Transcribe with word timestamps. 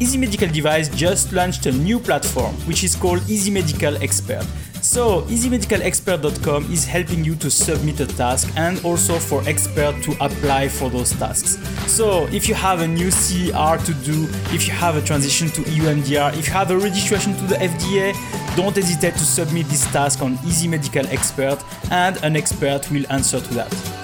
Easy 0.00 0.18
Medical 0.18 0.48
Device 0.48 0.88
just 0.88 1.32
launched 1.32 1.66
a 1.66 1.72
new 1.72 2.00
platform 2.00 2.54
which 2.66 2.82
is 2.82 2.96
called 2.96 3.22
Easy 3.30 3.50
Medical 3.50 3.96
Expert. 4.02 4.44
So, 4.82 5.22
easymedicalexpert.com 5.22 6.70
is 6.70 6.84
helping 6.84 7.24
you 7.24 7.36
to 7.36 7.50
submit 7.50 8.00
a 8.00 8.06
task 8.06 8.52
and 8.56 8.84
also 8.84 9.18
for 9.18 9.42
experts 9.48 10.04
to 10.04 10.12
apply 10.20 10.68
for 10.68 10.90
those 10.90 11.12
tasks. 11.12 11.56
So, 11.90 12.26
if 12.26 12.48
you 12.48 12.54
have 12.54 12.80
a 12.80 12.88
new 12.88 13.10
CR 13.10 13.82
to 13.82 13.94
do, 14.04 14.28
if 14.52 14.66
you 14.66 14.74
have 14.74 14.96
a 14.96 15.00
transition 15.00 15.48
to 15.48 15.62
EU 15.70 15.84
if 15.86 16.08
you 16.46 16.52
have 16.52 16.70
a 16.70 16.76
registration 16.76 17.34
to 17.36 17.44
the 17.44 17.54
FDA, 17.54 18.12
don't 18.56 18.76
hesitate 18.76 19.14
to 19.14 19.24
submit 19.24 19.66
this 19.68 19.90
task 19.90 20.20
on 20.22 20.38
Easy 20.44 20.68
Medical 20.68 21.06
Expert 21.06 21.58
and 21.90 22.22
an 22.22 22.36
expert 22.36 22.90
will 22.90 23.04
answer 23.10 23.40
to 23.40 23.54
that. 23.54 24.03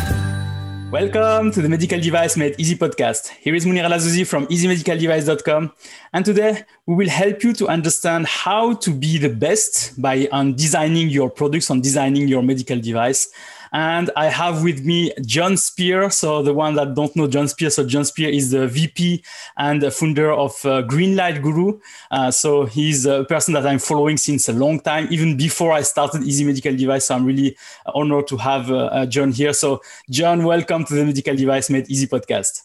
Welcome 0.91 1.51
to 1.53 1.61
the 1.61 1.69
Medical 1.69 2.01
Device 2.01 2.35
Made 2.35 2.55
Easy 2.57 2.75
podcast. 2.75 3.29
Here 3.39 3.55
is 3.55 3.65
Monir 3.65 3.85
El 3.85 3.91
Azzouzi 3.91 4.27
from 4.27 4.45
easymedicaldevice.com. 4.47 5.71
And 6.11 6.25
today 6.25 6.65
we 6.85 6.95
will 6.95 7.07
help 7.07 7.45
you 7.45 7.53
to 7.53 7.69
understand 7.69 8.27
how 8.27 8.73
to 8.73 8.91
be 8.91 9.17
the 9.17 9.29
best 9.29 10.01
by 10.01 10.27
on 10.33 10.53
designing 10.53 11.07
your 11.07 11.29
products, 11.29 11.71
on 11.71 11.79
designing 11.79 12.27
your 12.27 12.43
medical 12.43 12.77
device. 12.77 13.29
And 13.73 14.11
I 14.17 14.25
have 14.25 14.63
with 14.63 14.83
me 14.83 15.13
Jon 15.25 15.55
Speer. 15.55 16.09
So 16.09 16.43
the 16.43 16.53
one 16.53 16.75
that 16.75 16.93
don't 16.93 17.15
know 17.15 17.27
Jon 17.27 17.47
Speer, 17.47 17.69
so 17.69 17.85
Jon 17.85 18.03
Speer 18.03 18.29
is 18.29 18.51
the 18.51 18.67
VP 18.67 19.23
and 19.57 19.81
the 19.81 19.91
founder 19.91 20.31
of 20.31 20.51
uh, 20.65 20.83
Greenlight 20.83 21.41
Guru. 21.41 21.79
Uh, 22.09 22.31
so 22.31 22.65
he's 22.65 23.05
a 23.05 23.23
person 23.23 23.53
that 23.53 23.65
I'm 23.65 23.79
following 23.79 24.17
since 24.17 24.49
a 24.49 24.53
long 24.53 24.81
time, 24.81 25.07
even 25.09 25.37
before 25.37 25.71
I 25.71 25.83
started 25.83 26.23
Easy 26.23 26.43
Medical 26.43 26.75
Device. 26.75 27.05
So 27.05 27.15
I'm 27.15 27.25
really 27.25 27.55
honored 27.85 28.27
to 28.27 28.37
have 28.37 28.69
uh, 28.69 28.85
uh, 28.87 29.05
Jon 29.05 29.31
here. 29.31 29.53
So 29.53 29.81
Jon, 30.09 30.43
welcome 30.43 30.83
to 30.85 30.93
the 30.93 31.05
Medical 31.05 31.35
Device 31.35 31.69
Made 31.69 31.89
Easy 31.89 32.07
podcast. 32.07 32.63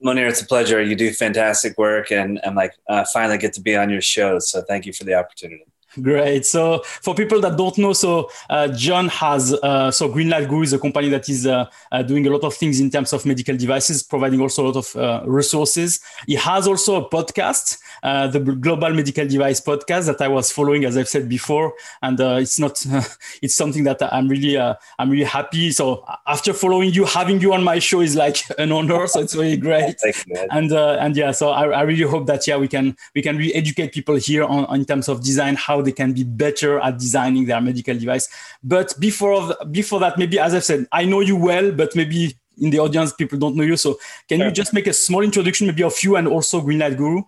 Monir, 0.00 0.28
it's 0.28 0.42
a 0.42 0.46
pleasure. 0.46 0.80
You 0.82 0.94
do 0.94 1.10
fantastic 1.10 1.76
work, 1.78 2.12
and 2.12 2.38
I'm 2.44 2.54
like 2.54 2.74
uh, 2.88 3.04
finally 3.12 3.38
get 3.38 3.54
to 3.54 3.60
be 3.60 3.76
on 3.76 3.90
your 3.90 4.02
show. 4.02 4.38
So 4.38 4.62
thank 4.62 4.86
you 4.86 4.92
for 4.92 5.04
the 5.04 5.14
opportunity. 5.14 5.64
Great. 6.02 6.44
So 6.44 6.82
for 6.84 7.14
people 7.14 7.40
that 7.40 7.56
don't 7.56 7.76
know, 7.78 7.92
so 7.92 8.30
uh, 8.50 8.68
Jon 8.68 9.08
has 9.08 9.52
uh, 9.54 9.90
so 9.90 10.08
Greenlight 10.08 10.48
Guru 10.48 10.62
is 10.62 10.72
a 10.72 10.78
company 10.78 11.08
that 11.08 11.28
is 11.28 11.46
uh, 11.46 11.66
uh, 11.92 12.02
doing 12.02 12.26
a 12.26 12.30
lot 12.30 12.44
of 12.44 12.54
things 12.54 12.80
in 12.80 12.90
terms 12.90 13.12
of 13.12 13.24
medical 13.24 13.56
devices, 13.56 14.02
providing 14.02 14.40
also 14.40 14.64
a 14.64 14.66
lot 14.66 14.76
of 14.76 14.96
uh, 14.96 15.22
resources. 15.26 16.00
He 16.26 16.34
has 16.34 16.66
also 16.66 17.04
a 17.04 17.08
podcast, 17.08 17.78
uh, 18.02 18.26
the 18.28 18.40
Global 18.40 18.90
Medical 18.90 19.26
Device 19.26 19.60
Podcast, 19.60 20.06
that 20.06 20.20
I 20.20 20.28
was 20.28 20.50
following, 20.50 20.84
as 20.84 20.96
I've 20.96 21.08
said 21.08 21.28
before, 21.28 21.72
and 22.02 22.18
it's 22.20 22.58
not 22.58 22.84
it's 23.42 23.54
something 23.54 23.84
that 23.84 24.02
I'm 24.12 24.28
really 24.28 24.58
I'm 24.58 25.10
really 25.10 25.24
happy. 25.24 25.70
So 25.72 26.04
after 26.26 26.52
following 26.52 26.92
you, 26.92 27.04
having 27.04 27.40
you 27.40 27.52
on 27.54 27.64
my 27.64 27.78
show 27.78 28.00
is 28.00 28.16
like 28.16 28.38
an 28.58 28.72
honor. 28.72 29.06
So 29.06 29.20
it's 29.20 29.34
really 29.34 29.56
great. 29.56 29.96
and 30.50 30.72
and 30.72 31.16
yeah, 31.16 31.30
so 31.32 31.50
I, 31.50 31.68
I 31.68 31.82
really 31.82 32.08
hope 32.08 32.26
that 32.26 32.46
yeah 32.46 32.56
we 32.56 32.68
can 32.68 32.96
we 33.14 33.22
can 33.22 33.36
really 33.36 33.54
educate 33.54 33.92
people 33.92 34.16
here 34.16 34.44
on, 34.44 34.64
on 34.66 34.80
in 34.80 34.84
terms 34.84 35.08
of 35.08 35.22
design 35.22 35.56
how 35.56 35.80
they 35.86 35.92
can 35.92 36.12
be 36.12 36.24
better 36.24 36.78
at 36.80 36.98
designing 36.98 37.46
their 37.46 37.60
medical 37.60 37.96
device. 37.96 38.28
But 38.62 38.94
before 38.98 39.54
before 39.70 40.00
that, 40.00 40.18
maybe 40.18 40.38
as 40.38 40.54
I've 40.54 40.64
said, 40.64 40.86
I 40.92 41.04
know 41.04 41.20
you 41.20 41.36
well, 41.36 41.72
but 41.72 41.96
maybe 41.96 42.36
in 42.58 42.70
the 42.70 42.78
audience 42.78 43.12
people 43.12 43.38
don't 43.38 43.56
know 43.56 43.62
you. 43.64 43.76
So 43.76 43.98
can 44.28 44.40
you 44.40 44.50
just 44.50 44.72
make 44.72 44.86
a 44.86 44.92
small 44.92 45.22
introduction, 45.22 45.66
maybe 45.66 45.82
of 45.82 46.02
you 46.02 46.16
and 46.16 46.28
also 46.28 46.60
Greenlight 46.60 46.96
Guru? 46.96 47.22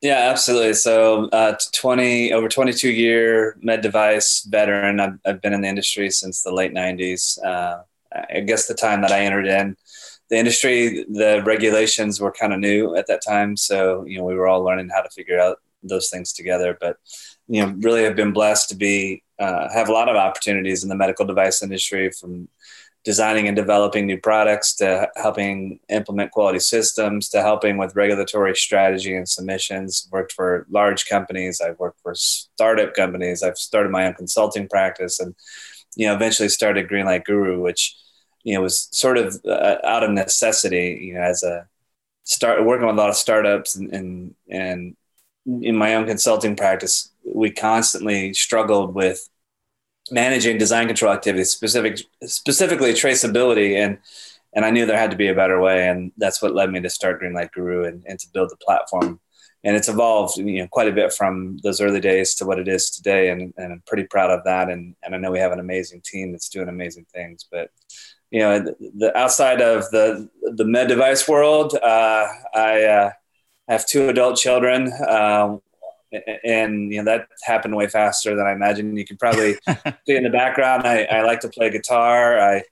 Yeah, 0.00 0.30
absolutely. 0.30 0.74
So, 0.74 1.30
uh, 1.30 1.56
20 1.72 2.32
over 2.34 2.46
22 2.46 2.90
year 2.90 3.56
med 3.62 3.80
device 3.80 4.42
veteran. 4.42 5.00
I've, 5.00 5.18
I've, 5.24 5.40
been 5.40 5.54
in 5.54 5.62
the 5.62 5.68
industry 5.68 6.10
since 6.10 6.42
the 6.42 6.52
late 6.52 6.74
90s. 6.74 7.42
Uh, 7.42 7.84
I 8.30 8.40
guess 8.40 8.66
the 8.66 8.74
time 8.74 9.00
that 9.00 9.12
I 9.12 9.20
entered 9.20 9.46
in 9.46 9.76
the 10.30 10.36
industry, 10.36 11.04
the 11.08 11.42
regulations 11.44 12.20
were 12.20 12.32
kind 12.32 12.52
of 12.52 12.60
new 12.60 12.96
at 12.96 13.06
that 13.06 13.22
time. 13.22 13.56
So, 13.56 14.04
you 14.04 14.18
know, 14.18 14.24
we 14.24 14.34
were 14.34 14.46
all 14.46 14.62
learning 14.62 14.90
how 14.90 15.02
to 15.02 15.10
figure 15.10 15.38
out 15.40 15.58
those 15.82 16.10
things 16.10 16.32
together. 16.32 16.76
But 16.80 16.96
you 17.48 17.64
know, 17.64 17.74
really 17.78 18.04
have 18.04 18.16
been 18.16 18.32
blessed 18.32 18.68
to 18.70 18.74
be 18.74 19.22
uh, 19.38 19.68
have 19.72 19.88
a 19.88 19.92
lot 19.92 20.08
of 20.08 20.16
opportunities 20.16 20.82
in 20.82 20.88
the 20.88 20.94
medical 20.94 21.26
device 21.26 21.62
industry 21.62 22.10
from 22.10 22.48
designing 23.04 23.46
and 23.48 23.56
developing 23.56 24.06
new 24.06 24.18
products 24.18 24.74
to 24.76 25.10
helping 25.16 25.78
implement 25.90 26.30
quality 26.30 26.58
systems 26.58 27.28
to 27.28 27.42
helping 27.42 27.76
with 27.76 27.94
regulatory 27.96 28.54
strategy 28.54 29.14
and 29.14 29.28
submissions. 29.28 30.08
Worked 30.10 30.32
for 30.32 30.66
large 30.70 31.06
companies. 31.06 31.60
I've 31.60 31.78
worked 31.78 32.00
for 32.00 32.14
startup 32.14 32.94
companies. 32.94 33.42
I've 33.42 33.58
started 33.58 33.92
my 33.92 34.06
own 34.06 34.14
consulting 34.14 34.68
practice 34.68 35.20
and 35.20 35.34
you 35.96 36.06
know 36.06 36.14
eventually 36.14 36.48
started 36.48 36.88
greenlight 36.88 37.24
guru 37.24 37.60
which 37.60 37.96
you 38.42 38.54
know 38.54 38.62
was 38.62 38.88
sort 38.92 39.16
of 39.18 39.40
uh, 39.46 39.76
out 39.84 40.02
of 40.02 40.10
necessity 40.10 40.98
you 41.02 41.14
know 41.14 41.20
as 41.20 41.42
a 41.42 41.66
start 42.24 42.64
working 42.64 42.86
with 42.86 42.96
a 42.96 42.98
lot 42.98 43.10
of 43.10 43.16
startups 43.16 43.76
and 43.76 43.92
and, 43.92 44.34
and 44.48 44.96
in 45.46 45.76
my 45.76 45.94
own 45.94 46.06
consulting 46.06 46.56
practice 46.56 47.10
we 47.24 47.50
constantly 47.50 48.34
struggled 48.34 48.94
with 48.94 49.28
managing 50.10 50.58
design 50.58 50.86
control 50.86 51.12
activities, 51.12 51.50
specific, 51.50 52.00
specifically 52.24 52.92
traceability, 52.92 53.76
and 53.76 53.98
and 54.54 54.64
I 54.64 54.70
knew 54.70 54.86
there 54.86 54.98
had 54.98 55.10
to 55.10 55.16
be 55.16 55.28
a 55.28 55.34
better 55.34 55.60
way, 55.60 55.88
and 55.88 56.12
that's 56.16 56.40
what 56.40 56.54
led 56.54 56.70
me 56.70 56.80
to 56.80 56.90
start 56.90 57.20
Greenlight 57.20 57.50
Guru 57.52 57.84
and, 57.84 58.04
and 58.06 58.18
to 58.20 58.28
build 58.32 58.50
the 58.50 58.56
platform. 58.56 59.18
And 59.64 59.74
it's 59.74 59.88
evolved, 59.88 60.36
you 60.36 60.60
know, 60.60 60.68
quite 60.68 60.88
a 60.88 60.92
bit 60.92 61.12
from 61.12 61.58
those 61.62 61.80
early 61.80 61.98
days 61.98 62.34
to 62.36 62.44
what 62.44 62.58
it 62.58 62.68
is 62.68 62.90
today, 62.90 63.30
and, 63.30 63.52
and 63.56 63.72
I'm 63.72 63.82
pretty 63.86 64.04
proud 64.04 64.30
of 64.30 64.44
that. 64.44 64.68
And 64.68 64.94
and 65.02 65.14
I 65.14 65.18
know 65.18 65.32
we 65.32 65.38
have 65.38 65.52
an 65.52 65.60
amazing 65.60 66.02
team 66.04 66.32
that's 66.32 66.50
doing 66.50 66.68
amazing 66.68 67.06
things. 67.12 67.46
But 67.50 67.70
you 68.30 68.40
know, 68.40 68.60
the, 68.60 68.76
the 68.96 69.16
outside 69.16 69.62
of 69.62 69.90
the 69.90 70.28
the 70.42 70.64
med 70.64 70.88
device 70.88 71.26
world, 71.26 71.74
uh, 71.74 72.26
I 72.54 72.84
uh, 72.84 73.10
have 73.68 73.86
two 73.86 74.08
adult 74.08 74.36
children. 74.36 74.92
Uh, 74.92 75.56
and 76.44 76.92
you 76.92 77.02
know 77.02 77.04
that 77.04 77.28
happened 77.44 77.76
way 77.76 77.88
faster 77.88 78.36
than 78.36 78.46
I 78.46 78.52
imagined. 78.52 78.98
You 78.98 79.04
can 79.04 79.16
probably 79.16 79.54
see 80.06 80.16
in 80.16 80.24
the 80.24 80.30
background. 80.30 80.86
I, 80.86 81.04
I 81.04 81.22
like 81.22 81.40
to 81.40 81.48
play 81.48 81.70
guitar. 81.70 82.38
I 82.38 82.62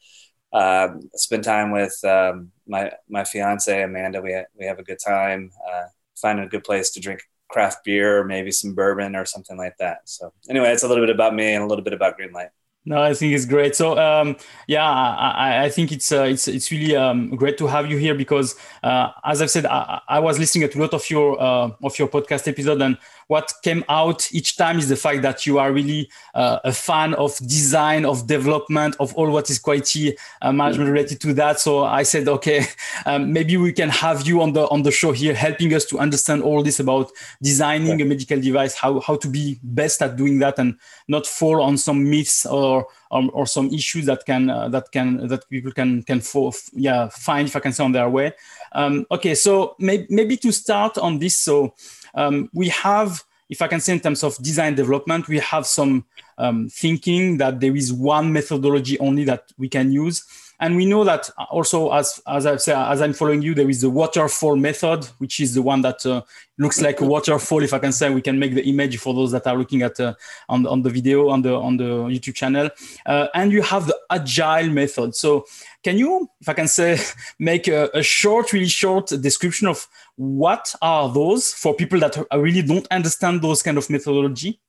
uh, 0.53 0.94
spend 1.14 1.44
time 1.44 1.70
with 1.70 1.97
um, 2.04 2.52
my 2.66 2.92
my 3.08 3.25
fiance 3.25 3.82
Amanda. 3.82 4.20
We 4.20 4.34
ha- 4.34 4.50
we 4.58 4.66
have 4.66 4.78
a 4.78 4.84
good 4.84 4.98
time. 5.04 5.50
Uh, 5.66 5.84
finding 6.16 6.47
a 6.47 6.48
good 6.48 6.64
place 6.64 6.91
to 6.91 7.00
drink 7.00 7.20
craft 7.48 7.84
beer 7.84 8.20
or 8.20 8.25
maybe 8.25 8.50
some 8.50 8.75
bourbon 8.75 9.14
or 9.14 9.25
something 9.25 9.58
like 9.58 9.76
that. 9.78 10.08
So 10.08 10.32
anyway, 10.48 10.72
it's 10.72 10.82
a 10.82 10.88
little 10.88 11.04
bit 11.04 11.14
about 11.14 11.34
me 11.34 11.52
and 11.52 11.62
a 11.62 11.66
little 11.66 11.84
bit 11.84 11.92
about 11.92 12.19
Greenlight. 12.19 12.48
No, 12.84 13.00
I 13.00 13.14
think 13.14 13.32
it's 13.32 13.44
great. 13.44 13.76
So 13.76 13.97
um, 13.97 14.36
yeah, 14.66 14.84
I, 14.84 15.64
I, 15.66 15.69
think 15.69 15.92
it's 15.92 16.10
uh, 16.10 16.25
it's 16.25 16.48
it's 16.48 16.72
really 16.72 16.97
um, 16.97 17.31
great 17.36 17.56
to 17.58 17.69
have 17.69 17.88
you 17.88 17.97
here 17.97 18.14
because 18.14 18.56
uh, 18.82 19.10
as 19.25 19.41
I've 19.41 19.52
said, 19.52 19.66
I, 19.66 20.00
I, 20.08 20.19
was 20.19 20.41
listening 20.41 20.69
to 20.69 20.78
a 20.78 20.81
lot 20.81 20.92
of 20.92 21.08
your 21.08 21.41
uh, 21.41 21.70
of 21.81 21.97
your 21.97 22.08
podcast 22.08 22.48
episode, 22.48 22.82
and 22.82 22.98
what 23.32 23.50
came 23.62 23.82
out 23.88 24.28
each 24.34 24.59
time 24.59 24.78
is 24.78 24.91
the 24.91 24.97
fact 25.04 25.22
that 25.22 25.47
you 25.47 25.59
are 25.59 25.72
really 25.72 26.10
uh, 26.34 26.59
a 26.65 26.72
fan 26.72 27.15
of 27.15 27.34
design, 27.38 28.04
of 28.04 28.26
development, 28.26 28.94
of 29.00 29.15
all 29.15 29.31
what 29.31 29.48
is 29.48 29.59
quality 29.59 30.15
uh, 30.43 30.53
management 30.53 30.91
related 30.91 31.19
to 31.19 31.32
that. 31.32 31.59
So 31.59 31.82
I 31.82 32.03
said, 32.03 32.28
okay, 32.28 32.66
um, 33.06 33.32
maybe 33.32 33.56
we 33.56 33.72
can 33.72 33.88
have 33.88 34.26
you 34.26 34.43
on 34.43 34.53
the 34.53 34.69
on 34.69 34.82
the 34.82 34.91
show 34.91 35.12
here, 35.12 35.32
helping 35.32 35.72
us 35.72 35.87
to 35.87 35.98
understand 35.98 36.43
all 36.43 36.62
this 36.62 36.78
about 36.78 37.10
designing 37.41 38.03
a 38.03 38.04
medical 38.04 38.38
device, 38.38 38.75
how 38.75 39.00
how 39.00 39.17
to 39.17 39.29
be 39.29 39.58
best 39.62 40.02
at 40.02 40.17
doing 40.17 40.38
that, 40.40 40.58
and 40.58 40.78
not 41.08 41.26
fall 41.26 41.62
on 41.62 41.78
some 41.78 42.11
myths 42.11 42.44
or 42.44 42.87
or, 43.11 43.31
or 43.32 43.46
some 43.46 43.70
issues 43.70 44.05
that 44.05 44.26
can 44.26 44.50
uh, 44.50 44.69
that 44.69 44.93
can 44.93 45.26
that 45.28 45.49
people 45.49 45.73
can 45.73 46.02
can 46.02 46.20
fall, 46.20 46.55
yeah 46.75 47.08
find 47.08 47.49
if 47.49 47.56
I 47.56 47.61
can 47.61 47.73
say 47.73 47.82
on 47.82 47.93
their 47.93 48.11
way. 48.11 48.35
Um, 48.73 49.06
okay, 49.11 49.35
so 49.35 49.75
may, 49.78 50.06
maybe 50.11 50.37
to 50.38 50.52
start 50.52 50.99
on 50.99 51.19
this, 51.19 51.37
so 51.37 51.75
um, 52.14 52.50
we 52.53 52.69
have, 52.69 53.23
if 53.49 53.62
I 53.62 53.69
can 53.69 53.81
say 53.81 53.94
in 53.94 54.00
terms 54.00 54.23
of 54.23 54.37
design 54.38 54.75
development, 54.75 55.29
we 55.29 55.38
have 55.38 55.67
some 55.67 56.05
um, 56.38 56.69
thinking 56.69 57.37
that 57.38 57.61
there 57.61 57.76
is 57.76 57.93
one 57.93 58.32
methodology 58.32 58.99
only 58.99 59.25
that 59.25 59.53
we 59.59 59.69
can 59.69 59.93
use. 59.93 60.25
And 60.62 60.76
we 60.76 60.87
know 60.87 61.03
that 61.03 61.29
also, 61.50 61.91
as, 61.93 62.23
as 62.29 62.47
I've 62.47 62.62
said, 62.62 62.76
as 62.76 63.03
I'm 63.03 63.14
following 63.14 63.43
you, 63.43 63.53
there 63.53 63.69
is 63.69 63.81
the 63.81 63.91
waterfall 63.91 64.55
method, 64.55 65.05
which 65.19 65.41
is 65.41 65.55
the 65.55 65.62
one 65.62 65.82
that 65.82 66.06
uh, 66.06 66.23
looks 66.56 66.81
like 66.81 67.00
a 67.00 67.05
waterfall. 67.05 67.64
If 67.64 67.75
I 67.75 67.81
can 67.81 67.91
say, 67.91 68.11
we 68.11 68.23
can 68.23 68.38
make 68.38 68.55
the 68.55 68.64
image 68.64 68.97
for 68.99 69.12
those 69.12 69.32
that 69.32 69.44
are 69.49 69.56
looking 69.56 69.82
at 69.82 69.99
uh, 69.99 70.14
on, 70.49 70.64
on 70.69 70.82
the 70.82 70.91
video 70.91 71.31
on 71.31 71.43
the 71.43 71.53
on 71.53 71.79
the 71.79 72.05
YouTube 72.05 72.37
channel. 72.37 72.70
Uh, 73.05 73.26
and 73.35 73.50
you 73.50 73.61
have 73.61 73.88
the 73.88 73.99
agile 74.09 74.70
method. 74.70 75.17
So, 75.17 75.47
can 75.82 75.99
you, 75.99 76.31
if 76.41 76.49
I 76.49 76.53
can 76.53 76.69
say, 76.69 76.97
make 77.41 77.67
a, 77.67 77.91
a 77.93 78.03
short, 78.05 78.53
really 78.53 78.69
short 78.69 79.09
description 79.09 79.67
of 79.67 79.88
what 80.22 80.72
are 80.80 81.12
those 81.12 81.52
for 81.52 81.74
people 81.74 81.98
that 81.98 82.16
really 82.32 82.62
don't 82.62 82.86
understand 82.90 83.42
those 83.42 83.62
kind 83.62 83.76
of 83.76 83.90
methodology? 83.90 84.60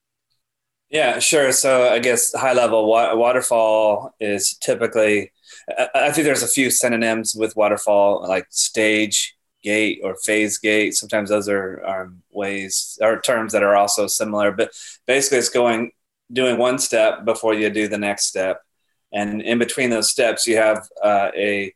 Yeah, 0.90 1.20
sure. 1.20 1.52
So 1.52 1.90
I 1.90 2.00
guess 2.00 2.34
high 2.34 2.54
level 2.54 2.88
waterfall 2.88 4.16
is 4.20 4.58
typically, 4.58 5.32
I 5.94 6.12
think 6.12 6.26
there's 6.26 6.44
a 6.44 6.48
few 6.48 6.72
synonyms 6.72 7.36
with 7.36 7.56
waterfall, 7.56 8.28
like 8.28 8.48
stage, 8.50 9.36
gate, 9.64 10.02
or 10.04 10.16
phase 10.16 10.58
gate. 10.58 10.96
Sometimes 10.96 11.30
those 11.30 11.48
are, 11.50 11.84
are 11.86 12.14
ways 12.32 12.98
or 13.02 13.22
terms 13.22 13.54
that 13.54 13.64
are 13.64 13.76
also 13.76 14.08
similar, 14.08 14.52
but 14.52 14.72
basically 15.06 15.38
it's 15.38 15.50
going, 15.50 15.92
doing 16.32 16.58
one 16.58 16.80
step 16.80 17.26
before 17.26 17.54
you 17.54 17.70
do 17.70 17.88
the 17.88 17.98
next 17.98 18.26
step. 18.26 18.62
And 19.12 19.42
in 19.42 19.60
between 19.60 19.92
those 19.92 20.10
steps, 20.10 20.48
you 20.48 20.58
have 20.58 20.88
uh, 21.04 21.30
a 21.36 21.74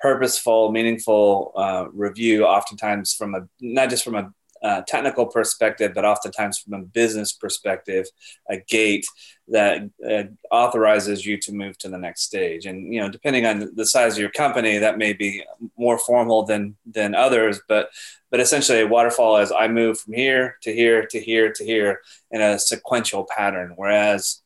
purposeful, 0.00 0.70
meaningful 0.72 1.52
uh, 1.56 1.86
review, 1.92 2.44
oftentimes 2.44 3.14
from 3.14 3.34
a 3.34 3.48
not 3.60 3.90
just 3.90 4.04
from 4.04 4.14
a 4.14 4.32
uh, 4.62 4.82
technical 4.82 5.26
perspective, 5.26 5.92
but 5.94 6.04
oftentimes 6.04 6.58
from 6.58 6.74
a 6.74 6.82
business 6.82 7.32
perspective, 7.32 8.06
a 8.50 8.58
gate 8.58 9.06
that 9.48 9.88
uh, 10.08 10.24
authorizes 10.54 11.24
you 11.24 11.38
to 11.38 11.52
move 11.52 11.78
to 11.78 11.88
the 11.88 11.98
next 11.98 12.22
stage. 12.22 12.66
And 12.66 12.92
you 12.92 13.00
know, 13.00 13.08
depending 13.08 13.46
on 13.46 13.74
the 13.74 13.86
size 13.86 14.14
of 14.14 14.18
your 14.18 14.30
company, 14.30 14.78
that 14.78 14.98
may 14.98 15.12
be 15.12 15.44
more 15.76 15.98
formal 15.98 16.44
than 16.44 16.76
than 16.86 17.14
others. 17.14 17.60
But 17.68 17.90
but 18.30 18.40
essentially, 18.40 18.80
a 18.80 18.86
waterfall 18.86 19.38
is 19.38 19.52
I 19.52 19.68
move 19.68 20.00
from 20.00 20.14
here 20.14 20.56
to 20.62 20.74
here 20.74 21.06
to 21.06 21.20
here 21.20 21.52
to 21.52 21.64
here 21.64 22.00
in 22.30 22.40
a 22.40 22.58
sequential 22.58 23.26
pattern. 23.28 23.74
Whereas 23.76 24.42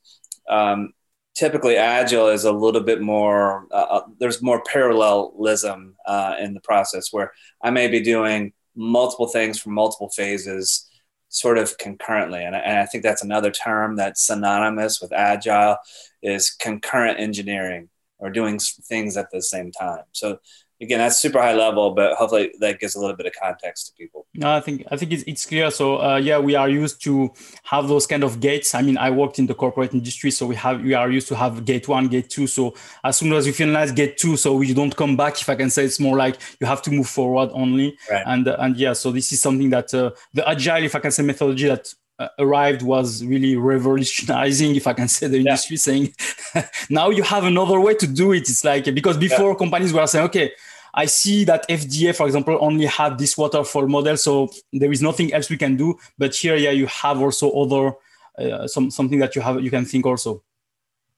um, 0.49 0.93
typically 1.35 1.77
agile 1.77 2.29
is 2.29 2.45
a 2.45 2.53
little 2.53 2.83
bit 2.83 3.01
more 3.01 3.67
uh, 3.71 3.87
uh, 3.91 4.07
there's 4.19 4.43
more 4.43 4.63
parallelism 4.65 5.97
uh, 6.07 6.37
in 6.39 6.55
the 6.55 6.61
process 6.61 7.13
where 7.13 7.33
i 7.63 7.71
may 7.71 7.89
be 7.89 8.01
doing 8.01 8.53
multiple 8.75 9.29
things 9.29 9.59
from 9.59 9.73
multiple 9.75 10.11
phases 10.11 10.89
sort 11.33 11.57
of 11.57 11.77
concurrently. 11.79 12.45
And 12.45 12.55
I, 12.55 12.59
and 12.59 12.79
I 12.79 12.87
think 12.87 13.03
that's 13.03 13.25
another 13.25 13.51
term 13.51 13.97
that's 13.97 14.23
synonymous 14.23 15.01
with 15.01 15.13
agile 15.13 15.79
is 16.23 16.51
concurrent 16.51 17.19
engineering 17.19 17.89
or 18.19 18.31
doing 18.31 18.59
things 18.59 19.17
at 19.17 19.31
the 19.31 19.43
same 19.43 19.73
time. 19.73 20.05
So 20.13 20.39
again 20.83 20.99
that's 20.99 21.19
super 21.19 21.41
high 21.41 21.55
level 21.55 21.91
but 21.93 22.15
hopefully 22.15 22.53
that 22.61 22.79
gives 22.81 22.95
a 22.95 23.01
little 23.01 23.17
bit 23.17 23.27
of 23.27 23.33
context 23.41 23.87
to 23.87 23.93
people. 23.95 24.27
No 24.35 24.55
i 24.55 24.61
think 24.61 24.85
i 24.91 24.97
think 24.97 25.13
it's, 25.13 25.25
it's 25.27 25.47
clear. 25.47 25.71
So 25.71 26.03
uh, 26.03 26.17
yeah 26.17 26.39
we 26.39 26.55
are 26.55 26.69
used 26.69 27.03
to 27.05 27.31
have 27.65 27.89
those 27.89 28.07
kind 28.07 28.25
of 28.25 28.41
gates. 28.41 28.75
I 28.75 28.83
mean 28.83 28.99
i 28.99 29.11
worked 29.11 29.39
in 29.39 29.47
the 29.47 29.55
corporate 29.55 29.95
industry 29.95 30.31
so 30.31 30.47
we 30.47 30.57
have 30.57 30.83
we 30.83 30.95
are 30.95 31.11
used 31.11 31.29
to 31.29 31.37
have 31.37 31.65
gate 31.65 31.89
one 31.89 32.09
gate 32.09 32.29
two. 32.29 32.47
So 32.47 32.75
as 33.05 33.17
soon 33.17 33.33
as 33.33 33.47
you 33.47 33.53
finalize 33.53 33.95
gate 33.95 34.19
two 34.19 34.37
so 34.37 34.61
you 34.61 34.75
don't 34.75 34.95
come 34.95 35.17
back 35.17 35.41
if 35.41 35.49
i 35.49 35.55
can 35.55 35.71
say 35.71 35.85
it's 35.85 36.01
more 36.01 36.17
like 36.17 36.39
you 36.61 36.67
have 36.67 36.83
to 36.83 36.91
move 36.91 37.09
forward 37.09 37.51
only. 37.53 37.97
Right. 38.11 38.25
and 38.27 38.49
uh, 38.49 38.57
and 38.59 38.77
yeah 38.77 38.93
so 38.93 39.11
this 39.13 39.33
is 39.33 39.41
something 39.41 39.71
that 39.71 39.95
uh, 39.95 40.11
the 40.35 40.47
agile 40.49 40.85
if 40.85 40.95
i 40.95 40.99
can 40.99 41.11
say 41.11 41.23
methodology 41.23 41.69
that 41.69 41.95
uh, 42.19 42.29
arrived 42.39 42.83
was 42.83 43.25
really 43.25 43.57
revolutionizing 43.57 44.77
if 44.77 44.87
i 44.87 44.93
can 44.93 45.09
say 45.09 45.27
the 45.29 45.39
industry 45.39 45.77
saying 45.77 46.15
now 46.91 47.09
you 47.11 47.23
have 47.23 47.45
another 47.45 47.81
way 47.81 47.95
to 47.95 48.07
do 48.07 48.33
it. 48.33 48.49
It's 48.51 48.65
like 48.65 48.85
because 48.95 49.17
before 49.17 49.51
yeah. 49.51 49.57
companies 49.57 49.93
were 49.93 50.07
saying 50.07 50.27
okay 50.27 50.53
I 50.95 51.07
see 51.07 51.45
that 51.45 51.69
FDA, 51.69 52.15
for 52.15 52.27
example, 52.27 52.59
only 52.61 52.87
had 52.87 53.19
this 53.19 53.37
waterfall 53.37 53.87
model, 53.89 54.17
so 54.17 54.51
there 54.73 54.93
is 54.93 55.01
nothing 55.01 55.33
else 55.33 55.49
we 55.49 55.57
can 55.57 55.77
do. 55.77 55.99
But 56.19 56.35
here, 56.35 56.57
yeah, 56.57 56.71
you 56.71 56.87
have 56.87 57.21
also 57.21 57.51
other 57.51 57.95
uh, 58.39 58.67
some 58.67 58.91
something 58.91 59.19
that 59.19 59.35
you 59.35 59.43
have 59.43 59.61
you 59.63 59.71
can 59.71 59.85
think 59.85 60.07
also. 60.07 60.43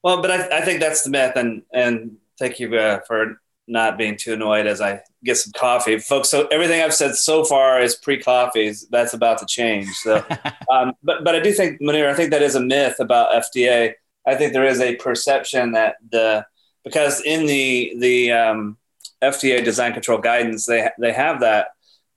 Well, 0.03 0.21
but 0.21 0.31
I, 0.31 0.59
I 0.59 0.61
think 0.61 0.79
that's 0.79 1.03
the 1.03 1.09
myth, 1.09 1.33
and 1.35 1.63
and 1.73 2.17
thank 2.39 2.59
you 2.59 2.75
uh, 2.75 3.01
for 3.07 3.41
not 3.67 3.97
being 3.97 4.15
too 4.15 4.33
annoyed 4.33 4.67
as 4.67 4.79
I 4.79 5.01
get 5.23 5.37
some 5.37 5.51
coffee, 5.53 5.97
folks. 5.97 6.29
So 6.29 6.47
everything 6.47 6.81
I've 6.81 6.93
said 6.93 7.15
so 7.15 7.43
far 7.43 7.81
is 7.81 7.95
pre-coffees. 7.95 8.87
That's 8.91 9.13
about 9.13 9.39
to 9.39 9.45
change. 9.47 9.87
So, 9.87 10.23
um, 10.71 10.93
but 11.03 11.23
but 11.23 11.35
I 11.35 11.39
do 11.39 11.51
think, 11.51 11.81
Monir, 11.81 12.09
I 12.09 12.13
think 12.13 12.31
that 12.31 12.41
is 12.41 12.55
a 12.55 12.61
myth 12.61 12.97
about 12.99 13.33
FDA. 13.33 13.93
I 14.25 14.35
think 14.35 14.53
there 14.53 14.65
is 14.65 14.79
a 14.79 14.95
perception 14.95 15.73
that 15.73 15.95
the 16.11 16.45
because 16.83 17.21
in 17.21 17.45
the 17.45 17.95
the 17.99 18.31
um, 18.31 18.77
FDA 19.23 19.63
design 19.63 19.93
control 19.93 20.19
guidance, 20.19 20.65
they 20.65 20.89
they 20.99 21.13
have 21.13 21.41
that 21.41 21.67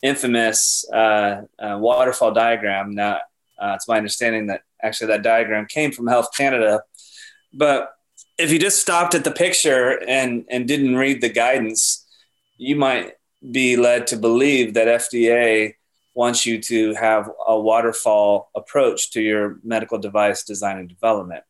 infamous 0.03 0.89
uh, 0.93 1.43
uh, 1.59 1.77
waterfall 1.81 2.33
diagram. 2.33 2.95
Now, 2.95 3.19
uh, 3.59 3.73
it's 3.75 3.89
my 3.89 3.97
understanding 3.97 4.47
that 4.47 4.63
actually 4.83 5.09
that 5.09 5.23
diagram 5.23 5.67
came 5.67 5.93
from 5.93 6.07
Health 6.07 6.29
Canada, 6.37 6.83
but 7.53 7.93
if 8.39 8.53
you 8.53 8.59
just 8.59 8.81
stopped 8.81 9.15
at 9.15 9.25
the 9.25 9.31
picture 9.31 10.03
and 10.07 10.45
and 10.51 10.69
didn't 10.69 10.97
read 10.97 11.21
the 11.21 11.29
guidance, 11.29 12.07
you 12.57 12.77
might 12.77 13.13
be 13.51 13.77
led 13.77 14.07
to 14.09 14.17
believe 14.17 14.75
that 14.75 14.89
FDA 14.89 15.75
wants 16.15 16.45
you 16.45 16.61
to 16.61 16.95
have 16.95 17.31
a 17.47 17.59
waterfall 17.59 18.51
approach 18.57 19.13
to 19.13 19.21
your 19.21 19.59
medical 19.63 19.99
device 19.99 20.43
design 20.43 20.79
and 20.79 20.89
development. 20.89 21.45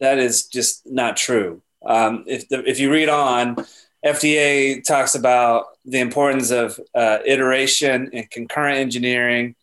That 0.00 0.18
is 0.18 0.46
just 0.46 0.82
not 0.86 1.16
true. 1.16 1.62
Um, 1.86 2.24
if 2.26 2.48
the, 2.48 2.68
if 2.68 2.80
you 2.80 2.90
read 2.90 3.08
on, 3.08 3.56
FDA 4.04 4.82
talks 4.82 5.14
about 5.14 5.66
the 5.84 5.98
importance 5.98 6.50
of 6.50 6.78
uh, 6.94 7.18
iteration 7.26 8.10
and 8.12 8.30
concurrent 8.30 8.78
engineering. 8.78 9.54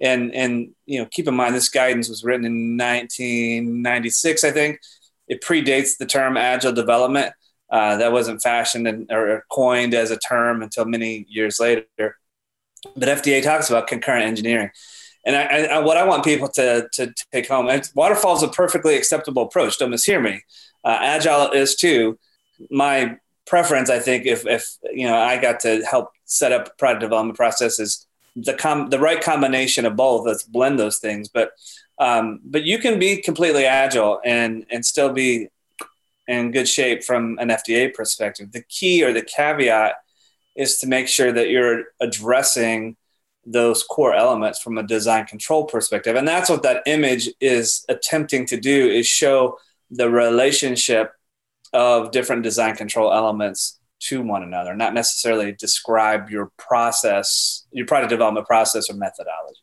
And, 0.00 0.34
and, 0.34 0.74
you 0.84 1.00
know, 1.00 1.08
keep 1.10 1.28
in 1.28 1.34
mind, 1.34 1.54
this 1.54 1.68
guidance 1.68 2.08
was 2.08 2.24
written 2.24 2.44
in 2.44 2.76
1996, 2.76 4.44
I 4.44 4.50
think. 4.50 4.80
It 5.28 5.42
predates 5.42 5.96
the 5.98 6.06
term 6.06 6.36
agile 6.36 6.72
development. 6.72 7.32
Uh, 7.68 7.96
that 7.96 8.12
wasn't 8.12 8.40
fashioned 8.40 8.86
and, 8.86 9.10
or 9.10 9.44
coined 9.50 9.92
as 9.92 10.12
a 10.12 10.18
term 10.18 10.62
until 10.62 10.84
many 10.84 11.26
years 11.28 11.58
later. 11.58 11.84
But 11.98 13.08
FDA 13.08 13.42
talks 13.42 13.68
about 13.68 13.88
concurrent 13.88 14.24
engineering. 14.24 14.70
And 15.24 15.34
I, 15.34 15.64
I, 15.64 15.78
what 15.80 15.96
I 15.96 16.04
want 16.04 16.24
people 16.24 16.48
to, 16.50 16.88
to 16.92 17.12
take 17.32 17.48
home, 17.48 17.68
waterfall 17.96 18.36
is 18.36 18.44
a 18.44 18.48
perfectly 18.48 18.96
acceptable 18.96 19.42
approach. 19.42 19.78
Don't 19.78 19.90
mishear 19.90 20.22
me. 20.22 20.42
Uh, 20.84 20.98
agile 21.00 21.50
is 21.50 21.74
too. 21.74 22.16
My 22.70 23.16
preference, 23.46 23.90
I 23.90 23.98
think, 23.98 24.26
if 24.26 24.46
if 24.46 24.76
you 24.92 25.06
know 25.06 25.16
I 25.16 25.38
got 25.38 25.60
to 25.60 25.84
help 25.84 26.10
set 26.24 26.52
up 26.52 26.76
product 26.78 27.00
development 27.00 27.36
processes, 27.36 28.06
the 28.34 28.54
com 28.54 28.90
the 28.90 28.98
right 28.98 29.22
combination 29.22 29.86
of 29.86 29.96
both. 29.96 30.26
Let's 30.26 30.42
blend 30.42 30.78
those 30.78 30.98
things, 30.98 31.28
but 31.28 31.52
um, 31.98 32.40
but 32.44 32.64
you 32.64 32.78
can 32.78 32.98
be 32.98 33.22
completely 33.22 33.64
agile 33.64 34.20
and 34.24 34.66
and 34.70 34.84
still 34.84 35.12
be 35.12 35.48
in 36.28 36.50
good 36.50 36.68
shape 36.68 37.04
from 37.04 37.38
an 37.38 37.48
FDA 37.48 37.94
perspective. 37.94 38.52
The 38.52 38.62
key 38.62 39.04
or 39.04 39.12
the 39.12 39.22
caveat 39.22 39.94
is 40.56 40.78
to 40.78 40.86
make 40.86 41.06
sure 41.06 41.32
that 41.32 41.50
you're 41.50 41.84
addressing 42.00 42.96
those 43.44 43.84
core 43.84 44.14
elements 44.14 44.58
from 44.60 44.76
a 44.76 44.82
design 44.82 45.24
control 45.24 45.64
perspective 45.66 46.16
and 46.16 46.26
that's 46.26 46.50
what 46.50 46.64
that 46.64 46.82
image 46.84 47.28
is 47.40 47.84
attempting 47.88 48.44
to 48.44 48.56
do 48.56 48.88
is 48.88 49.06
show 49.06 49.56
the 49.88 50.10
relationship 50.10 51.12
of 51.76 52.10
different 52.10 52.42
design 52.42 52.74
control 52.74 53.12
elements 53.12 53.78
to 53.98 54.22
one 54.22 54.42
another, 54.42 54.74
not 54.74 54.94
necessarily 54.94 55.52
describe 55.52 56.30
your 56.30 56.50
process, 56.56 57.66
your 57.70 57.86
product 57.86 58.10
development 58.10 58.46
process 58.46 58.88
or 58.90 58.94
methodology. 58.94 59.60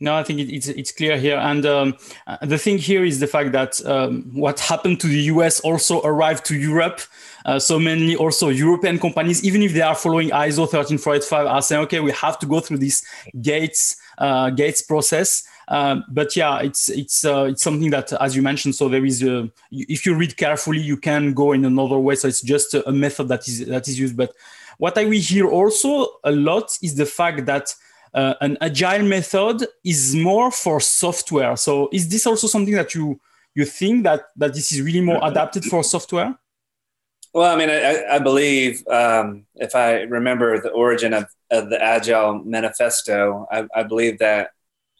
No, 0.00 0.16
I 0.16 0.24
think 0.24 0.40
it, 0.40 0.52
it's 0.52 0.66
it's 0.66 0.90
clear 0.90 1.16
here, 1.16 1.36
and 1.36 1.64
um, 1.64 1.96
the 2.42 2.58
thing 2.58 2.76
here 2.78 3.04
is 3.04 3.20
the 3.20 3.28
fact 3.28 3.52
that 3.52 3.84
um, 3.86 4.30
what 4.34 4.58
happened 4.58 4.98
to 5.00 5.06
the 5.06 5.22
US 5.34 5.60
also 5.60 6.00
arrived 6.02 6.44
to 6.46 6.56
Europe. 6.56 7.00
Uh, 7.44 7.58
so 7.58 7.78
mainly 7.78 8.16
also 8.16 8.48
European 8.48 8.98
companies, 8.98 9.44
even 9.44 9.62
if 9.62 9.72
they 9.72 9.80
are 9.80 9.94
following 9.94 10.30
ISO 10.30 10.68
13485, 10.68 11.46
are 11.46 11.62
saying, 11.62 11.82
okay, 11.82 12.00
we 12.00 12.12
have 12.12 12.38
to 12.40 12.46
go 12.46 12.58
through 12.60 12.78
this 12.78 13.04
gates 13.40 13.96
uh, 14.18 14.50
gates 14.50 14.82
process. 14.82 15.44
Um, 15.72 16.04
but 16.08 16.36
yeah, 16.36 16.60
it's 16.60 16.90
it's 16.90 17.24
uh, 17.24 17.44
it's 17.44 17.62
something 17.62 17.90
that, 17.90 18.12
as 18.20 18.36
you 18.36 18.42
mentioned, 18.42 18.74
so 18.74 18.90
there 18.90 19.06
is 19.06 19.22
a, 19.22 19.50
if 19.70 20.04
you 20.04 20.14
read 20.14 20.36
carefully, 20.36 20.80
you 20.80 20.98
can 20.98 21.32
go 21.32 21.52
in 21.52 21.64
another 21.64 21.98
way. 21.98 22.14
So 22.14 22.28
it's 22.28 22.42
just 22.42 22.74
a, 22.74 22.86
a 22.86 22.92
method 22.92 23.28
that 23.28 23.48
is 23.48 23.64
that 23.66 23.88
is 23.88 23.98
used. 23.98 24.14
But 24.14 24.32
what 24.76 24.98
I 24.98 25.04
will 25.06 25.18
hear 25.18 25.48
also 25.48 26.08
a 26.24 26.30
lot 26.30 26.76
is 26.82 26.94
the 26.94 27.06
fact 27.06 27.46
that 27.46 27.74
uh, 28.12 28.34
an 28.42 28.58
agile 28.60 29.02
method 29.02 29.66
is 29.82 30.14
more 30.14 30.50
for 30.50 30.78
software. 30.78 31.56
So 31.56 31.88
is 31.90 32.06
this 32.06 32.26
also 32.26 32.46
something 32.48 32.74
that 32.74 32.94
you 32.94 33.18
you 33.54 33.64
think 33.64 34.04
that 34.04 34.24
that 34.36 34.52
this 34.52 34.72
is 34.72 34.82
really 34.82 35.00
more 35.00 35.20
adapted 35.22 35.64
for 35.64 35.82
software? 35.82 36.38
Well, 37.32 37.50
I 37.50 37.56
mean, 37.56 37.70
I, 37.70 38.16
I 38.16 38.18
believe 38.18 38.86
um, 38.88 39.46
if 39.54 39.74
I 39.74 40.02
remember 40.02 40.60
the 40.60 40.68
origin 40.68 41.14
of, 41.14 41.24
of 41.50 41.70
the 41.70 41.82
Agile 41.82 42.42
Manifesto, 42.44 43.46
I, 43.50 43.66
I 43.74 43.84
believe 43.84 44.18
that 44.18 44.50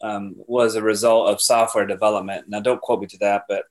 um, 0.03 0.35
was 0.37 0.75
a 0.75 0.81
result 0.81 1.29
of 1.29 1.41
software 1.41 1.87
development. 1.87 2.49
Now, 2.49 2.59
don't 2.59 2.81
quote 2.81 3.01
me 3.01 3.07
to 3.07 3.17
that, 3.19 3.45
but 3.47 3.65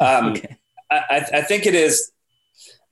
um, 0.00 0.26
okay. 0.32 0.56
I, 0.90 1.24
I, 1.32 1.42
think 1.42 1.66
it 1.66 1.74
is 1.74 2.12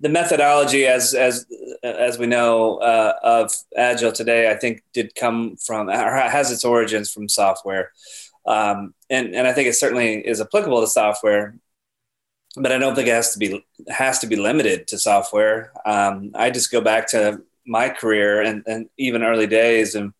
the 0.00 0.08
methodology, 0.08 0.86
as 0.86 1.14
as 1.14 1.46
as 1.82 2.18
we 2.18 2.26
know 2.26 2.76
uh, 2.76 3.14
of 3.22 3.52
Agile 3.76 4.12
today. 4.12 4.50
I 4.50 4.54
think 4.54 4.82
did 4.92 5.14
come 5.14 5.56
from 5.56 5.88
or 5.88 6.14
has 6.14 6.52
its 6.52 6.64
origins 6.64 7.10
from 7.10 7.28
software, 7.28 7.92
um, 8.46 8.94
and 9.10 9.34
and 9.34 9.46
I 9.46 9.52
think 9.52 9.68
it 9.68 9.74
certainly 9.74 10.26
is 10.26 10.40
applicable 10.40 10.80
to 10.80 10.86
software. 10.86 11.58
But 12.58 12.72
I 12.72 12.78
don't 12.78 12.94
think 12.94 13.08
it 13.08 13.14
has 13.14 13.32
to 13.32 13.38
be 13.38 13.64
has 13.88 14.18
to 14.20 14.26
be 14.26 14.36
limited 14.36 14.88
to 14.88 14.98
software. 14.98 15.72
Um, 15.84 16.32
I 16.34 16.50
just 16.50 16.70
go 16.70 16.80
back 16.80 17.08
to 17.10 17.42
my 17.66 17.88
career 17.88 18.42
and, 18.42 18.62
and 18.66 18.88
even 18.96 19.22
early 19.22 19.46
days 19.46 19.94
and 19.94 20.12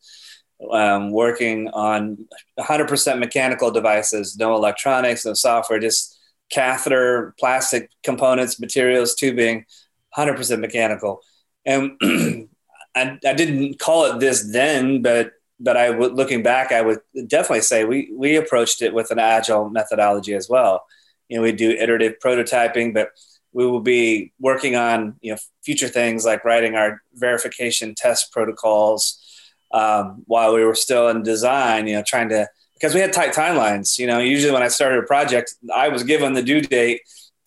um, 0.71 1.11
working 1.11 1.69
on 1.69 2.27
100% 2.59 3.19
mechanical 3.19 3.71
devices, 3.71 4.37
no 4.37 4.55
electronics, 4.55 5.27
no 5.27 5.35
software, 5.35 5.79
just 5.79 6.19
catheter, 6.51 7.35
plastic 7.39 7.91
components, 8.03 8.61
materials, 8.61 9.15
tubing, 9.15 9.65
100% 10.17 10.61
mechanical. 10.61 11.21
And 11.65 11.99
I, 12.95 13.19
I 13.25 13.35
didn't 13.35 13.79
call 13.79 14.07
it 14.07 14.21
this 14.21 14.51
then, 14.51 15.03
but 15.03 15.33
but 15.59 15.77
I 15.77 15.89
looking 15.89 16.43
back, 16.43 16.71
I 16.71 16.83
would 16.83 17.01
definitely 17.27 17.63
say 17.63 17.85
we 17.85 18.11
we 18.15 18.37
approached 18.37 18.83
it 18.83 18.93
with 18.93 19.11
an 19.11 19.19
agile 19.19 19.71
methodology 19.71 20.35
as 20.35 20.49
well. 20.51 20.85
You 21.29 21.39
know, 21.39 21.43
we 21.43 21.53
do 21.53 21.71
iterative 21.71 22.17
prototyping, 22.23 22.93
but 22.93 23.11
we 23.53 23.67
will 23.67 23.81
be 23.81 24.33
working 24.39 24.77
on 24.77 25.17
you 25.23 25.33
know 25.33 25.39
future 25.65 25.89
things 25.89 26.27
like 26.27 26.45
writing 26.45 26.75
our 26.75 27.03
verification 27.15 27.95
test 27.95 28.33
protocols 28.33 29.26
um, 29.77 30.23
while 30.27 30.55
we 30.55 30.65
were 30.65 30.75
still 30.75 31.09
in 31.09 31.23
design. 31.23 31.87
You 31.87 31.97
know, 31.97 32.05
trying 32.07 32.31
to 32.31 32.49
because 32.75 32.95
we 32.95 33.01
had 33.01 33.13
tight 33.13 33.35
timelines. 33.35 33.99
You 33.99 34.07
know, 34.07 34.19
usually 34.19 34.53
when 34.53 34.63
I 34.63 34.69
started 34.69 34.99
a 34.99 35.07
project, 35.07 35.55
I 35.75 35.89
was 35.89 36.03
given 36.03 36.35
the 36.35 36.43
due 36.43 36.61
date 36.61 37.01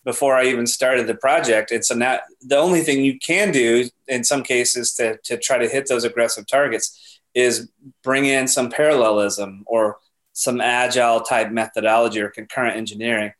before 0.03 0.35
I 0.35 0.45
even 0.45 0.65
started 0.65 1.07
the 1.07 1.15
project. 1.15 1.71
And 1.71 1.83
so 1.85 1.93
now 1.93 2.19
the 2.41 2.57
only 2.57 2.81
thing 2.81 3.03
you 3.03 3.19
can 3.19 3.51
do 3.51 3.89
in 4.07 4.23
some 4.23 4.43
cases 4.43 4.93
to, 4.95 5.17
to 5.25 5.37
try 5.37 5.57
to 5.57 5.67
hit 5.67 5.87
those 5.87 6.03
aggressive 6.03 6.47
targets 6.47 7.19
is 7.35 7.69
bring 8.01 8.25
in 8.25 8.47
some 8.47 8.69
parallelism 8.69 9.63
or 9.67 9.97
some 10.33 10.61
agile 10.61 11.21
type 11.21 11.51
methodology 11.51 12.21
or 12.21 12.29
concurrent 12.29 12.77
engineering. 12.77 13.33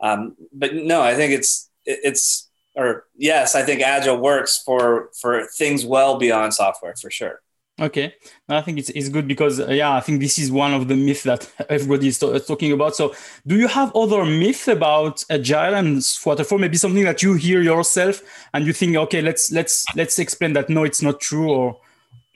Um, 0.00 0.36
but 0.52 0.74
no, 0.74 1.00
I 1.00 1.14
think 1.14 1.32
it's, 1.32 1.70
it's, 1.86 2.48
or 2.76 3.04
yes, 3.16 3.54
I 3.54 3.62
think 3.62 3.80
agile 3.80 4.18
works 4.18 4.62
for, 4.62 5.10
for 5.18 5.46
things 5.46 5.84
well 5.84 6.18
beyond 6.18 6.54
software 6.54 6.94
for 6.94 7.10
sure. 7.10 7.40
Okay, 7.82 8.14
I 8.48 8.60
think 8.60 8.78
it's, 8.78 8.90
it's 8.90 9.08
good 9.08 9.26
because 9.26 9.58
uh, 9.58 9.66
yeah, 9.70 9.92
I 9.92 9.98
think 10.00 10.20
this 10.20 10.38
is 10.38 10.52
one 10.52 10.72
of 10.72 10.86
the 10.86 10.94
myths 10.94 11.24
that 11.24 11.50
everybody 11.68 12.06
is 12.06 12.18
to- 12.20 12.38
talking 12.38 12.70
about. 12.70 12.94
So, 12.94 13.12
do 13.44 13.56
you 13.56 13.66
have 13.66 13.90
other 13.96 14.24
myths 14.24 14.68
about 14.68 15.24
agile 15.28 15.74
and 15.74 16.00
waterfall? 16.24 16.58
Maybe 16.58 16.76
something 16.76 17.02
that 17.02 17.24
you 17.24 17.34
hear 17.34 17.60
yourself 17.60 18.22
and 18.54 18.64
you 18.64 18.72
think, 18.72 18.94
okay, 18.96 19.20
let's 19.20 19.50
let's 19.50 19.84
let's 19.96 20.20
explain 20.20 20.52
that. 20.52 20.70
No, 20.70 20.84
it's 20.84 21.02
not 21.02 21.18
true. 21.18 21.50
Or 21.50 21.80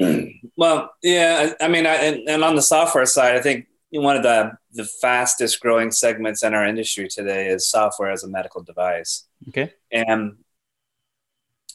well, 0.57 0.93
yeah, 1.05 1.53
I, 1.61 1.67
I 1.67 1.69
mean, 1.69 1.87
I, 1.87 1.95
and, 1.95 2.29
and 2.29 2.43
on 2.43 2.57
the 2.57 2.63
software 2.63 3.07
side, 3.07 3.37
I 3.37 3.41
think 3.41 3.69
one 3.91 4.17
of 4.17 4.25
the 4.25 4.51
the 4.73 4.85
fastest 5.01 5.61
growing 5.61 5.93
segments 5.93 6.43
in 6.43 6.55
our 6.55 6.67
industry 6.67 7.07
today 7.07 7.51
is 7.51 7.71
software 7.71 8.11
as 8.11 8.25
a 8.25 8.29
medical 8.29 8.65
device. 8.65 9.23
Okay, 9.51 9.73
and 9.93 10.39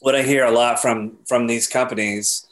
what 0.00 0.14
I 0.14 0.24
hear 0.24 0.44
a 0.44 0.50
lot 0.50 0.78
from 0.78 1.20
from 1.26 1.46
these 1.46 1.66
companies 1.66 2.46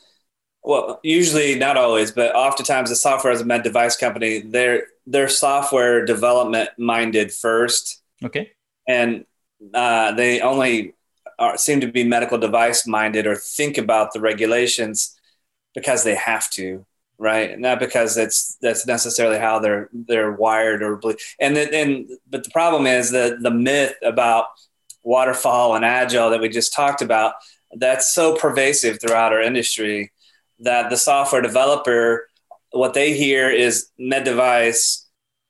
well, 0.63 1.01
usually 1.03 1.55
not 1.59 1.77
always, 1.77 2.13
but 2.13 2.35
oftentimes 2.35 2.91
the 2.91 2.97
software 2.97 3.33
as 3.33 3.41
a 3.41 3.45
med 3.45 3.63
device 3.63 3.97
company, 3.97 4.41
they're 4.41 4.87
they're 5.07 5.29
software 5.29 6.05
development 6.05 6.71
minded 6.79 7.33
first. 7.33 8.03
Okay. 8.25 8.53
And 8.87 9.25
uh, 9.75 10.13
they 10.13 10.41
only 10.41 10.95
are, 11.39 11.57
seem 11.57 11.81
to 11.81 11.91
be 11.91 12.05
medical 12.05 12.39
device 12.39 12.87
minded 12.87 13.27
or 13.27 13.37
think 13.37 13.79
about 13.79 14.13
the 14.13 14.21
regulations 14.21 15.19
because 15.75 16.05
they 16.05 16.15
have 16.15 16.51
to, 16.51 16.85
right? 17.19 17.59
Not 17.59 17.81
because 17.81 18.15
that's 18.15 18.57
that's 18.61 18.87
necessarily 18.87 19.39
how 19.39 19.61
they're 19.61 19.89
they're 19.93 20.33
wired 20.33 20.83
or 20.83 21.01
and 21.41 21.57
then 21.57 21.73
and 21.73 22.11
but 22.29 22.45
the 22.45 22.51
problem 22.51 22.87
is 22.87 23.11
that 23.13 23.43
the 23.43 23.51
myth 23.51 23.95
about 24.03 24.47
waterfall 25.03 25.75
and 25.75 25.85
agile 25.85 26.29
that 26.31 26.41
we 26.43 26.51
just 26.51 26.75
talked 26.75 27.01
about 27.01 27.35
that's 27.77 28.15
so 28.15 28.37
pervasive 28.37 29.01
throughout 29.01 29.33
our 29.33 29.41
industry 29.41 30.13
that 30.61 30.91
the 30.91 30.97
software 30.97 31.43
developer, 31.43 32.29
what 32.71 32.95
they 32.95 33.15
hear 33.15 33.51
is 33.51 33.89
med 33.99 34.25
device 34.25 35.07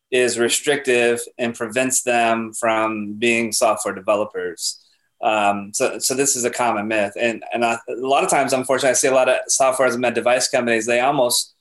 is 0.09 0.37
restrictive 0.37 1.21
and 1.37 1.55
prevents 1.55 2.03
them 2.03 2.53
from 2.53 3.13
being 3.13 3.51
software 3.51 3.93
developers. 3.93 4.77
Um, 5.21 5.71
so, 5.73 5.99
so 5.99 6.15
this 6.15 6.35
is 6.35 6.45
a 6.45 6.49
common 6.49 6.87
myth, 6.87 7.13
and 7.19 7.43
and 7.53 7.63
I, 7.63 7.77
a 7.87 7.93
lot 7.93 8.23
of 8.23 8.29
times, 8.29 8.53
unfortunately, 8.53 8.89
I 8.89 8.93
see 8.93 9.07
a 9.07 9.13
lot 9.13 9.29
of 9.29 9.37
software 9.47 9.87
as 9.87 9.97
med 9.97 10.15
device 10.15 10.49
companies. 10.49 10.87
They 10.87 10.99
almost 10.99 11.53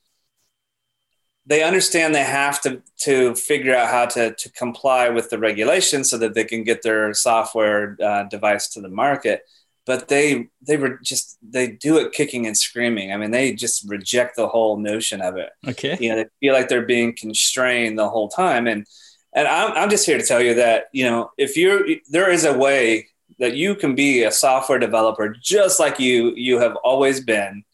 they 1.44 1.62
understand 1.62 2.14
they 2.14 2.24
have 2.24 2.62
to 2.62 2.82
to 3.00 3.34
figure 3.34 3.74
out 3.74 3.90
how 3.90 4.06
to 4.06 4.34
to 4.34 4.50
comply 4.52 5.10
with 5.10 5.28
the 5.28 5.38
regulations 5.38 6.08
so 6.08 6.16
that 6.18 6.32
they 6.32 6.44
can 6.44 6.64
get 6.64 6.82
their 6.82 7.12
software 7.12 7.98
uh, 8.02 8.22
device 8.24 8.68
to 8.68 8.80
the 8.80 8.88
market 8.88 9.42
but 9.90 10.06
they 10.06 10.46
they 10.62 10.76
were 10.76 11.00
just 11.02 11.36
they 11.42 11.66
do 11.66 11.98
it 11.98 12.12
kicking 12.12 12.46
and 12.46 12.56
screaming. 12.56 13.12
I 13.12 13.16
mean, 13.16 13.32
they 13.32 13.52
just 13.52 13.90
reject 13.90 14.36
the 14.36 14.46
whole 14.46 14.76
notion 14.76 15.20
of 15.20 15.36
it. 15.36 15.50
Okay, 15.66 15.98
you 15.98 16.08
know, 16.08 16.14
they 16.14 16.26
feel 16.38 16.54
like 16.54 16.68
they're 16.68 16.86
being 16.86 17.12
constrained 17.16 17.98
the 17.98 18.08
whole 18.08 18.28
time, 18.28 18.68
and 18.68 18.86
and 19.34 19.48
I'm 19.48 19.72
I'm 19.72 19.90
just 19.90 20.06
here 20.06 20.16
to 20.16 20.24
tell 20.24 20.40
you 20.40 20.54
that 20.54 20.84
you 20.92 21.10
know 21.10 21.32
if 21.38 21.56
you're 21.56 21.84
there 22.08 22.30
is 22.30 22.44
a 22.44 22.56
way 22.56 23.08
that 23.40 23.56
you 23.56 23.74
can 23.74 23.96
be 23.96 24.22
a 24.22 24.30
software 24.30 24.78
developer 24.78 25.34
just 25.42 25.80
like 25.80 25.98
you 25.98 26.34
you 26.36 26.60
have 26.60 26.76
always 26.84 27.18
been. 27.24 27.64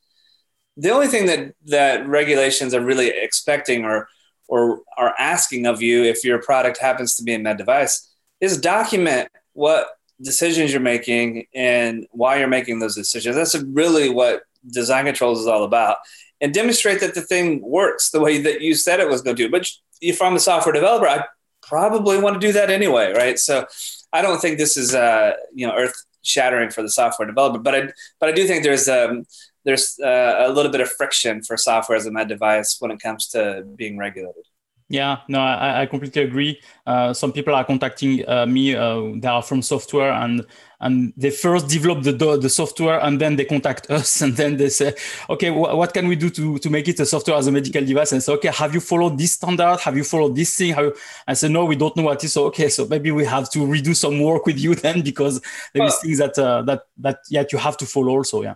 The 0.78 0.92
only 0.92 1.08
thing 1.08 1.26
that 1.26 1.52
that 1.66 2.08
regulations 2.08 2.72
are 2.72 2.80
really 2.80 3.08
expecting 3.08 3.84
or 3.84 4.08
or 4.48 4.80
are 4.96 5.14
asking 5.18 5.66
of 5.66 5.82
you 5.82 6.02
if 6.02 6.24
your 6.24 6.40
product 6.40 6.78
happens 6.78 7.14
to 7.16 7.24
be 7.24 7.34
a 7.34 7.38
med 7.38 7.58
device 7.58 8.10
is 8.40 8.58
document 8.58 9.28
what 9.52 9.88
decisions 10.22 10.72
you're 10.72 10.80
making 10.80 11.46
and 11.54 12.06
why 12.10 12.38
you're 12.38 12.48
making 12.48 12.78
those 12.78 12.94
decisions. 12.94 13.36
That's 13.36 13.54
really 13.62 14.08
what 14.08 14.42
design 14.70 15.04
controls 15.04 15.40
is 15.40 15.46
all 15.46 15.64
about. 15.64 15.98
And 16.40 16.52
demonstrate 16.52 17.00
that 17.00 17.14
the 17.14 17.22
thing 17.22 17.62
works 17.62 18.10
the 18.10 18.20
way 18.20 18.38
that 18.38 18.60
you 18.60 18.74
said 18.74 19.00
it 19.00 19.08
was 19.08 19.22
going 19.22 19.36
to 19.36 19.42
do. 19.44 19.50
But 19.50 19.68
if 20.00 20.20
I'm 20.20 20.36
a 20.36 20.40
software 20.40 20.72
developer, 20.72 21.08
I 21.08 21.24
probably 21.62 22.18
want 22.18 22.40
to 22.40 22.46
do 22.46 22.52
that 22.52 22.70
anyway, 22.70 23.12
right? 23.12 23.38
So 23.38 23.66
I 24.12 24.22
don't 24.22 24.40
think 24.40 24.58
this 24.58 24.76
is 24.76 24.94
uh, 24.94 25.32
you 25.54 25.66
know 25.66 25.74
earth 25.74 25.94
shattering 26.22 26.70
for 26.70 26.82
the 26.82 26.90
software 26.90 27.26
developer, 27.26 27.58
but 27.58 27.74
I 27.74 27.88
but 28.20 28.28
I 28.28 28.32
do 28.32 28.46
think 28.46 28.64
there's 28.64 28.88
um, 28.88 29.26
there's 29.64 29.98
uh, 30.02 30.44
a 30.46 30.52
little 30.52 30.70
bit 30.70 30.80
of 30.80 30.90
friction 30.90 31.42
for 31.42 31.56
software 31.56 31.96
as 31.96 32.06
a 32.06 32.10
med 32.10 32.28
device 32.28 32.76
when 32.80 32.90
it 32.90 33.00
comes 33.00 33.28
to 33.28 33.64
being 33.76 33.98
regulated. 33.98 34.44
Yeah, 34.88 35.18
no, 35.26 35.40
I, 35.40 35.82
I 35.82 35.86
completely 35.86 36.22
agree. 36.22 36.60
Uh, 36.86 37.12
some 37.12 37.32
people 37.32 37.52
are 37.56 37.64
contacting 37.64 38.22
uh, 38.28 38.46
me. 38.46 38.76
Uh, 38.76 39.14
they 39.16 39.26
are 39.26 39.42
from 39.42 39.60
software, 39.60 40.12
and 40.12 40.46
and 40.80 41.12
they 41.16 41.30
first 41.30 41.68
develop 41.68 42.04
the 42.04 42.12
the 42.12 42.48
software, 42.48 43.00
and 43.00 43.20
then 43.20 43.34
they 43.34 43.44
contact 43.44 43.90
us, 43.90 44.20
and 44.20 44.36
then 44.36 44.56
they 44.56 44.68
say, 44.68 44.94
"Okay, 45.28 45.48
wh- 45.50 45.74
what 45.76 45.92
can 45.92 46.06
we 46.06 46.14
do 46.14 46.30
to 46.30 46.58
to 46.58 46.70
make 46.70 46.86
it 46.86 47.00
a 47.00 47.06
software 47.06 47.36
as 47.36 47.48
a 47.48 47.52
medical 47.52 47.84
device?" 47.84 48.12
And 48.12 48.22
say, 48.22 48.32
"Okay, 48.34 48.50
have 48.50 48.74
you 48.74 48.80
followed 48.80 49.18
this 49.18 49.32
standard? 49.32 49.80
Have 49.80 49.96
you 49.96 50.04
followed 50.04 50.36
this 50.36 50.54
thing?" 50.56 50.72
Have 50.74 50.84
you? 50.84 50.94
I 51.26 51.34
said, 51.34 51.50
"No, 51.50 51.64
we 51.64 51.74
don't 51.74 51.96
know 51.96 52.04
what 52.04 52.22
is." 52.22 52.32
So 52.32 52.44
okay, 52.46 52.68
so 52.68 52.86
maybe 52.86 53.10
we 53.10 53.24
have 53.24 53.50
to 53.50 53.58
redo 53.66 53.96
some 53.96 54.20
work 54.20 54.46
with 54.46 54.58
you 54.60 54.74
then, 54.84 55.02
because 55.02 55.40
there 55.74 55.84
is 55.84 55.96
things 55.98 56.18
that 56.18 56.38
uh, 56.38 56.62
that 56.62 56.82
that 56.98 57.18
yet 57.28 57.52
you 57.52 57.58
have 57.58 57.76
to 57.78 57.86
follow 57.86 58.12
also. 58.18 58.42
Yeah. 58.42 58.54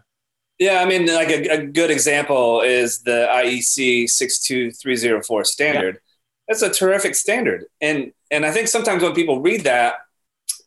Yeah, 0.60 0.82
I 0.82 0.84
mean, 0.84 1.06
like 1.06 1.30
a, 1.30 1.48
a 1.48 1.66
good 1.66 1.90
example 1.90 2.60
is 2.60 3.00
the 3.02 3.26
IEC 3.30 4.06
62304 4.06 5.44
standard. 5.44 5.94
Yeah 5.94 6.09
that's 6.50 6.62
a 6.62 6.70
terrific 6.70 7.14
standard. 7.14 7.66
And 7.80 8.12
and 8.30 8.44
I 8.44 8.50
think 8.50 8.66
sometimes 8.66 9.04
when 9.04 9.14
people 9.14 9.40
read 9.40 9.62
that, 9.62 9.94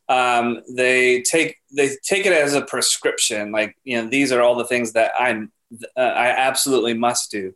um, 0.08 0.62
they 0.74 1.22
take 1.24 1.58
they 1.76 1.90
take 2.04 2.26
it 2.26 2.32
as 2.32 2.54
a 2.54 2.62
prescription. 2.62 3.52
Like 3.52 3.76
you 3.84 4.02
know, 4.02 4.10
these 4.10 4.32
are 4.32 4.42
all 4.42 4.56
the 4.56 4.66
things 4.66 4.94
that 4.94 5.12
I'm 5.20 5.52
uh, 5.98 6.00
I 6.00 6.30
absolutely 6.30 6.94
must 6.94 7.32
do. 7.32 7.54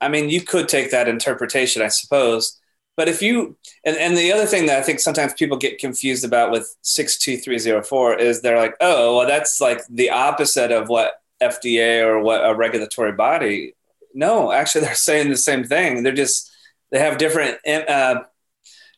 I 0.00 0.08
mean, 0.08 0.28
you 0.28 0.40
could 0.40 0.68
take 0.68 0.90
that 0.90 1.08
interpretation, 1.08 1.82
I 1.82 1.88
suppose. 1.88 2.60
But 2.96 3.08
if 3.08 3.22
you 3.22 3.56
and, 3.86 3.96
and 3.96 4.16
the 4.16 4.32
other 4.32 4.46
thing 4.46 4.66
that 4.66 4.78
I 4.78 4.82
think 4.82 4.98
sometimes 4.98 5.34
people 5.34 5.56
get 5.56 5.78
confused 5.78 6.24
about 6.24 6.50
with 6.50 6.76
62304 6.82 8.16
is 8.16 8.40
they're 8.40 8.58
like, 8.58 8.74
oh, 8.80 9.18
well, 9.18 9.26
that's 9.28 9.60
like 9.60 9.82
the 9.88 10.10
opposite 10.10 10.72
of 10.72 10.88
what 10.88 11.22
FDA 11.40 12.04
or 12.04 12.20
what 12.20 12.44
a 12.44 12.56
regulatory 12.56 13.12
body. 13.12 13.76
No, 14.14 14.50
actually 14.50 14.80
they're 14.84 14.94
saying 14.96 15.30
the 15.30 15.36
same 15.36 15.62
thing. 15.62 16.02
They're 16.02 16.12
just 16.12 16.50
they 16.94 17.00
have 17.00 17.18
different 17.18 17.58
uh, 17.66 18.22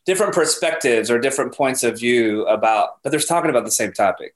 different 0.05 0.31
perspectives 0.31 1.09
or 1.09 1.17
different 1.17 1.55
points 1.55 1.83
of 1.83 1.97
view 1.97 2.45
about, 2.45 3.01
but 3.01 3.09
they're 3.09 3.19
talking 3.19 3.49
about 3.49 3.65
the 3.65 3.71
same 3.71 3.91
topic. 3.91 4.35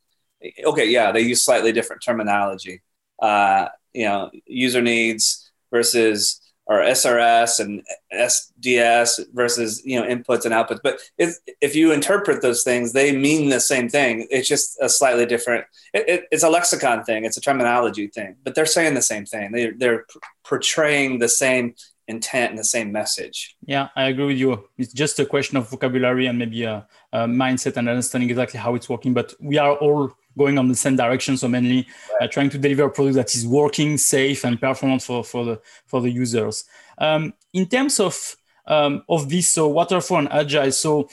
Okay, 0.66 0.90
yeah, 0.90 1.12
they 1.12 1.22
use 1.22 1.44
slightly 1.44 1.72
different 1.72 2.02
terminology. 2.02 2.82
Uh, 3.22 3.68
you 3.94 4.06
know, 4.06 4.32
user 4.48 4.82
needs 4.82 5.52
versus 5.70 6.42
or 6.66 6.80
SRS 6.80 7.60
and 7.60 7.84
SDS 8.12 9.20
versus 9.34 9.84
you 9.86 10.00
know 10.00 10.08
inputs 10.08 10.46
and 10.46 10.56
outputs. 10.56 10.80
But 10.82 11.00
if 11.20 11.36
if 11.62 11.76
you 11.76 11.92
interpret 11.92 12.42
those 12.42 12.64
things, 12.64 12.94
they 12.94 13.16
mean 13.16 13.50
the 13.50 13.60
same 13.60 13.90
thing. 13.90 14.26
It's 14.32 14.48
just 14.48 14.78
a 14.82 14.90
slightly 14.90 15.28
different. 15.28 15.66
It, 15.94 16.10
it, 16.10 16.24
it's 16.32 16.44
a 16.44 16.50
lexicon 16.50 17.04
thing. 17.04 17.26
It's 17.26 17.38
a 17.38 17.42
terminology 17.42 18.08
thing. 18.08 18.38
But 18.44 18.56
they're 18.56 18.66
saying 18.66 18.96
the 18.96 19.04
same 19.04 19.26
thing. 19.26 19.52
They 19.52 19.70
they're 19.70 20.08
portraying 20.44 21.20
the 21.20 21.30
same 21.30 21.76
intent 22.12 22.52
and 22.52 22.60
the 22.60 22.64
same 22.64 22.92
message. 22.92 23.56
Yeah, 23.66 23.90
I 23.96 24.04
agree 24.10 24.28
with 24.28 24.38
you. 24.38 24.68
It's 24.78 24.94
just 24.94 25.20
a 25.20 25.26
question 25.26 25.58
of 25.58 25.70
vocabulary 25.70 26.28
and 26.28 26.38
maybe 26.38 26.64
a, 26.64 26.88
a 27.12 27.20
mindset 27.26 27.78
and 27.78 27.90
understanding 27.90 28.30
exactly 28.30 28.60
how 28.60 28.76
it's 28.76 28.90
working. 28.90 29.14
But 29.14 29.34
we 29.40 29.58
are 29.58 29.76
all 29.76 30.12
going 30.38 30.58
on 30.58 30.68
the 30.68 30.76
same 30.76 30.96
direction. 30.96 31.38
So 31.38 31.48
mainly 31.48 31.88
uh, 32.20 32.28
trying 32.28 32.50
to 32.52 32.58
deliver 32.58 32.84
a 32.84 32.90
product 32.90 33.16
that 33.16 33.36
is 33.36 33.48
working, 33.48 33.98
safe, 33.98 34.44
and 34.44 34.60
performant 34.60 35.02
for, 35.02 35.24
for 35.24 35.46
the 35.46 35.62
for 35.86 36.02
the 36.02 36.10
users. 36.10 36.66
Um, 36.98 37.34
in 37.54 37.66
terms 37.66 38.00
of 38.00 38.36
um, 38.68 39.04
of 39.10 39.30
this, 39.30 39.48
so 39.50 39.68
waterfall 39.68 40.20
and 40.20 40.32
agile. 40.32 40.72
So 40.72 41.10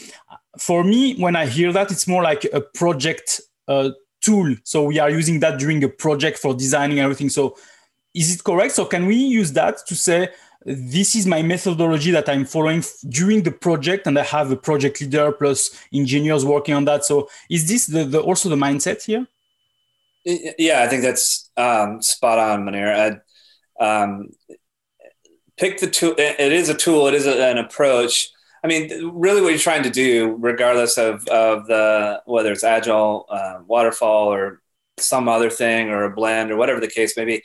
for 0.59 0.85
me, 0.85 1.17
when 1.17 1.37
I 1.37 1.47
hear 1.47 1.73
that, 1.73 1.90
it's 1.90 2.07
more 2.07 2.23
like 2.23 2.45
a 2.52 2.61
project 2.61 3.40
uh, 3.67 3.90
tool. 4.21 4.55
So 4.64 4.85
we 4.85 4.99
are 4.99 5.11
using 5.11 5.40
that 5.40 5.59
during 5.59 5.83
a 5.85 5.88
project 5.88 6.38
for 6.38 6.55
designing 6.55 6.99
everything. 7.00 7.28
So 7.28 7.57
is 8.14 8.35
it 8.35 8.45
correct? 8.45 8.75
So 8.75 8.85
can 8.85 9.07
we 9.07 9.17
use 9.17 9.52
that 9.52 9.87
to 9.87 9.95
say 9.95 10.28
this 10.64 11.14
is 11.14 11.26
my 11.26 11.42
methodology 11.42 12.10
that 12.10 12.28
I'm 12.28 12.44
following 12.44 12.82
during 13.08 13.42
the 13.42 13.52
project, 13.52 14.06
and 14.06 14.18
I 14.18 14.24
have 14.24 14.50
a 14.50 14.56
project 14.56 15.00
leader 15.00 15.32
plus 15.32 15.70
engineers 15.92 16.44
working 16.44 16.74
on 16.74 16.84
that. 16.86 17.04
So 17.04 17.28
is 17.48 17.68
this 17.68 17.86
the, 17.86 18.04
the 18.04 18.20
also 18.20 18.48
the 18.48 18.56
mindset 18.56 19.04
here? 19.04 19.26
Yeah, 20.24 20.82
I 20.82 20.88
think 20.88 21.02
that's 21.02 21.50
um, 21.56 22.02
spot 22.02 22.38
on, 22.38 22.64
Monir. 22.64 23.22
Um, 23.80 24.30
pick 25.56 25.78
the 25.78 25.88
tool. 25.88 26.14
It 26.18 26.52
is 26.52 26.68
a 26.68 26.74
tool. 26.74 27.06
It 27.06 27.14
is 27.14 27.26
a, 27.26 27.50
an 27.50 27.58
approach. 27.58 28.28
I 28.62 28.66
mean, 28.66 29.12
really, 29.14 29.40
what 29.40 29.50
you're 29.50 29.58
trying 29.58 29.84
to 29.84 29.90
do, 29.90 30.36
regardless 30.40 30.98
of 30.98 31.26
of 31.28 31.66
the 31.68 32.20
whether 32.26 32.50
it's 32.50 32.64
agile, 32.64 33.26
uh, 33.30 33.60
waterfall, 33.66 34.32
or 34.32 34.60
some 34.98 35.28
other 35.28 35.48
thing, 35.50 35.90
or 35.90 36.02
a 36.02 36.10
blend, 36.10 36.50
or 36.50 36.56
whatever 36.56 36.80
the 36.80 36.88
case 36.88 37.16
may 37.16 37.24
be, 37.24 37.42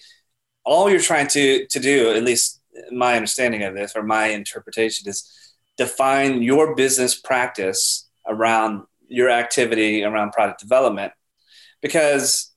all 0.65 0.89
you're 0.89 1.00
trying 1.00 1.27
to 1.27 1.67
to 1.67 1.79
do, 1.79 2.12
at 2.12 2.24
least 2.24 2.60
my 2.92 3.15
understanding 3.15 3.63
of 3.63 3.75
this 3.75 3.94
or 3.96 4.03
my 4.03 4.27
interpretation 4.27 5.08
is 5.10 5.30
define 5.77 6.42
your 6.42 6.75
business 6.75 7.20
practice 7.20 8.10
around 8.27 8.84
your 9.08 9.30
activity 9.30 10.03
around 10.03 10.32
product 10.32 10.60
development. 10.60 11.13
Because 11.82 12.51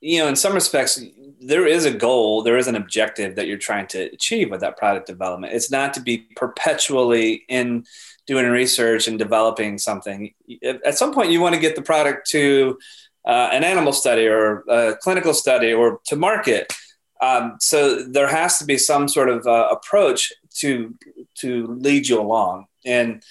you 0.00 0.18
know 0.18 0.28
in 0.28 0.36
some 0.36 0.54
respects 0.54 1.00
there 1.40 1.66
is 1.66 1.84
a 1.84 1.90
goal 1.90 2.42
there 2.42 2.58
is 2.58 2.66
an 2.66 2.76
objective 2.76 3.34
that 3.36 3.46
you're 3.46 3.56
trying 3.56 3.86
to 3.86 4.04
achieve 4.12 4.50
with 4.50 4.60
that 4.60 4.76
product 4.76 5.06
development. 5.06 5.52
It's 5.52 5.70
not 5.70 5.94
to 5.94 6.00
be 6.00 6.26
perpetually 6.36 7.44
in 7.48 7.84
doing 8.26 8.46
research 8.46 9.08
and 9.08 9.18
developing 9.18 9.78
something. 9.78 10.34
At 10.62 10.98
some 10.98 11.12
point 11.12 11.30
you 11.30 11.40
want 11.40 11.54
to 11.54 11.60
get 11.60 11.76
the 11.76 11.82
product 11.82 12.28
to 12.30 12.78
uh, 13.26 13.50
an 13.52 13.64
animal 13.64 13.92
study 13.92 14.26
or 14.26 14.64
a 14.68 14.96
clinical 14.96 15.34
study 15.34 15.72
or 15.72 16.00
to 16.06 16.16
market 16.16 16.72
um, 17.20 17.56
so 17.60 18.02
there 18.02 18.28
has 18.28 18.58
to 18.58 18.64
be 18.64 18.78
some 18.78 19.08
sort 19.08 19.28
of 19.28 19.46
uh, 19.46 19.68
approach 19.70 20.32
to 20.56 20.94
to 21.36 21.66
lead 21.66 22.08
you 22.08 22.20
along, 22.20 22.66
and 22.84 23.22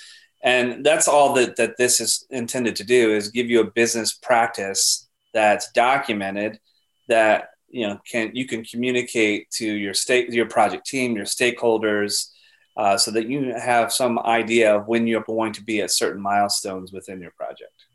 and 0.44 0.86
that's 0.86 1.08
all 1.08 1.34
that 1.34 1.56
that 1.58 1.78
this 1.78 2.00
is 2.00 2.26
intended 2.30 2.76
to 2.78 2.84
do 2.84 3.14
is 3.14 3.30
give 3.30 3.50
you 3.50 3.62
a 3.62 3.72
business 3.72 4.14
practice 4.14 5.08
that's 5.34 5.72
documented 5.72 6.60
that 7.08 7.50
you 7.70 7.88
know 7.88 8.00
can 8.10 8.32
you 8.34 8.46
can 8.46 8.64
communicate 8.64 9.50
to 9.52 9.66
your 9.66 9.94
state 9.94 10.30
your 10.30 10.48
project 10.48 10.86
team 10.86 11.16
your 11.16 11.26
stakeholders 11.26 12.30
uh, 12.78 12.98
so 12.98 13.10
that 13.12 13.28
you 13.28 13.54
have 13.54 13.92
some 13.92 14.20
idea 14.20 14.76
of 14.76 14.88
when 14.88 15.08
you're 15.08 15.24
going 15.24 15.54
to 15.54 15.64
be 15.64 15.82
at 15.82 15.92
certain 15.92 16.22
milestones 16.22 16.92
within 16.92 17.22
your 17.22 17.32
project. 17.32 17.86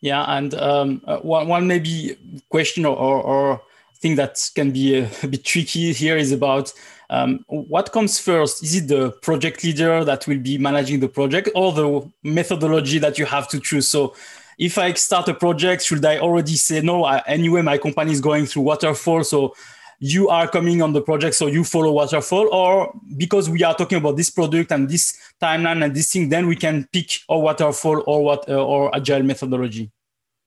Yeah 0.00 0.24
and 0.24 0.54
um, 0.54 1.02
uh, 1.06 1.18
one, 1.18 1.48
one 1.48 1.66
maybe 1.66 2.16
question 2.50 2.84
or, 2.84 2.96
or 2.96 3.62
thing 4.02 4.16
that 4.16 4.38
can 4.54 4.70
be 4.72 4.98
a, 4.98 5.10
a 5.22 5.28
bit 5.28 5.44
tricky 5.44 5.92
here 5.92 6.16
is 6.16 6.32
about 6.32 6.72
um, 7.08 7.44
what 7.46 7.92
comes 7.92 8.18
first? 8.18 8.62
Is 8.62 8.76
it 8.76 8.88
the 8.88 9.12
project 9.22 9.62
leader 9.64 10.04
that 10.04 10.26
will 10.26 10.38
be 10.38 10.58
managing 10.58 11.00
the 11.00 11.08
project 11.08 11.50
or 11.54 11.72
the 11.72 12.10
methodology 12.22 12.98
that 12.98 13.18
you 13.18 13.26
have 13.26 13.48
to 13.48 13.60
choose? 13.60 13.88
So 13.88 14.14
if 14.58 14.78
I 14.78 14.92
start 14.94 15.28
a 15.28 15.34
project, 15.34 15.82
should 15.82 16.04
I 16.04 16.18
already 16.18 16.56
say, 16.56 16.80
no, 16.80 17.04
I, 17.04 17.22
anyway, 17.26 17.62
my 17.62 17.78
company 17.78 18.12
is 18.12 18.20
going 18.20 18.46
through 18.46 18.62
waterfall. 18.62 19.24
So 19.24 19.54
you 19.98 20.30
are 20.30 20.48
coming 20.48 20.82
on 20.82 20.92
the 20.92 21.00
project, 21.00 21.34
so 21.34 21.46
you 21.46 21.64
follow 21.64 21.92
waterfall, 21.92 22.48
or 22.52 22.92
because 23.16 23.48
we 23.48 23.62
are 23.62 23.74
talking 23.74 23.98
about 23.98 24.16
this 24.16 24.30
product 24.30 24.72
and 24.72 24.88
this 24.88 25.16
timeline 25.40 25.84
and 25.84 25.94
this 25.94 26.12
thing, 26.12 26.28
then 26.28 26.48
we 26.48 26.56
can 26.56 26.88
pick 26.92 27.20
or 27.28 27.40
waterfall 27.42 28.02
or 28.06 28.24
what 28.24 28.48
uh, 28.48 28.64
or 28.64 28.94
agile 28.96 29.22
methodology. 29.22 29.92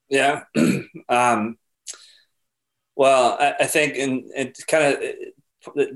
Yeah, 0.10 0.44
um, 1.10 1.58
well, 2.95 3.38
I, 3.39 3.55
I 3.62 3.65
think 3.65 3.95
in 3.95 4.29
it 4.36 4.58
kind 4.67 4.93
of 4.93 5.03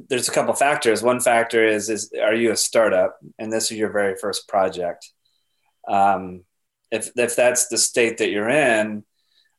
there's 0.10 0.30
a 0.30 0.32
couple 0.32 0.54
factors. 0.54 1.04
One 1.04 1.20
factor 1.20 1.66
is 1.66 1.90
is 1.90 2.12
are 2.22 2.34
you 2.34 2.52
a 2.52 2.58
startup 2.58 3.18
and 3.38 3.52
this 3.52 3.72
is 3.72 3.78
your 3.78 3.92
very 3.92 4.16
first 4.16 4.48
project? 4.48 5.12
Um, 5.88 6.44
if 6.92 7.12
if 7.16 7.36
that's 7.36 7.68
the 7.68 7.78
state 7.78 8.18
that 8.18 8.32
you're 8.32 8.50
in, 8.50 9.04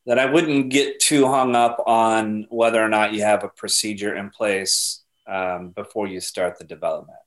then 0.07 0.18
I 0.18 0.26
wouldn't 0.26 0.70
get 0.70 1.00
too 1.00 1.26
hung 1.26 1.55
up 1.55 1.83
on 1.87 2.46
whether 2.50 2.83
or 2.83 2.88
not 2.88 3.12
you 3.12 3.22
have 3.22 3.44
a 3.44 3.48
procedure 3.48 4.14
in 4.14 4.31
place 4.31 5.03
um, 5.26 5.70
before 5.70 6.07
you 6.07 6.20
start 6.20 6.59
the 6.59 6.64
development. 6.64 7.18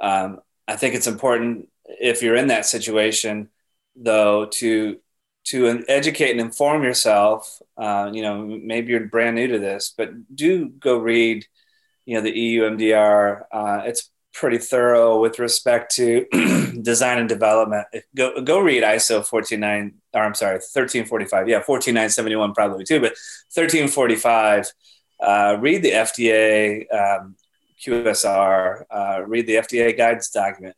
Um, 0.00 0.40
I 0.68 0.76
think 0.76 0.94
it's 0.94 1.06
important 1.06 1.68
if 1.86 2.22
you're 2.22 2.36
in 2.36 2.48
that 2.48 2.66
situation, 2.66 3.48
though, 3.94 4.46
to 4.46 4.98
to 5.46 5.84
educate 5.88 6.32
and 6.32 6.40
inform 6.40 6.82
yourself. 6.82 7.60
Uh, 7.76 8.10
you 8.12 8.22
know, 8.22 8.44
maybe 8.44 8.92
you're 8.92 9.06
brand 9.06 9.36
new 9.36 9.46
to 9.46 9.58
this, 9.58 9.94
but 9.96 10.10
do 10.34 10.68
go 10.68 10.98
read, 10.98 11.46
you 12.04 12.16
know, 12.16 12.20
the 12.20 12.36
EU 12.36 12.62
MDR. 12.62 13.44
Uh, 13.52 13.82
it's 13.84 14.10
pretty 14.32 14.58
thorough 14.58 15.20
with 15.20 15.38
respect 15.38 15.94
to 15.94 16.26
design 16.82 17.18
and 17.18 17.28
development. 17.28 17.86
Go 18.14 18.40
go 18.42 18.60
read 18.60 18.82
ISO 18.82 19.16
149 19.16 19.94
or 20.14 20.22
I'm 20.22 20.34
sorry, 20.34 20.54
1345. 20.54 21.48
Yeah, 21.48 21.62
14971 21.62 22.52
probably 22.52 22.84
too, 22.84 23.00
but 23.00 23.12
1345. 23.54 24.70
Uh, 25.18 25.56
read 25.60 25.82
the 25.82 25.92
FDA 25.92 26.92
um, 26.92 27.36
QSR. 27.80 28.84
Uh, 28.90 29.22
read 29.26 29.46
the 29.46 29.54
FDA 29.54 29.96
guidance 29.96 30.30
document 30.30 30.76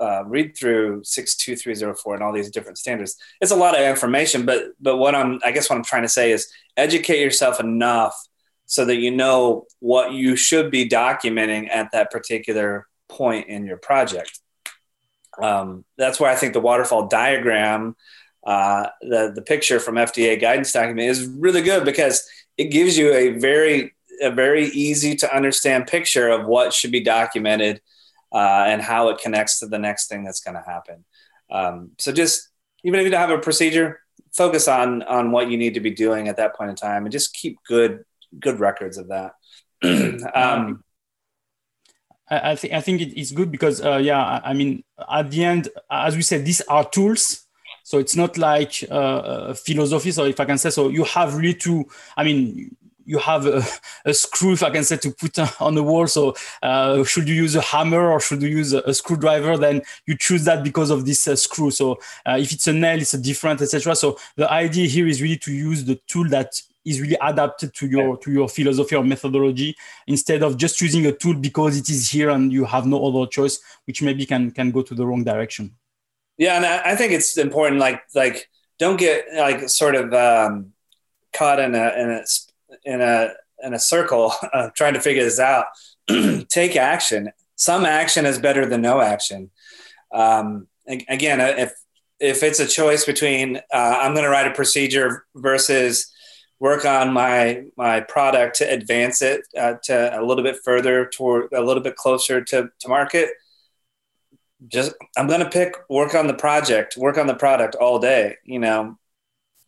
uh, 0.00 0.24
read 0.26 0.56
through 0.56 1.02
62304 1.04 2.14
and 2.14 2.22
all 2.22 2.32
these 2.32 2.50
different 2.50 2.78
standards. 2.78 3.16
It's 3.40 3.52
a 3.52 3.56
lot 3.56 3.78
of 3.78 3.86
information 3.86 4.46
but 4.46 4.68
but 4.80 4.96
what 4.96 5.14
i'm 5.14 5.40
i 5.44 5.52
guess 5.52 5.68
what 5.68 5.76
i'm 5.76 5.84
trying 5.84 6.02
to 6.02 6.08
say 6.08 6.32
is 6.32 6.50
educate 6.76 7.20
yourself 7.20 7.60
enough 7.60 8.16
so 8.66 8.84
that 8.84 8.96
you 8.96 9.10
know 9.10 9.66
what 9.80 10.12
you 10.12 10.36
should 10.36 10.70
be 10.70 10.88
documenting 10.88 11.68
at 11.68 11.90
that 11.92 12.10
particular 12.10 12.86
point 13.08 13.48
in 13.48 13.66
your 13.66 13.76
project. 13.76 14.38
Um, 15.40 15.84
that's 15.96 16.18
where 16.18 16.30
i 16.30 16.34
think 16.34 16.52
the 16.52 16.60
waterfall 16.60 17.06
diagram 17.08 17.96
uh, 18.44 18.88
the, 19.02 19.32
the 19.34 19.42
picture 19.42 19.78
from 19.78 19.96
fda 19.96 20.40
guidance 20.40 20.72
document 20.72 21.08
is 21.08 21.26
really 21.26 21.62
good 21.62 21.84
because 21.84 22.26
it 22.56 22.70
gives 22.70 22.96
you 22.96 23.12
a 23.12 23.38
very 23.38 23.94
a 24.22 24.30
very 24.30 24.66
easy 24.66 25.14
to 25.16 25.34
understand 25.34 25.86
picture 25.86 26.28
of 26.28 26.46
what 26.46 26.74
should 26.74 26.90
be 26.90 27.00
documented 27.00 27.80
uh, 28.32 28.64
and 28.66 28.82
how 28.82 29.08
it 29.08 29.18
connects 29.18 29.60
to 29.60 29.66
the 29.66 29.78
next 29.78 30.08
thing 30.08 30.24
that's 30.24 30.40
going 30.40 30.54
to 30.54 30.62
happen. 30.62 31.04
Um, 31.50 31.90
so 31.98 32.12
just 32.12 32.48
even 32.84 33.00
if 33.00 33.04
you 33.04 33.10
don't 33.10 33.20
have 33.20 33.30
a 33.30 33.38
procedure, 33.38 34.00
focus 34.32 34.68
on 34.68 35.02
on 35.02 35.32
what 35.32 35.50
you 35.50 35.56
need 35.56 35.74
to 35.74 35.80
be 35.80 35.90
doing 35.90 36.28
at 36.28 36.36
that 36.36 36.54
point 36.54 36.70
in 36.70 36.76
time, 36.76 37.04
and 37.04 37.12
just 37.12 37.34
keep 37.34 37.58
good 37.66 38.04
good 38.38 38.60
records 38.60 38.98
of 38.98 39.08
that. 39.08 39.32
um, 40.34 40.84
I, 42.30 42.52
I 42.52 42.56
think 42.56 42.72
I 42.72 42.80
think 42.80 43.00
it's 43.02 43.32
good 43.32 43.50
because 43.50 43.84
uh, 43.84 43.96
yeah, 43.96 44.22
I, 44.22 44.50
I, 44.50 44.52
mean 44.54 44.84
at 45.10 45.30
the 45.30 45.44
end, 45.44 45.68
as 45.90 46.16
we 46.16 46.22
said, 46.22 46.44
these 46.44 46.60
are 46.62 46.88
tools. 46.88 47.46
So 47.82 47.98
it's 47.98 48.14
not 48.14 48.38
like 48.38 48.84
uh, 48.90 49.48
a 49.48 49.54
philosophy. 49.54 50.12
So 50.12 50.24
if 50.24 50.38
I 50.38 50.44
can 50.44 50.58
say 50.58 50.70
so, 50.70 50.90
you 50.90 51.02
have 51.04 51.34
really 51.34 51.54
to. 51.54 51.86
I 52.16 52.22
mean, 52.22 52.76
you 53.04 53.18
have 53.18 53.46
a, 53.46 53.62
a, 54.04 54.14
screw, 54.14 54.52
if 54.52 54.62
I 54.62 54.70
can 54.70 54.84
say, 54.84 54.96
to 54.98 55.10
put 55.10 55.38
on 55.60 55.74
the 55.74 55.82
wall. 55.82 56.06
So 56.06 56.34
uh, 56.62 57.04
should 57.04 57.28
you 57.28 57.34
use 57.34 57.56
a 57.56 57.60
hammer 57.60 58.10
or 58.10 58.20
should 58.20 58.42
you 58.42 58.48
use 58.48 58.72
a, 58.72 58.80
a 58.80 58.94
screwdriver? 58.94 59.56
Then 59.56 59.82
you 60.06 60.16
choose 60.16 60.44
that 60.44 60.62
because 60.62 60.90
of 60.90 61.06
this 61.06 61.26
uh, 61.26 61.36
screw. 61.36 61.70
So 61.70 61.98
uh, 62.26 62.36
if 62.38 62.52
it's 62.52 62.66
a 62.66 62.72
nail, 62.72 63.00
it's 63.00 63.14
a 63.14 63.18
different, 63.18 63.60
etc. 63.62 63.94
So 63.94 64.18
the 64.36 64.50
idea 64.50 64.86
here 64.86 65.06
is 65.06 65.22
really 65.22 65.38
to 65.38 65.52
use 65.52 65.84
the 65.84 65.96
tool 66.06 66.28
that 66.30 66.60
is 66.84 67.00
really 67.00 67.16
adapted 67.20 67.74
to 67.74 67.86
your 67.86 68.16
to 68.16 68.32
your 68.32 68.48
philosophy 68.48 68.96
or 68.96 69.04
methodology 69.04 69.76
instead 70.06 70.42
of 70.42 70.56
just 70.56 70.80
using 70.80 71.06
a 71.06 71.12
tool 71.12 71.34
because 71.34 71.76
it 71.76 71.90
is 71.90 72.10
here 72.10 72.30
and 72.30 72.52
you 72.52 72.64
have 72.64 72.86
no 72.86 73.06
other 73.06 73.28
choice, 73.28 73.60
which 73.84 74.02
maybe 74.02 74.24
can 74.24 74.50
can 74.50 74.70
go 74.70 74.82
to 74.82 74.94
the 74.94 75.06
wrong 75.06 75.24
direction. 75.24 75.74
Yeah, 76.38 76.56
and 76.56 76.64
I 76.64 76.96
think 76.96 77.12
it's 77.12 77.36
important. 77.36 77.80
Like 77.80 78.02
like 78.14 78.48
don't 78.78 78.96
get 78.96 79.26
like 79.36 79.68
sort 79.68 79.94
of 79.94 80.12
um, 80.14 80.72
caught 81.34 81.60
in 81.60 81.74
a 81.74 81.92
in 81.98 82.10
a 82.10 82.24
in 82.84 83.00
a 83.00 83.32
in 83.62 83.74
a 83.74 83.78
circle 83.78 84.32
uh, 84.52 84.70
trying 84.74 84.94
to 84.94 85.00
figure 85.00 85.24
this 85.24 85.40
out. 85.40 85.66
Take 86.48 86.76
action. 86.76 87.30
Some 87.56 87.84
action 87.84 88.26
is 88.26 88.38
better 88.38 88.66
than 88.66 88.80
no 88.80 89.00
action. 89.00 89.50
Um, 90.12 90.66
again, 90.86 91.40
uh, 91.40 91.54
if 91.58 91.72
if 92.18 92.42
it's 92.42 92.60
a 92.60 92.66
choice 92.66 93.04
between 93.04 93.56
uh, 93.56 93.98
I'm 94.00 94.12
going 94.12 94.24
to 94.24 94.30
write 94.30 94.46
a 94.46 94.54
procedure 94.54 95.24
versus 95.34 96.10
work 96.60 96.84
on 96.84 97.12
my 97.12 97.64
my 97.76 98.00
product 98.00 98.56
to 98.56 98.70
advance 98.70 99.22
it 99.22 99.40
uh, 99.58 99.74
to 99.84 100.20
a 100.20 100.22
little 100.22 100.44
bit 100.44 100.56
further 100.62 101.06
toward 101.06 101.52
a 101.52 101.62
little 101.62 101.82
bit 101.82 101.96
closer 101.96 102.44
to, 102.44 102.70
to 102.78 102.88
market 102.88 103.30
just 104.68 104.92
i'm 105.16 105.26
going 105.26 105.40
to 105.40 105.48
pick 105.48 105.74
work 105.88 106.14
on 106.14 106.26
the 106.26 106.34
project 106.34 106.96
work 106.98 107.16
on 107.16 107.26
the 107.26 107.34
product 107.34 107.74
all 107.76 107.98
day 107.98 108.36
you 108.44 108.58
know 108.58 108.96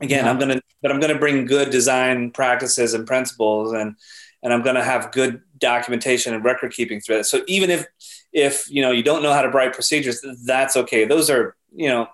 again, 0.01 0.25
yeah. 0.25 0.31
I'm 0.31 0.39
gonna, 0.39 0.61
but 0.81 0.91
I'm 0.91 1.01
gonna 1.01 1.19
bring 1.19 1.45
good 1.45 1.71
design 1.71 2.31
practices 2.31 2.95
and 2.95 3.07
principles, 3.07 3.73
and 3.73 3.97
and 4.43 4.53
I'm 4.53 4.63
gonna 4.63 4.85
have 4.85 5.13
good 5.13 5.43
documentation 5.59 6.35
and 6.35 6.45
record 6.45 6.73
keeping 6.73 7.01
through 7.01 7.21
it. 7.21 7.25
So 7.25 7.43
even 7.47 7.71
if 7.71 7.87
if 8.33 8.71
you 8.71 8.83
know 8.83 8.91
you 8.91 9.03
don't 9.03 9.23
know 9.23 9.33
how 9.33 9.43
to 9.43 9.49
write 9.49 9.73
procedures, 9.73 10.25
that's 10.45 10.77
okay. 10.77 11.05
Those 11.05 11.31
are 11.31 11.57
you 11.75 11.89
know 11.89 12.09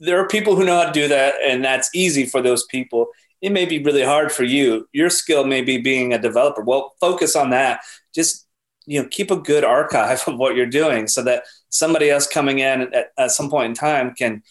there 0.00 0.18
are 0.18 0.28
people 0.28 0.56
who 0.56 0.64
know 0.64 0.78
how 0.78 0.86
to 0.86 0.92
do 0.92 1.08
that, 1.08 1.34
and 1.44 1.64
that's 1.64 1.90
easy 1.94 2.26
for 2.26 2.40
those 2.42 2.64
people. 2.66 3.08
It 3.40 3.52
may 3.52 3.66
be 3.66 3.82
really 3.82 4.02
hard 4.02 4.32
for 4.32 4.42
you. 4.42 4.88
Your 4.92 5.10
skill 5.10 5.44
may 5.44 5.60
be 5.60 5.78
being 5.78 6.12
a 6.12 6.18
developer. 6.18 6.62
Well, 6.62 6.94
focus 7.00 7.36
on 7.36 7.50
that. 7.50 7.80
Just 8.14 8.46
you 8.86 9.02
know, 9.02 9.08
keep 9.08 9.30
a 9.30 9.36
good 9.36 9.64
archive 9.64 10.22
of 10.26 10.38
what 10.38 10.56
you're 10.56 10.66
doing, 10.66 11.06
so 11.08 11.22
that 11.22 11.44
somebody 11.68 12.10
else 12.10 12.26
coming 12.26 12.60
in 12.60 12.94
at, 12.94 13.12
at 13.18 13.30
some 13.30 13.50
point 13.50 13.66
in 13.66 13.74
time 13.74 14.14
can 14.14 14.42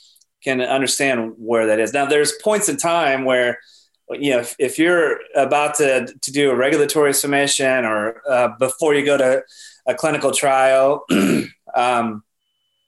can 0.44 0.62
understand 0.62 1.34
where 1.38 1.68
that 1.68 1.80
is. 1.80 1.94
Now, 1.94 2.06
there's 2.06 2.34
points 2.44 2.70
in 2.70 2.78
time 2.78 3.26
where 3.26 3.60
you 4.12 4.32
know 4.32 4.40
if, 4.40 4.56
if 4.60 4.78
you're 4.78 5.20
about 5.36 5.76
to 5.76 6.14
to 6.22 6.32
do 6.32 6.52
a 6.52 6.56
regulatory 6.56 7.14
submission 7.14 7.86
or 7.86 8.22
uh, 8.30 8.50
before 8.60 8.94
you 8.94 9.06
go 9.06 9.18
to 9.18 9.44
a 9.86 9.94
clinical 9.94 10.32
trial. 10.32 11.06
um, 11.76 12.24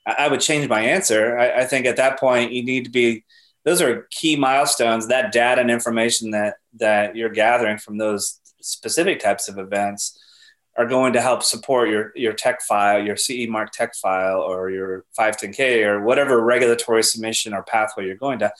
I 0.05 0.27
would 0.27 0.41
change 0.41 0.69
my 0.69 0.81
answer. 0.81 1.37
I, 1.37 1.61
I, 1.61 1.65
think 1.65 1.87
at 1.87 1.95
that 1.95 2.19
point 2.19 2.51
you 2.51 2.63
need 2.63 2.85
to 2.85 2.91
be. 2.91 3.23
Those 3.63 3.81
are 3.81 4.07
key 4.11 4.35
milestones. 4.35 5.07
That 5.07 5.31
data 5.31 5.61
and 5.61 5.71
information 5.71 6.31
that 6.31 6.57
that 6.75 7.15
you're 7.15 7.29
gathering 7.29 7.79
from 7.79 7.97
those 7.97 8.39
specific 8.61 9.19
types 9.19 9.47
of 9.47 9.57
events 9.57 10.19
are 10.77 10.85
going 10.85 11.13
to 11.13 11.21
help 11.21 11.43
support 11.43 11.89
your 11.89 12.11
your 12.15 12.33
tech 12.33 12.61
file, 12.61 13.03
your 13.03 13.15
CE 13.15 13.47
mark 13.47 13.71
tech 13.71 13.95
file, 13.95 14.41
or 14.41 14.69
your 14.69 15.05
510K, 15.17 15.85
or 15.85 16.01
whatever 16.01 16.41
regulatory 16.41 17.03
submission 17.03 17.53
or 17.53 17.63
pathway 17.63 18.05
you're 18.05 18.15
going 18.15 18.39
to. 18.39 18.51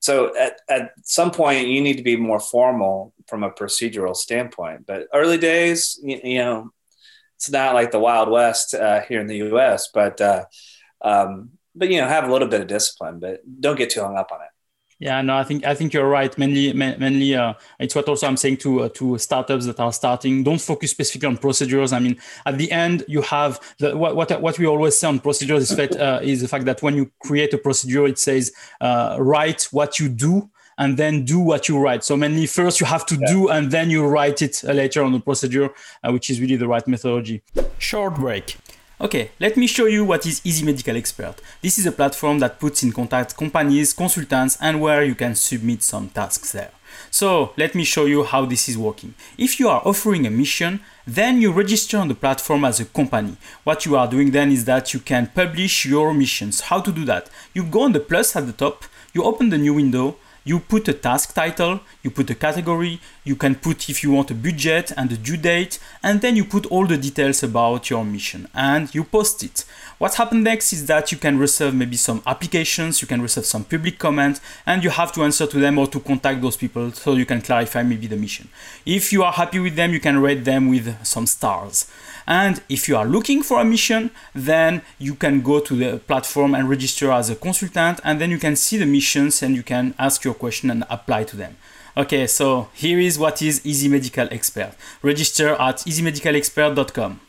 So 0.00 0.36
at, 0.36 0.60
at 0.68 0.92
some 1.02 1.30
point 1.30 1.66
you 1.68 1.80
need 1.80 1.96
to 1.96 2.02
be 2.02 2.16
more 2.16 2.40
formal 2.40 3.12
from 3.26 3.42
a 3.42 3.50
procedural 3.50 4.14
standpoint. 4.14 4.86
But 4.86 5.08
early 5.12 5.38
days, 5.38 5.98
you, 6.02 6.20
you 6.22 6.38
know, 6.38 6.70
it's 7.36 7.50
not 7.50 7.74
like 7.74 7.90
the 7.90 7.98
Wild 7.98 8.30
West 8.30 8.74
uh, 8.74 9.00
here 9.02 9.20
in 9.20 9.26
the 9.26 9.38
U.S., 9.38 9.90
but 9.92 10.20
uh, 10.20 10.44
um, 11.02 11.50
but 11.74 11.88
you 11.88 12.00
know, 12.00 12.08
have 12.08 12.28
a 12.28 12.32
little 12.32 12.48
bit 12.48 12.60
of 12.60 12.66
discipline, 12.66 13.20
but 13.20 13.40
don't 13.60 13.78
get 13.78 13.90
too 13.90 14.00
hung 14.00 14.16
up 14.16 14.32
on 14.32 14.42
it. 14.42 14.48
Yeah, 15.00 15.22
no, 15.22 15.36
I 15.36 15.44
think 15.44 15.64
I 15.64 15.74
think 15.74 15.92
you're 15.92 16.08
right. 16.08 16.36
Mainly, 16.36 16.72
mainly, 16.72 17.34
uh, 17.34 17.54
it's 17.78 17.94
what 17.94 18.08
also 18.08 18.26
I'm 18.26 18.36
saying 18.36 18.56
to 18.58 18.82
uh, 18.82 18.88
to 18.94 19.16
startups 19.18 19.66
that 19.66 19.78
are 19.78 19.92
starting. 19.92 20.42
Don't 20.42 20.60
focus 20.60 20.90
specifically 20.90 21.28
on 21.28 21.36
procedures. 21.36 21.92
I 21.92 22.00
mean, 22.00 22.16
at 22.44 22.58
the 22.58 22.70
end, 22.72 23.04
you 23.06 23.22
have 23.22 23.60
the 23.78 23.96
what 23.96 24.16
what, 24.16 24.42
what 24.42 24.58
we 24.58 24.66
always 24.66 24.98
say 24.98 25.06
on 25.06 25.20
procedures 25.20 25.70
is 25.70 25.76
that 25.76 25.96
uh, 25.96 26.18
is 26.20 26.40
the 26.40 26.48
fact 26.48 26.64
that 26.64 26.82
when 26.82 26.96
you 26.96 27.12
create 27.20 27.54
a 27.54 27.58
procedure, 27.58 28.06
it 28.06 28.18
says 28.18 28.52
uh, 28.80 29.16
write 29.20 29.68
what 29.70 30.00
you 30.00 30.08
do 30.08 30.50
and 30.78 30.96
then 30.96 31.24
do 31.24 31.38
what 31.38 31.68
you 31.68 31.78
write. 31.78 32.02
So 32.02 32.16
mainly, 32.16 32.46
first 32.46 32.80
you 32.80 32.86
have 32.86 33.06
to 33.06 33.16
yeah. 33.16 33.26
do, 33.32 33.48
and 33.50 33.70
then 33.70 33.90
you 33.90 34.04
write 34.04 34.42
it 34.42 34.64
later 34.64 35.04
on 35.04 35.12
the 35.12 35.20
procedure, 35.20 35.70
uh, 36.02 36.10
which 36.10 36.28
is 36.28 36.40
really 36.40 36.56
the 36.56 36.66
right 36.66 36.86
methodology. 36.88 37.42
Short 37.78 38.16
break. 38.16 38.56
Okay, 39.00 39.30
let 39.38 39.56
me 39.56 39.68
show 39.68 39.86
you 39.86 40.04
what 40.04 40.26
is 40.26 40.40
Easy 40.42 40.64
Medical 40.64 40.96
Expert. 40.96 41.36
This 41.62 41.78
is 41.78 41.86
a 41.86 41.92
platform 41.92 42.40
that 42.40 42.58
puts 42.58 42.82
in 42.82 42.90
contact 42.90 43.36
companies, 43.36 43.92
consultants, 43.92 44.58
and 44.60 44.80
where 44.80 45.04
you 45.04 45.14
can 45.14 45.36
submit 45.36 45.84
some 45.84 46.08
tasks 46.08 46.50
there. 46.50 46.72
So 47.08 47.52
let 47.56 47.76
me 47.76 47.84
show 47.84 48.06
you 48.06 48.24
how 48.24 48.44
this 48.44 48.68
is 48.68 48.76
working. 48.76 49.14
If 49.38 49.60
you 49.60 49.68
are 49.68 49.82
offering 49.84 50.26
a 50.26 50.30
mission, 50.30 50.80
then 51.06 51.40
you 51.40 51.52
register 51.52 51.96
on 51.96 52.08
the 52.08 52.16
platform 52.16 52.64
as 52.64 52.80
a 52.80 52.86
company. 52.86 53.36
What 53.62 53.86
you 53.86 53.96
are 53.96 54.08
doing 54.08 54.32
then 54.32 54.50
is 54.50 54.64
that 54.64 54.92
you 54.92 54.98
can 54.98 55.28
publish 55.28 55.86
your 55.86 56.12
missions. 56.12 56.62
How 56.62 56.80
to 56.80 56.90
do 56.90 57.04
that? 57.04 57.30
You 57.54 57.62
go 57.62 57.82
on 57.82 57.92
the 57.92 58.00
plus 58.00 58.34
at 58.34 58.46
the 58.46 58.52
top, 58.52 58.84
you 59.12 59.22
open 59.22 59.50
the 59.50 59.58
new 59.58 59.74
window, 59.74 60.16
you 60.48 60.58
put 60.60 60.88
a 60.88 60.94
task 60.94 61.34
title, 61.34 61.80
you 62.02 62.10
put 62.10 62.30
a 62.30 62.34
category, 62.34 63.00
you 63.22 63.36
can 63.36 63.54
put 63.54 63.90
if 63.90 64.02
you 64.02 64.10
want 64.10 64.30
a 64.30 64.34
budget 64.34 64.90
and 64.96 65.12
a 65.12 65.16
due 65.16 65.36
date, 65.36 65.78
and 66.02 66.22
then 66.22 66.36
you 66.36 66.44
put 66.44 66.64
all 66.66 66.86
the 66.86 66.96
details 66.96 67.42
about 67.42 67.90
your 67.90 68.02
mission 68.02 68.48
and 68.54 68.94
you 68.94 69.04
post 69.04 69.42
it. 69.42 69.66
What 69.98 70.14
happens 70.14 70.42
next 70.42 70.72
is 70.72 70.86
that 70.86 71.12
you 71.12 71.18
can 71.18 71.38
receive 71.38 71.74
maybe 71.74 71.96
some 71.96 72.22
applications, 72.26 73.02
you 73.02 73.08
can 73.08 73.20
receive 73.20 73.44
some 73.44 73.64
public 73.64 73.98
comments, 73.98 74.40
and 74.64 74.82
you 74.82 74.88
have 74.88 75.12
to 75.12 75.22
answer 75.22 75.46
to 75.46 75.58
them 75.58 75.76
or 75.76 75.86
to 75.88 76.00
contact 76.00 76.40
those 76.40 76.56
people 76.56 76.92
so 76.92 77.12
you 77.12 77.26
can 77.26 77.42
clarify 77.42 77.82
maybe 77.82 78.06
the 78.06 78.16
mission. 78.16 78.48
If 78.86 79.12
you 79.12 79.24
are 79.24 79.32
happy 79.32 79.58
with 79.58 79.76
them, 79.76 79.92
you 79.92 80.00
can 80.00 80.18
rate 80.18 80.44
them 80.44 80.70
with 80.70 81.04
some 81.04 81.26
stars. 81.26 81.86
And 82.28 82.60
if 82.68 82.88
you 82.88 82.96
are 82.98 83.06
looking 83.06 83.42
for 83.42 83.58
a 83.58 83.64
mission, 83.64 84.10
then 84.34 84.82
you 84.98 85.14
can 85.14 85.40
go 85.40 85.60
to 85.60 85.74
the 85.74 85.98
platform 85.98 86.54
and 86.54 86.68
register 86.68 87.10
as 87.10 87.30
a 87.30 87.34
consultant, 87.34 88.00
and 88.04 88.20
then 88.20 88.30
you 88.30 88.36
can 88.36 88.54
see 88.54 88.76
the 88.76 88.84
missions 88.84 89.42
and 89.42 89.56
you 89.56 89.62
can 89.62 89.94
ask 89.98 90.24
your 90.24 90.34
question 90.34 90.70
and 90.70 90.84
apply 90.90 91.24
to 91.24 91.36
them. 91.36 91.56
Okay, 91.96 92.26
so 92.26 92.68
here 92.74 93.00
is 93.00 93.18
what 93.18 93.40
is 93.40 93.64
Easy 93.64 93.88
Medical 93.88 94.28
Expert. 94.30 94.74
Register 95.02 95.54
at 95.54 95.78
easymedicalexpert.com. 95.78 97.20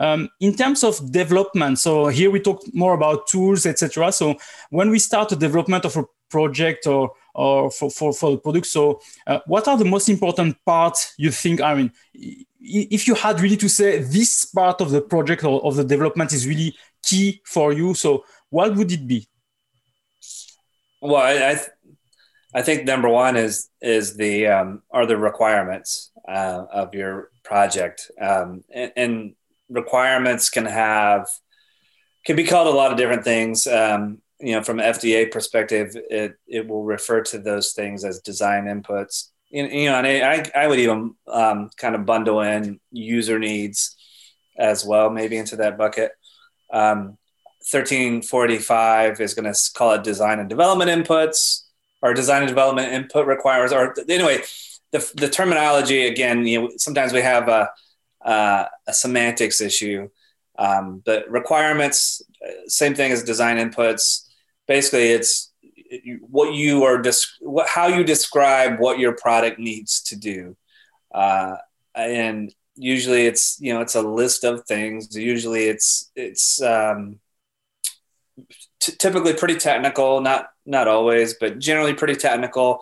Um, 0.00 0.28
in 0.40 0.54
terms 0.56 0.82
of 0.82 1.12
development, 1.12 1.78
so 1.78 2.08
here 2.08 2.32
we 2.32 2.40
talk 2.40 2.62
more 2.74 2.94
about 2.94 3.28
tools, 3.28 3.64
etc. 3.64 4.10
So 4.10 4.34
when 4.70 4.90
we 4.90 4.98
start 4.98 5.28
the 5.28 5.36
development 5.36 5.84
of 5.84 5.96
a 5.96 6.04
project 6.28 6.86
or 6.88 7.12
or 7.32 7.70
for, 7.70 7.90
for, 7.90 8.12
for 8.12 8.32
the 8.32 8.38
product, 8.38 8.66
so 8.66 9.00
uh, 9.28 9.38
what 9.46 9.68
are 9.68 9.78
the 9.78 9.84
most 9.84 10.08
important 10.08 10.56
parts 10.64 11.14
you 11.16 11.30
think? 11.30 11.60
I 11.60 11.74
mean, 11.74 11.92
if 12.60 13.06
you 13.06 13.14
had 13.14 13.40
really 13.40 13.56
to 13.56 13.68
say 13.68 13.98
this 14.02 14.44
part 14.44 14.80
of 14.80 14.90
the 14.90 15.00
project 15.00 15.44
or 15.44 15.64
of 15.64 15.76
the 15.76 15.84
development 15.84 16.32
is 16.32 16.46
really 16.46 16.76
key 17.02 17.40
for 17.44 17.72
you, 17.72 17.94
so 17.94 18.24
what 18.50 18.74
would 18.76 18.92
it 18.92 19.06
be? 19.06 19.26
Well, 21.00 21.16
I 21.16 21.32
I, 21.32 21.54
th- 21.54 21.70
I 22.54 22.62
think 22.62 22.84
number 22.84 23.08
one 23.08 23.36
is 23.36 23.68
is 23.80 24.16
the 24.16 24.48
um, 24.48 24.82
are 24.90 25.06
the 25.06 25.16
requirements 25.16 26.10
uh, 26.28 26.64
of 26.70 26.94
your 26.94 27.30
project, 27.42 28.10
um, 28.20 28.62
and, 28.72 28.92
and, 28.96 29.34
requirements 29.70 30.50
can 30.50 30.66
have 30.66 31.28
can 32.26 32.34
be 32.34 32.42
called 32.42 32.66
a 32.66 32.76
lot 32.76 32.90
of 32.90 32.98
different 32.98 33.22
things. 33.22 33.68
Um, 33.68 34.20
you 34.40 34.52
know, 34.52 34.64
from 34.64 34.78
FDA 34.78 35.30
perspective, 35.30 35.96
it 36.10 36.34
it 36.46 36.66
will 36.66 36.84
refer 36.84 37.22
to 37.22 37.38
those 37.38 37.72
things 37.72 38.04
as 38.04 38.20
design 38.20 38.64
inputs 38.64 39.29
you 39.50 39.86
know, 39.86 39.96
and 39.96 40.06
I, 40.06 40.50
I 40.54 40.66
would 40.66 40.78
even 40.78 41.14
um, 41.26 41.70
kind 41.76 41.94
of 41.94 42.06
bundle 42.06 42.40
in 42.40 42.80
user 42.92 43.38
needs 43.38 43.96
as 44.56 44.84
well, 44.84 45.10
maybe 45.10 45.36
into 45.36 45.56
that 45.56 45.76
bucket. 45.76 46.12
Um, 46.72 47.18
1345 47.70 49.20
is 49.20 49.34
going 49.34 49.52
to 49.52 49.60
call 49.74 49.92
it 49.92 50.04
design 50.04 50.38
and 50.38 50.48
development 50.48 50.90
inputs 50.90 51.64
or 52.02 52.14
design 52.14 52.42
and 52.42 52.48
development 52.48 52.92
input 52.92 53.26
requires, 53.26 53.72
or 53.72 53.94
anyway, 54.08 54.42
the, 54.92 55.12
the 55.16 55.28
terminology 55.28 56.06
again, 56.06 56.46
you 56.46 56.62
know, 56.62 56.70
sometimes 56.76 57.12
we 57.12 57.20
have 57.20 57.48
a, 57.48 57.70
a, 58.22 58.66
a 58.86 58.92
semantics 58.92 59.60
issue, 59.60 60.08
um, 60.58 61.02
but 61.04 61.30
requirements, 61.30 62.22
same 62.66 62.94
thing 62.94 63.12
as 63.12 63.22
design 63.22 63.58
inputs. 63.58 64.26
Basically, 64.66 65.08
it's 65.10 65.49
what 66.20 66.54
you 66.54 66.84
are 66.84 67.02
what, 67.40 67.68
how 67.68 67.86
you 67.86 68.04
describe 68.04 68.78
what 68.78 68.98
your 68.98 69.16
product 69.16 69.58
needs 69.58 70.02
to 70.02 70.16
do. 70.16 70.56
Uh, 71.12 71.56
and 71.94 72.54
usually 72.76 73.26
it's 73.26 73.58
you 73.60 73.72
know 73.74 73.80
it's 73.80 73.94
a 73.94 74.02
list 74.02 74.44
of 74.44 74.64
things. 74.66 75.16
Usually 75.16 75.64
it's 75.64 76.10
it's 76.14 76.62
um, 76.62 77.18
t- 78.80 78.94
typically 78.98 79.34
pretty 79.34 79.56
technical 79.56 80.20
not 80.20 80.50
not 80.64 80.88
always 80.88 81.34
but 81.34 81.58
generally 81.58 81.94
pretty 81.94 82.14
technical. 82.14 82.80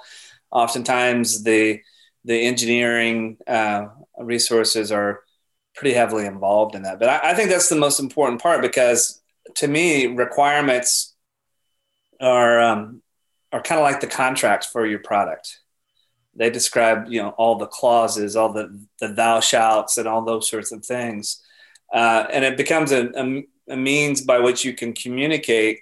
Oftentimes 0.50 1.42
the 1.42 1.80
the 2.24 2.46
engineering 2.46 3.38
uh, 3.46 3.86
resources 4.18 4.92
are 4.92 5.20
pretty 5.74 5.94
heavily 5.94 6.26
involved 6.26 6.74
in 6.74 6.82
that. 6.82 6.98
But 6.98 7.08
I, 7.08 7.30
I 7.30 7.34
think 7.34 7.48
that's 7.48 7.68
the 7.68 7.76
most 7.76 8.00
important 8.00 8.42
part 8.42 8.60
because 8.60 9.22
to 9.56 9.68
me 9.68 10.06
requirements 10.06 11.14
are 12.20 12.60
um, 12.60 13.02
are 13.52 13.62
kind 13.62 13.80
of 13.80 13.84
like 13.84 14.00
the 14.00 14.06
contract 14.06 14.66
for 14.66 14.86
your 14.86 14.98
product. 14.98 15.60
They 16.34 16.50
describe 16.50 17.08
you 17.08 17.22
know 17.22 17.30
all 17.30 17.56
the 17.56 17.66
clauses, 17.66 18.36
all 18.36 18.52
the 18.52 18.86
the 19.00 19.08
thou 19.08 19.40
shalt, 19.40 19.96
and 19.96 20.06
all 20.06 20.24
those 20.24 20.48
sorts 20.48 20.72
of 20.72 20.84
things, 20.84 21.42
uh, 21.92 22.26
and 22.32 22.44
it 22.44 22.56
becomes 22.56 22.92
a, 22.92 23.08
a, 23.16 23.42
a, 23.70 23.76
means 23.76 24.20
by 24.20 24.38
which 24.38 24.64
you 24.64 24.72
can 24.72 24.92
communicate 24.92 25.80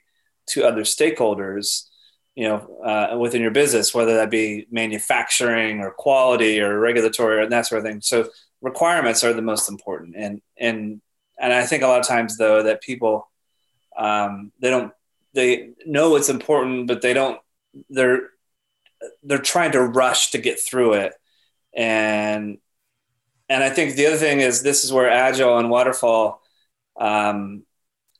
to 0.49 0.65
other 0.65 0.83
stakeholders, 0.83 1.89
you 2.35 2.45
know, 2.45 2.79
uh, 2.85 3.19
within 3.19 3.43
your 3.43 3.51
business, 3.51 3.93
whether 3.93 4.15
that 4.17 4.31
be 4.31 4.67
manufacturing 4.71 5.81
or 5.81 5.91
quality 5.91 6.61
or 6.61 6.79
regulatory 6.79 7.41
or 7.41 7.49
that 7.49 7.67
sort 7.67 7.81
of 7.81 7.85
thing. 7.85 8.01
So 8.01 8.29
requirements 8.63 9.25
are 9.25 9.33
the 9.33 9.43
most 9.43 9.69
important, 9.69 10.15
and 10.17 10.41
and 10.59 11.01
and 11.39 11.53
I 11.53 11.67
think 11.67 11.83
a 11.83 11.87
lot 11.87 12.01
of 12.01 12.07
times 12.07 12.39
though 12.39 12.63
that 12.63 12.83
people 12.83 13.29
um, 13.97 14.53
they 14.61 14.71
don't 14.71 14.93
they 15.37 15.73
know 15.85 16.17
it's 16.17 16.31
important, 16.31 16.89
but 16.89 17.03
they 17.03 17.13
don't. 17.13 17.39
They're 17.91 18.31
they're 19.23 19.39
trying 19.39 19.73
to 19.73 19.83
rush 19.83 20.31
to 20.31 20.39
get 20.39 20.59
through 20.59 20.95
it, 20.95 21.13
and 21.77 22.59
and 23.49 23.63
I 23.63 23.71
think 23.71 23.95
the 23.95 24.07
other 24.07 24.17
thing 24.17 24.41
is 24.41 24.63
this 24.63 24.83
is 24.83 24.93
where 24.93 25.11
agile 25.11 25.59
and 25.59 25.71
waterfall 25.71 26.43
um, 26.99 27.65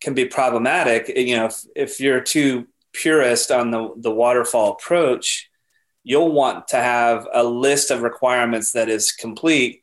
can 0.01 0.15
be 0.15 0.27
problematic. 0.27 1.09
You 1.09 1.37
know, 1.37 1.47
if, 1.47 1.65
if 1.75 2.01
you're 2.01 2.21
too 2.21 2.69
purist 2.93 3.51
on 3.51 3.71
the 3.71 3.95
the 3.97 4.13
waterfall 4.13 4.73
approach, 4.73 5.49
you'll 6.05 6.33
want 6.33 6.69
to 6.69 6.77
have 6.77 7.27
a 7.33 7.43
list 7.43 7.91
of 7.91 8.03
requirements 8.03 8.73
that 8.73 8.91
is 8.91 9.11
complete. 9.11 9.83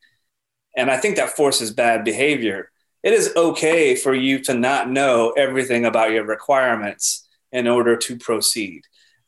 And 0.77 0.91
I 0.91 0.97
think 0.97 1.15
that 1.15 1.35
forces 1.35 1.71
bad 1.71 2.03
behavior. 2.03 2.69
It 3.03 3.13
is 3.13 3.33
okay 3.35 3.95
for 3.95 4.13
you 4.13 4.39
to 4.43 4.53
not 4.53 4.89
know 4.89 5.33
everything 5.35 5.83
about 5.85 6.11
your 6.11 6.25
requirements 6.25 7.22
in 7.53 7.67
order 7.67 7.95
to 7.95 8.17
proceed. 8.17 8.81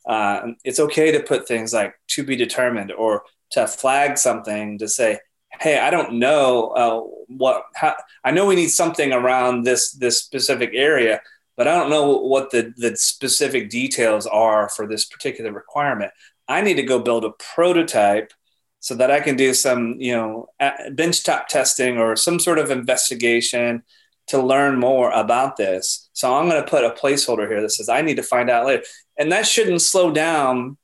Uh, 0.06 0.48
it's 0.64 0.80
okay 0.80 1.10
to 1.12 1.22
put 1.22 1.48
things 1.48 1.72
like 1.72 1.94
to 2.08 2.22
be 2.22 2.36
determined 2.36 2.92
or 2.92 3.22
to 3.50 3.66
flag 3.66 4.18
something 4.18 4.78
to 4.78 4.88
say, 4.88 5.18
hey, 5.60 5.78
I 5.78 5.90
don't 5.90 6.14
know 6.18 6.68
uh, 6.68 7.00
what, 7.28 7.64
how, 7.74 7.94
I 8.22 8.30
know 8.30 8.46
we 8.46 8.56
need 8.56 8.68
something 8.68 9.12
around 9.12 9.62
this, 9.62 9.92
this 9.92 10.22
specific 10.22 10.70
area, 10.74 11.20
but 11.56 11.66
I 11.66 11.74
don't 11.74 11.90
know 11.90 12.18
what 12.18 12.50
the, 12.50 12.74
the 12.76 12.94
specific 12.96 13.70
details 13.70 14.26
are 14.26 14.68
for 14.68 14.86
this 14.86 15.06
particular 15.06 15.52
requirement. 15.52 16.12
I 16.46 16.60
need 16.60 16.74
to 16.74 16.82
go 16.82 16.98
build 16.98 17.24
a 17.24 17.32
prototype 17.54 18.32
so 18.80 18.94
that 18.96 19.10
I 19.10 19.20
can 19.20 19.36
do 19.36 19.54
some, 19.54 19.96
you 19.98 20.14
know, 20.14 20.48
benchtop 20.60 21.46
testing 21.46 21.98
or 21.98 22.14
some 22.14 22.38
sort 22.38 22.58
of 22.58 22.70
investigation 22.70 23.82
to 24.28 24.40
learn 24.40 24.78
more 24.78 25.10
about 25.10 25.56
this. 25.56 26.05
So 26.16 26.34
I'm 26.34 26.48
going 26.48 26.62
to 26.62 26.68
put 26.68 26.82
a 26.82 26.90
placeholder 26.90 27.46
here 27.46 27.60
that 27.60 27.70
says 27.70 27.90
I 27.90 28.00
need 28.00 28.16
to 28.16 28.22
find 28.22 28.48
out 28.48 28.64
later. 28.64 28.84
And 29.18 29.30
that 29.32 29.46
shouldn't 29.46 29.82
slow 29.82 30.10
down 30.10 30.78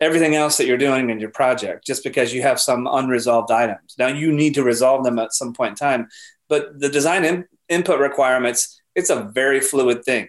everything 0.00 0.36
else 0.36 0.56
that 0.56 0.66
you're 0.66 0.78
doing 0.78 1.10
in 1.10 1.18
your 1.18 1.30
project 1.30 1.84
just 1.84 2.04
because 2.04 2.32
you 2.32 2.42
have 2.42 2.60
some 2.60 2.86
unresolved 2.86 3.50
items. 3.50 3.96
Now 3.98 4.06
you 4.06 4.30
need 4.32 4.54
to 4.54 4.62
resolve 4.62 5.02
them 5.02 5.18
at 5.18 5.32
some 5.32 5.52
point 5.52 5.70
in 5.70 5.74
time, 5.74 6.08
but 6.48 6.78
the 6.78 6.88
design 6.88 7.24
in, 7.24 7.44
input 7.68 7.98
requirements, 7.98 8.80
it's 8.94 9.10
a 9.10 9.24
very 9.24 9.60
fluid 9.60 10.04
thing. 10.04 10.28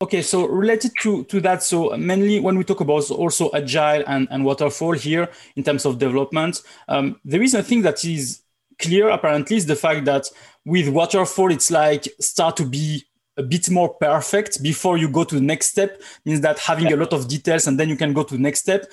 Okay, 0.00 0.22
so 0.22 0.46
related 0.46 0.92
to, 1.02 1.24
to 1.24 1.40
that, 1.42 1.62
so 1.62 1.94
mainly 1.98 2.40
when 2.40 2.56
we 2.56 2.64
talk 2.64 2.80
about 2.80 3.10
also 3.10 3.50
agile 3.52 4.02
and, 4.06 4.26
and 4.30 4.46
waterfall 4.46 4.92
here 4.92 5.28
in 5.56 5.62
terms 5.62 5.84
of 5.84 5.98
development, 5.98 6.62
um, 6.88 7.20
there 7.22 7.42
is 7.42 7.52
a 7.52 7.62
thing 7.62 7.82
that 7.82 8.02
is 8.02 8.40
clear 8.78 9.10
apparently 9.10 9.58
is 9.58 9.66
the 9.66 9.76
fact 9.76 10.06
that 10.06 10.26
with 10.64 10.88
waterfall, 10.88 11.52
it's 11.52 11.70
like 11.70 12.08
start 12.18 12.56
to 12.56 12.64
be 12.64 13.04
a 13.36 13.42
bit 13.42 13.68
more 13.70 13.94
perfect 13.94 14.62
before 14.62 14.96
you 14.96 15.08
go 15.08 15.24
to 15.24 15.34
the 15.34 15.40
next 15.40 15.66
step 15.66 16.00
means 16.24 16.40
that 16.40 16.58
having 16.58 16.92
a 16.92 16.96
lot 16.96 17.12
of 17.12 17.28
details 17.28 17.66
and 17.66 17.78
then 17.78 17.88
you 17.88 17.96
can 17.96 18.12
go 18.12 18.22
to 18.22 18.34
the 18.34 18.40
next 18.40 18.60
step. 18.60 18.86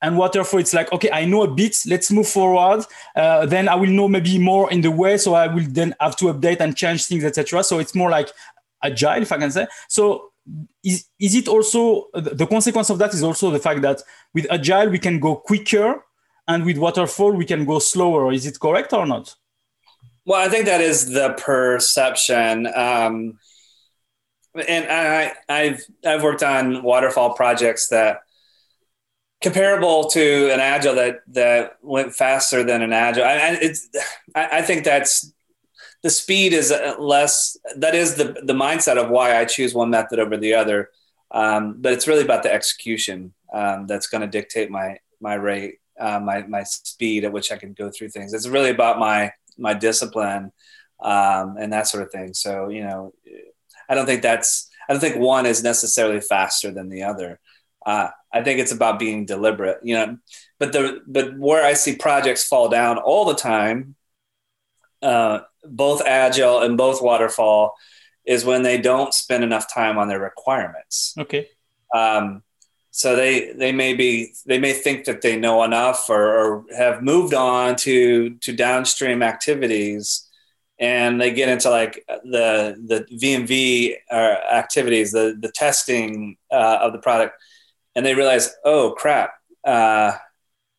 And 0.00 0.16
waterfall 0.16 0.60
it's 0.60 0.74
like 0.74 0.92
okay 0.92 1.10
i 1.12 1.24
know 1.24 1.42
a 1.42 1.48
bit 1.48 1.76
let's 1.86 2.10
move 2.10 2.28
forward. 2.28 2.84
Uh, 3.16 3.46
then 3.46 3.68
i 3.68 3.74
will 3.74 3.90
know 3.90 4.06
maybe 4.06 4.38
more 4.38 4.70
in 4.70 4.80
the 4.80 4.90
way 4.90 5.16
so 5.16 5.34
i 5.34 5.46
will 5.46 5.66
then 5.68 5.94
have 5.98 6.14
to 6.16 6.26
update 6.26 6.60
and 6.60 6.76
change 6.76 7.06
things 7.06 7.24
etc 7.24 7.64
so 7.64 7.78
it's 7.78 7.94
more 7.94 8.10
like 8.10 8.28
agile 8.82 9.22
if 9.22 9.32
i 9.32 9.38
can 9.38 9.50
say. 9.50 9.66
So 9.88 10.32
is, 10.84 11.06
is 11.18 11.34
it 11.34 11.48
also 11.48 12.08
the 12.14 12.46
consequence 12.46 12.90
of 12.90 12.98
that 12.98 13.14
is 13.14 13.22
also 13.22 13.50
the 13.50 13.58
fact 13.58 13.82
that 13.82 14.02
with 14.34 14.46
agile 14.50 14.88
we 14.88 14.98
can 14.98 15.18
go 15.18 15.36
quicker 15.36 16.04
and 16.48 16.64
with 16.64 16.78
waterfall 16.78 17.32
we 17.32 17.44
can 17.44 17.64
go 17.64 17.78
slower. 17.78 18.32
Is 18.32 18.46
it 18.46 18.60
correct 18.60 18.92
or 18.92 19.06
not? 19.06 19.34
Well 20.26 20.40
i 20.40 20.48
think 20.48 20.66
that 20.66 20.80
is 20.80 21.10
the 21.10 21.30
perception. 21.38 22.68
Um, 22.74 23.38
and 24.54 24.86
I, 24.90 25.32
I've 25.48 25.82
I've 26.04 26.22
worked 26.22 26.42
on 26.42 26.82
waterfall 26.82 27.34
projects 27.34 27.88
that 27.88 28.20
comparable 29.42 30.08
to 30.10 30.50
an 30.52 30.60
agile 30.60 30.94
that 30.94 31.20
that 31.28 31.76
went 31.82 32.14
faster 32.14 32.62
than 32.62 32.82
an 32.82 32.92
agile. 32.92 33.24
I, 33.24 33.58
it's 33.60 33.88
I, 34.34 34.58
I 34.58 34.62
think 34.62 34.84
that's 34.84 35.32
the 36.02 36.10
speed 36.10 36.52
is 36.52 36.72
less. 36.98 37.56
That 37.76 37.94
is 37.94 38.16
the 38.16 38.36
the 38.44 38.52
mindset 38.52 38.96
of 38.96 39.10
why 39.10 39.38
I 39.38 39.44
choose 39.44 39.74
one 39.74 39.90
method 39.90 40.18
over 40.18 40.36
the 40.36 40.54
other. 40.54 40.90
Um, 41.30 41.76
but 41.78 41.92
it's 41.92 42.06
really 42.06 42.22
about 42.24 42.42
the 42.42 42.52
execution 42.52 43.32
um, 43.54 43.86
that's 43.86 44.06
going 44.06 44.20
to 44.20 44.26
dictate 44.26 44.70
my 44.70 44.98
my 45.20 45.34
rate, 45.34 45.78
uh, 45.98 46.20
my 46.20 46.42
my 46.42 46.62
speed 46.64 47.24
at 47.24 47.32
which 47.32 47.50
I 47.52 47.56
can 47.56 47.72
go 47.72 47.90
through 47.90 48.10
things. 48.10 48.34
It's 48.34 48.48
really 48.48 48.70
about 48.70 48.98
my 48.98 49.32
my 49.56 49.74
discipline 49.74 50.52
um, 51.00 51.56
and 51.58 51.72
that 51.72 51.88
sort 51.88 52.02
of 52.02 52.10
thing. 52.10 52.34
So 52.34 52.68
you 52.68 52.84
know 52.84 53.14
I 53.92 53.94
don't 53.94 54.06
think 54.06 54.22
that's 54.22 54.70
I 54.88 54.94
don't 54.94 55.00
think 55.00 55.16
one 55.16 55.44
is 55.44 55.62
necessarily 55.62 56.22
faster 56.22 56.70
than 56.70 56.88
the 56.88 57.02
other. 57.02 57.38
Uh, 57.84 58.08
I 58.32 58.42
think 58.42 58.58
it's 58.58 58.72
about 58.72 58.98
being 58.98 59.26
deliberate, 59.26 59.80
you 59.82 59.94
know. 59.94 60.16
But 60.58 60.72
the 60.72 61.02
but 61.06 61.38
where 61.38 61.62
I 61.62 61.74
see 61.74 61.96
projects 61.96 62.42
fall 62.42 62.70
down 62.70 62.96
all 62.96 63.26
the 63.26 63.34
time, 63.34 63.94
uh, 65.02 65.40
both 65.62 66.00
agile 66.06 66.62
and 66.62 66.78
both 66.78 67.02
waterfall, 67.02 67.74
is 68.24 68.46
when 68.46 68.62
they 68.62 68.80
don't 68.80 69.12
spend 69.12 69.44
enough 69.44 69.70
time 69.72 69.98
on 69.98 70.08
their 70.08 70.20
requirements. 70.20 71.14
Okay. 71.18 71.48
Um, 71.94 72.42
so 72.92 73.14
they 73.14 73.52
they 73.52 73.72
may 73.72 73.92
be 73.92 74.32
they 74.46 74.58
may 74.58 74.72
think 74.72 75.04
that 75.04 75.20
they 75.20 75.36
know 75.36 75.64
enough 75.64 76.08
or, 76.08 76.24
or 76.38 76.64
have 76.74 77.02
moved 77.02 77.34
on 77.34 77.76
to 77.76 78.30
to 78.40 78.54
downstream 78.54 79.22
activities 79.22 80.30
and 80.78 81.20
they 81.20 81.32
get 81.32 81.48
into 81.48 81.70
like 81.70 82.04
the 82.08 82.76
the 82.86 83.06
V&V 83.10 83.96
uh, 84.10 84.14
activities, 84.14 85.12
the 85.12 85.36
the 85.40 85.52
testing 85.52 86.36
uh, 86.50 86.78
of 86.82 86.92
the 86.92 86.98
product, 86.98 87.36
and 87.94 88.04
they 88.04 88.14
realize, 88.14 88.54
oh 88.64 88.94
crap, 88.96 89.32
uh, 89.64 90.12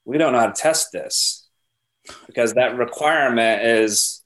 we 0.06 0.18
don't 0.18 0.34
know 0.34 0.40
how 0.40 0.48
to 0.48 0.62
test 0.62 0.92
this. 0.92 1.48
Because 2.28 2.54
that 2.54 2.76
requirement 2.78 3.64
is 3.64 4.24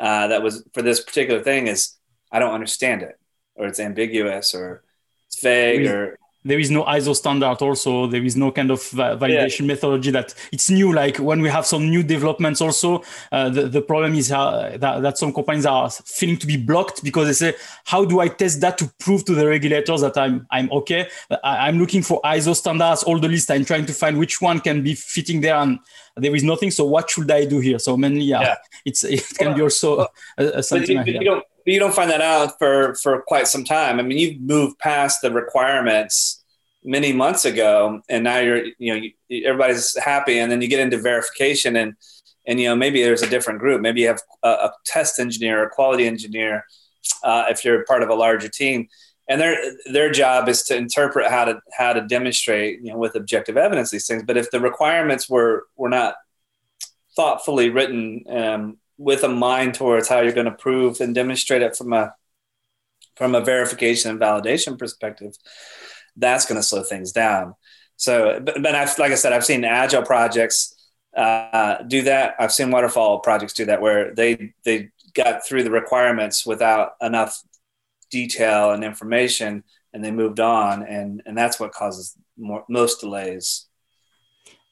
uh, 0.00 0.28
that 0.28 0.42
was 0.42 0.64
for 0.72 0.82
this 0.82 1.00
particular 1.02 1.42
thing 1.42 1.66
is 1.66 1.94
I 2.30 2.38
don't 2.38 2.54
understand 2.54 3.02
it, 3.02 3.18
or 3.56 3.66
it's 3.66 3.80
ambiguous, 3.80 4.54
or 4.54 4.84
it's 5.26 5.42
vague, 5.42 5.86
or 5.86 6.18
there 6.48 6.58
is 6.58 6.70
no 6.70 6.84
ISO 6.84 7.14
standard 7.14 7.58
also. 7.60 8.06
There 8.06 8.24
is 8.24 8.36
no 8.36 8.50
kind 8.50 8.70
of 8.70 8.80
validation 8.80 9.60
yeah. 9.60 9.66
methodology 9.66 10.10
that 10.12 10.34
it's 10.50 10.70
new. 10.70 10.94
Like 10.94 11.18
when 11.18 11.42
we 11.42 11.50
have 11.50 11.66
some 11.66 11.90
new 11.90 12.02
developments 12.02 12.62
also, 12.62 13.02
uh, 13.30 13.50
the, 13.50 13.68
the 13.68 13.82
problem 13.82 14.14
is 14.14 14.32
uh, 14.32 14.76
that, 14.80 15.02
that 15.02 15.18
some 15.18 15.34
companies 15.34 15.66
are 15.66 15.90
feeling 15.90 16.38
to 16.38 16.46
be 16.46 16.56
blocked 16.56 17.04
because 17.04 17.26
they 17.26 17.34
say, 17.34 17.58
how 17.84 18.04
do 18.04 18.20
I 18.20 18.28
test 18.28 18.62
that 18.62 18.78
to 18.78 18.90
prove 18.98 19.26
to 19.26 19.34
the 19.34 19.46
regulators 19.46 20.00
that 20.00 20.16
I'm, 20.16 20.46
I'm 20.50 20.72
okay? 20.72 21.08
I, 21.44 21.68
am 21.68 21.78
looking 21.78 22.02
for 22.02 22.20
ISO 22.22 22.56
standards, 22.56 23.02
all 23.02 23.18
the 23.18 23.28
list. 23.28 23.50
I'm 23.50 23.66
trying 23.66 23.84
to 23.84 23.92
find 23.92 24.18
which 24.18 24.40
one 24.40 24.60
can 24.60 24.82
be 24.82 24.94
fitting 24.94 25.42
there 25.42 25.56
and 25.56 25.78
there 26.16 26.34
is 26.34 26.44
nothing. 26.44 26.70
So 26.70 26.86
what 26.86 27.10
should 27.10 27.30
I 27.30 27.44
do 27.44 27.60
here? 27.60 27.78
So 27.78 27.96
mainly, 27.98 28.22
yeah, 28.22 28.40
yeah. 28.40 28.54
it's, 28.86 29.04
it 29.04 29.22
can 29.36 29.48
well, 29.48 29.56
be 29.56 29.62
also 29.62 29.96
well, 29.98 30.08
a, 30.38 30.44
a 30.58 30.62
something. 30.62 31.06
You, 31.06 31.12
you, 31.12 31.24
don't, 31.24 31.44
you 31.66 31.78
don't 31.78 31.94
find 31.94 32.10
that 32.10 32.22
out 32.22 32.58
for 32.58 32.94
for 32.94 33.22
quite 33.22 33.46
some 33.46 33.64
time. 33.64 34.00
I 34.00 34.02
mean, 34.02 34.18
you've 34.18 34.40
moved 34.40 34.78
past 34.78 35.20
the 35.20 35.30
requirements 35.30 36.37
many 36.88 37.12
months 37.12 37.44
ago, 37.44 38.00
and 38.08 38.24
now 38.24 38.38
you're 38.38 38.64
you 38.78 38.94
know 38.94 39.08
you, 39.28 39.44
everybody's 39.44 39.96
happy, 39.98 40.38
and 40.38 40.50
then 40.50 40.62
you 40.62 40.68
get 40.68 40.80
into 40.80 40.98
verification, 40.98 41.76
and 41.76 41.94
and 42.46 42.58
you 42.58 42.66
know 42.68 42.74
maybe 42.74 43.02
there's 43.02 43.22
a 43.22 43.28
different 43.28 43.60
group. 43.60 43.80
Maybe 43.80 44.00
you 44.00 44.08
have 44.08 44.22
a, 44.42 44.48
a 44.48 44.72
test 44.84 45.20
engineer, 45.20 45.62
a 45.62 45.70
quality 45.70 46.06
engineer, 46.06 46.64
uh, 47.22 47.44
if 47.50 47.64
you're 47.64 47.84
part 47.84 48.02
of 48.02 48.08
a 48.08 48.14
larger 48.14 48.48
team, 48.48 48.88
and 49.28 49.40
their 49.40 49.56
their 49.92 50.10
job 50.10 50.48
is 50.48 50.62
to 50.64 50.76
interpret 50.76 51.30
how 51.30 51.44
to 51.44 51.60
how 51.76 51.92
to 51.92 52.00
demonstrate 52.00 52.80
you 52.80 52.90
know 52.90 52.98
with 52.98 53.14
objective 53.14 53.56
evidence 53.56 53.90
these 53.90 54.06
things. 54.06 54.22
But 54.22 54.38
if 54.38 54.50
the 54.50 54.60
requirements 54.60 55.28
were 55.28 55.66
were 55.76 55.90
not 55.90 56.14
thoughtfully 57.14 57.68
written 57.68 58.24
um, 58.30 58.78
with 58.96 59.24
a 59.24 59.28
mind 59.28 59.74
towards 59.74 60.08
how 60.08 60.20
you're 60.20 60.32
going 60.32 60.46
to 60.46 60.52
prove 60.52 61.00
and 61.00 61.14
demonstrate 61.14 61.62
it 61.62 61.76
from 61.76 61.92
a 61.92 62.14
from 63.16 63.34
a 63.34 63.40
verification 63.40 64.10
and 64.12 64.20
validation 64.20 64.78
perspective, 64.78 65.34
that's 66.18 66.46
going 66.46 66.60
to 66.60 66.66
slow 66.66 66.82
things 66.82 67.12
down. 67.12 67.54
So, 67.96 68.40
but, 68.40 68.62
but 68.62 68.74
I've, 68.74 68.96
like 68.98 69.12
I 69.12 69.16
said, 69.16 69.32
I've 69.32 69.44
seen 69.44 69.64
agile 69.64 70.02
projects 70.02 70.74
uh, 71.16 71.82
do 71.82 72.02
that. 72.02 72.34
I've 72.38 72.52
seen 72.52 72.70
waterfall 72.70 73.20
projects 73.20 73.54
do 73.54 73.64
that 73.66 73.80
where 73.80 74.14
they 74.14 74.52
they 74.64 74.90
got 75.14 75.46
through 75.46 75.64
the 75.64 75.70
requirements 75.70 76.46
without 76.46 76.92
enough 77.00 77.42
detail 78.10 78.70
and 78.70 78.84
information, 78.84 79.64
and 79.92 80.04
they 80.04 80.10
moved 80.10 80.40
on, 80.40 80.84
and 80.84 81.22
and 81.26 81.36
that's 81.36 81.58
what 81.58 81.72
causes 81.72 82.14
more, 82.36 82.64
most 82.68 83.00
delays. 83.00 83.67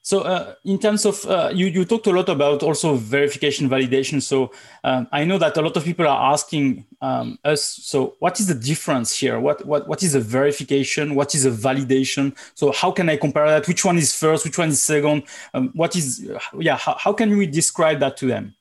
So 0.06 0.20
uh, 0.20 0.54
in 0.64 0.78
terms 0.78 1.04
of, 1.04 1.26
uh, 1.26 1.50
you, 1.52 1.66
you 1.66 1.84
talked 1.84 2.06
a 2.06 2.12
lot 2.12 2.28
about 2.28 2.62
also 2.62 2.94
verification 2.94 3.68
validation. 3.68 4.22
So 4.22 4.52
um, 4.84 5.08
I 5.10 5.24
know 5.24 5.36
that 5.36 5.56
a 5.56 5.60
lot 5.60 5.76
of 5.76 5.82
people 5.82 6.06
are 6.06 6.32
asking 6.32 6.86
um, 7.00 7.40
us, 7.44 7.64
so 7.64 8.14
what 8.20 8.38
is 8.38 8.46
the 8.46 8.54
difference 8.54 9.18
here? 9.18 9.40
What, 9.40 9.66
what, 9.66 9.88
what 9.88 10.04
is 10.04 10.14
a 10.14 10.20
verification? 10.20 11.16
What 11.16 11.34
is 11.34 11.44
a 11.44 11.50
validation? 11.50 12.36
So 12.54 12.70
how 12.70 12.92
can 12.92 13.08
I 13.08 13.16
compare 13.16 13.48
that? 13.48 13.66
Which 13.66 13.84
one 13.84 13.98
is 13.98 14.14
first? 14.14 14.44
Which 14.44 14.58
one 14.58 14.68
is 14.68 14.80
second? 14.80 15.24
Um, 15.52 15.72
what 15.74 15.96
is, 15.96 16.24
yeah, 16.56 16.76
how, 16.76 16.96
how 17.00 17.12
can 17.12 17.36
we 17.36 17.48
describe 17.48 17.98
that 17.98 18.16
to 18.18 18.26
them? 18.26 18.54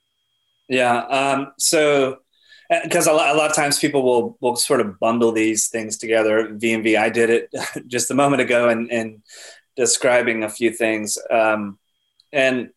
Yeah, 0.67 1.01
um, 1.01 1.53
so 1.59 2.21
because 2.85 3.07
uh, 3.07 3.11
a 3.11 3.13
lot, 3.13 3.35
a 3.35 3.37
lot 3.37 3.51
of 3.51 3.55
times 3.55 3.77
people 3.77 4.01
will 4.01 4.35
will 4.41 4.55
sort 4.55 4.81
of 4.81 4.99
bundle 4.99 5.31
these 5.31 5.67
things 5.67 5.95
together. 5.95 6.49
V&V, 6.55 6.97
I 6.97 7.09
did 7.09 7.29
it 7.29 7.53
just 7.87 8.09
a 8.09 8.15
moment 8.15 8.41
ago, 8.41 8.67
and 8.67 8.91
and 8.91 9.21
describing 9.75 10.43
a 10.43 10.49
few 10.49 10.71
things. 10.71 11.17
Um, 11.29 11.77
and 12.31 12.69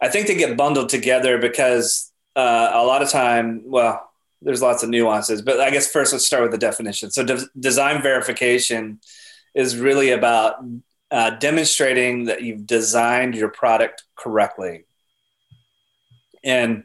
I 0.00 0.08
think 0.08 0.26
they 0.26 0.36
get 0.36 0.56
bundled 0.56 0.88
together 0.88 1.38
because 1.38 2.12
uh, 2.36 2.70
a 2.72 2.84
lot 2.84 3.02
of 3.02 3.10
time, 3.10 3.62
well, 3.64 4.10
there's 4.40 4.62
lots 4.62 4.82
of 4.82 4.90
nuances, 4.90 5.42
but 5.42 5.60
I 5.60 5.70
guess 5.70 5.90
first 5.90 6.12
let's 6.12 6.26
start 6.26 6.42
with 6.42 6.52
the 6.52 6.58
definition. 6.58 7.10
So 7.10 7.24
de- 7.24 7.48
design 7.58 8.02
verification 8.02 9.00
is 9.54 9.76
really 9.76 10.10
about 10.12 10.64
uh, 11.10 11.30
demonstrating 11.30 12.24
that 12.26 12.42
you've 12.42 12.66
designed 12.66 13.34
your 13.34 13.48
product 13.48 14.04
correctly. 14.16 14.84
And 16.44 16.84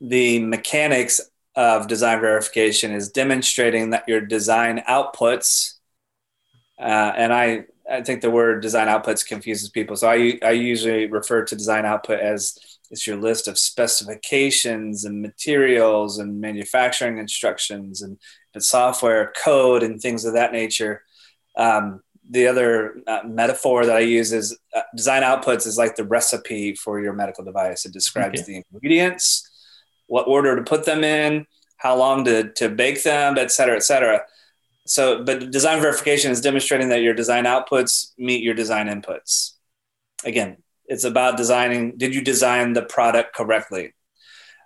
the 0.00 0.40
mechanics 0.40 1.20
of 1.54 1.86
design 1.86 2.20
verification 2.20 2.92
is 2.92 3.10
demonstrating 3.10 3.90
that 3.90 4.08
your 4.08 4.20
design 4.20 4.82
outputs, 4.88 5.74
uh, 6.80 7.12
and 7.16 7.32
I, 7.32 7.64
I 7.90 8.02
think 8.02 8.20
the 8.20 8.30
word 8.30 8.60
design 8.60 8.88
outputs 8.88 9.26
confuses 9.26 9.70
people. 9.70 9.96
So 9.96 10.08
I, 10.10 10.38
I 10.42 10.50
usually 10.50 11.06
refer 11.06 11.44
to 11.44 11.56
design 11.56 11.86
output 11.86 12.20
as 12.20 12.58
it's 12.90 13.06
your 13.06 13.16
list 13.16 13.48
of 13.48 13.58
specifications 13.58 15.04
and 15.04 15.22
materials 15.22 16.18
and 16.18 16.40
manufacturing 16.40 17.18
instructions 17.18 18.02
and, 18.02 18.18
and 18.54 18.62
software 18.62 19.32
code 19.42 19.82
and 19.82 20.00
things 20.00 20.24
of 20.24 20.34
that 20.34 20.52
nature. 20.52 21.02
Um, 21.56 22.02
the 22.30 22.46
other 22.46 23.00
uh, 23.06 23.20
metaphor 23.24 23.86
that 23.86 23.96
I 23.96 24.00
use 24.00 24.32
is 24.32 24.58
uh, 24.74 24.82
design 24.94 25.22
outputs 25.22 25.66
is 25.66 25.78
like 25.78 25.96
the 25.96 26.04
recipe 26.04 26.74
for 26.74 27.00
your 27.00 27.14
medical 27.14 27.44
device. 27.44 27.86
It 27.86 27.92
describes 27.92 28.40
okay. 28.40 28.52
the 28.52 28.64
ingredients, 28.70 29.48
what 30.06 30.28
order 30.28 30.56
to 30.56 30.62
put 30.62 30.84
them 30.84 31.04
in, 31.04 31.46
how 31.78 31.96
long 31.96 32.24
to, 32.24 32.52
to 32.52 32.68
bake 32.68 33.02
them, 33.02 33.38
et 33.38 33.50
cetera, 33.50 33.76
et 33.76 33.82
cetera. 33.82 34.22
So, 34.88 35.22
but 35.22 35.50
design 35.50 35.80
verification 35.80 36.30
is 36.30 36.40
demonstrating 36.40 36.88
that 36.88 37.02
your 37.02 37.14
design 37.14 37.44
outputs 37.44 38.12
meet 38.18 38.42
your 38.42 38.54
design 38.54 38.88
inputs. 38.88 39.52
Again, 40.24 40.58
it's 40.86 41.04
about 41.04 41.36
designing, 41.36 41.96
did 41.96 42.14
you 42.14 42.22
design 42.22 42.72
the 42.72 42.82
product 42.82 43.34
correctly? 43.34 43.94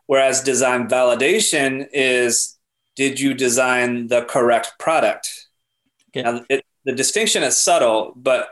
Whereas 0.06 0.42
design 0.42 0.88
validation 0.88 1.86
is, 1.92 2.58
did 2.94 3.18
you 3.18 3.34
design 3.34 4.06
the 4.06 4.24
correct 4.24 4.74
product? 4.78 5.48
Okay. 6.10 6.22
Now, 6.22 6.44
it, 6.48 6.64
the 6.84 6.92
distinction 6.92 7.42
is 7.42 7.56
subtle, 7.56 8.12
but 8.16 8.48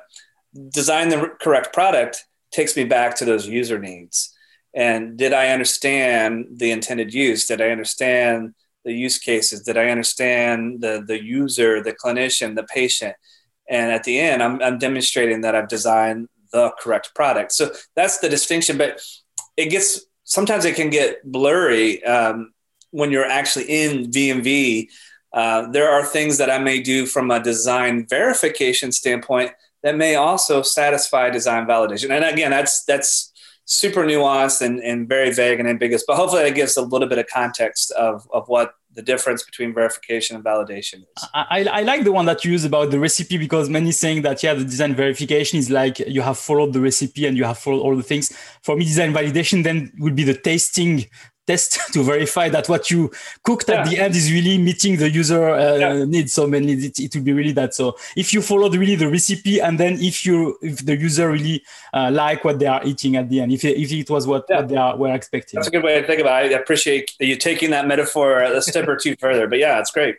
design 0.71 1.09
the 1.09 1.33
correct 1.41 1.73
product 1.73 2.27
takes 2.51 2.77
me 2.77 2.85
back 2.85 3.17
to 3.17 3.25
those 3.25 3.47
user 3.47 3.79
needs. 3.79 4.35
And 4.75 5.17
did 5.17 5.33
I 5.33 5.49
understand 5.49 6.47
the 6.53 6.71
intended 6.71 7.13
use? 7.13 7.47
Did 7.47 7.61
I 7.61 7.71
understand 7.71 8.55
the 8.85 8.93
use 8.93 9.19
cases? 9.19 9.62
Did 9.62 9.77
I 9.77 9.90
understand 9.90 10.81
the, 10.81 11.05
the 11.07 11.23
user, 11.23 11.83
the 11.83 11.95
clinician, 11.95 12.55
the 12.55 12.64
patient? 12.64 13.14
And 13.69 13.93
at 13.93 14.05
the 14.05 14.19
end, 14.19 14.43
I'm, 14.43 14.61
I'm 14.62 14.79
demonstrating 14.79 15.43
that 15.43 15.55
I've 15.55 15.69
designed 15.69 16.29
the 16.53 16.73
correct 16.81 17.14
product. 17.14 17.53
So 17.53 17.73
that's 17.95 18.19
the 18.19 18.29
distinction. 18.29 18.79
But 18.79 19.01
it 19.57 19.66
gets 19.66 20.01
sometimes 20.25 20.64
it 20.64 20.77
can 20.77 20.90
get 20.90 21.25
blurry 21.25 22.03
um, 22.05 22.53
when 22.90 23.11
you're 23.11 23.27
actually 23.27 23.64
in 23.64 24.11
V&V 24.11 24.90
uh, 25.33 25.71
there 25.71 25.90
are 25.90 26.05
things 26.05 26.38
that 26.38 26.51
I 26.51 26.59
may 26.59 26.81
do 26.81 27.07
from 27.07 27.31
a 27.31 27.43
design 27.43 28.07
verification 28.09 28.93
standpoint 28.93 29.53
that 29.83 29.97
may 29.97 30.16
also 30.16 30.62
satisfy 30.62 31.31
design 31.31 31.66
validation. 31.66 32.11
And 32.11 32.25
again, 32.25 32.51
that's 32.51 32.85
that's 32.85 33.30
super 33.64 34.05
nuanced 34.05 34.62
and, 34.62 34.81
and 34.81 35.09
very 35.09 35.33
vague 35.33 35.61
and 35.61 35.68
ambiguous, 35.68 36.05
but 36.07 36.16
hopefully 36.16 36.42
that 36.42 36.55
gives 36.55 36.77
a 36.77 36.83
little 36.83 37.09
bit 37.09 37.18
of 37.18 37.27
context 37.29 37.90
of, 37.92 38.27
of 38.33 38.49
what 38.49 38.75
the 38.94 39.03
difference 39.03 39.42
between 39.44 39.73
verification 39.73 40.35
and 40.35 40.44
validation 40.44 41.03
is. 41.16 41.25
I, 41.33 41.64
I 41.70 41.83
like 41.83 42.03
the 42.05 42.12
one 42.12 42.27
that 42.27 42.44
you 42.44 42.53
use 42.53 42.64
about 42.64 42.90
the 42.90 42.99
recipe 42.99 43.38
because 43.38 43.68
many 43.68 43.92
saying 43.92 44.23
that 44.23 44.42
yeah 44.42 44.55
the 44.55 44.64
design 44.64 44.94
verification 44.94 45.59
is 45.59 45.70
like 45.70 46.01
you 46.01 46.23
have 46.23 46.38
followed 46.38 46.73
the 46.73 46.81
recipe 46.81 47.27
and 47.27 47.37
you 47.37 47.44
have 47.44 47.59
followed 47.59 47.81
all 47.81 47.96
the 47.96 48.03
things. 48.03 48.37
For 48.62 48.77
me, 48.77 48.85
design 48.85 49.12
validation 49.12 49.62
then 49.62 49.92
would 49.99 50.16
be 50.16 50.25
the 50.25 50.35
tasting 50.35 51.07
test 51.51 51.79
to 51.95 52.03
verify 52.03 52.49
that 52.49 52.69
what 52.69 52.91
you 52.91 53.11
cooked 53.43 53.69
yeah. 53.69 53.77
at 53.77 53.89
the 53.89 53.99
end 53.99 54.15
is 54.15 54.33
really 54.33 54.57
meeting 54.59 54.97
the 54.97 55.11
user 55.11 55.43
uh, 55.51 55.77
yeah. 55.77 56.05
needs. 56.05 56.33
So 56.33 56.47
many 56.47 56.73
it, 56.73 56.99
it 56.99 57.15
will 57.15 57.23
be 57.23 57.33
really 57.33 57.53
that. 57.53 57.75
So 57.75 57.97
if 58.17 58.33
you 58.33 58.41
followed 58.43 58.75
really 58.75 58.97
the 58.97 59.09
recipe, 59.09 59.61
and 59.61 59.79
then 59.79 59.95
if 60.01 60.25
you 60.27 60.59
if 60.63 60.85
the 60.85 60.97
user 60.97 61.31
really 61.31 61.63
uh, 61.93 62.11
like 62.13 62.45
what 62.45 62.59
they 62.59 62.67
are 62.67 62.83
eating 62.85 63.17
at 63.17 63.29
the 63.29 63.41
end, 63.41 63.53
if 63.53 63.65
it, 63.65 63.77
if 63.77 63.93
it 63.93 64.11
was 64.11 64.27
what, 64.27 64.45
yeah. 64.49 64.57
what 64.59 64.69
they 64.69 64.77
are, 64.77 64.97
were 64.97 65.15
expecting. 65.15 65.59
That's 65.59 65.69
a 65.69 65.71
good 65.71 65.85
way 65.85 66.01
to 66.01 66.07
think 66.07 66.21
about 66.21 66.45
it. 66.45 66.53
I 66.53 66.59
appreciate 66.59 67.13
you 67.19 67.37
taking 67.37 67.71
that 67.71 67.87
metaphor 67.87 68.41
a 68.41 68.63
step 68.63 68.89
or 68.89 68.97
two 68.97 69.17
further. 69.17 69.47
But 69.49 69.59
yeah, 69.59 69.81
it's 69.81 69.91
great. 69.91 70.17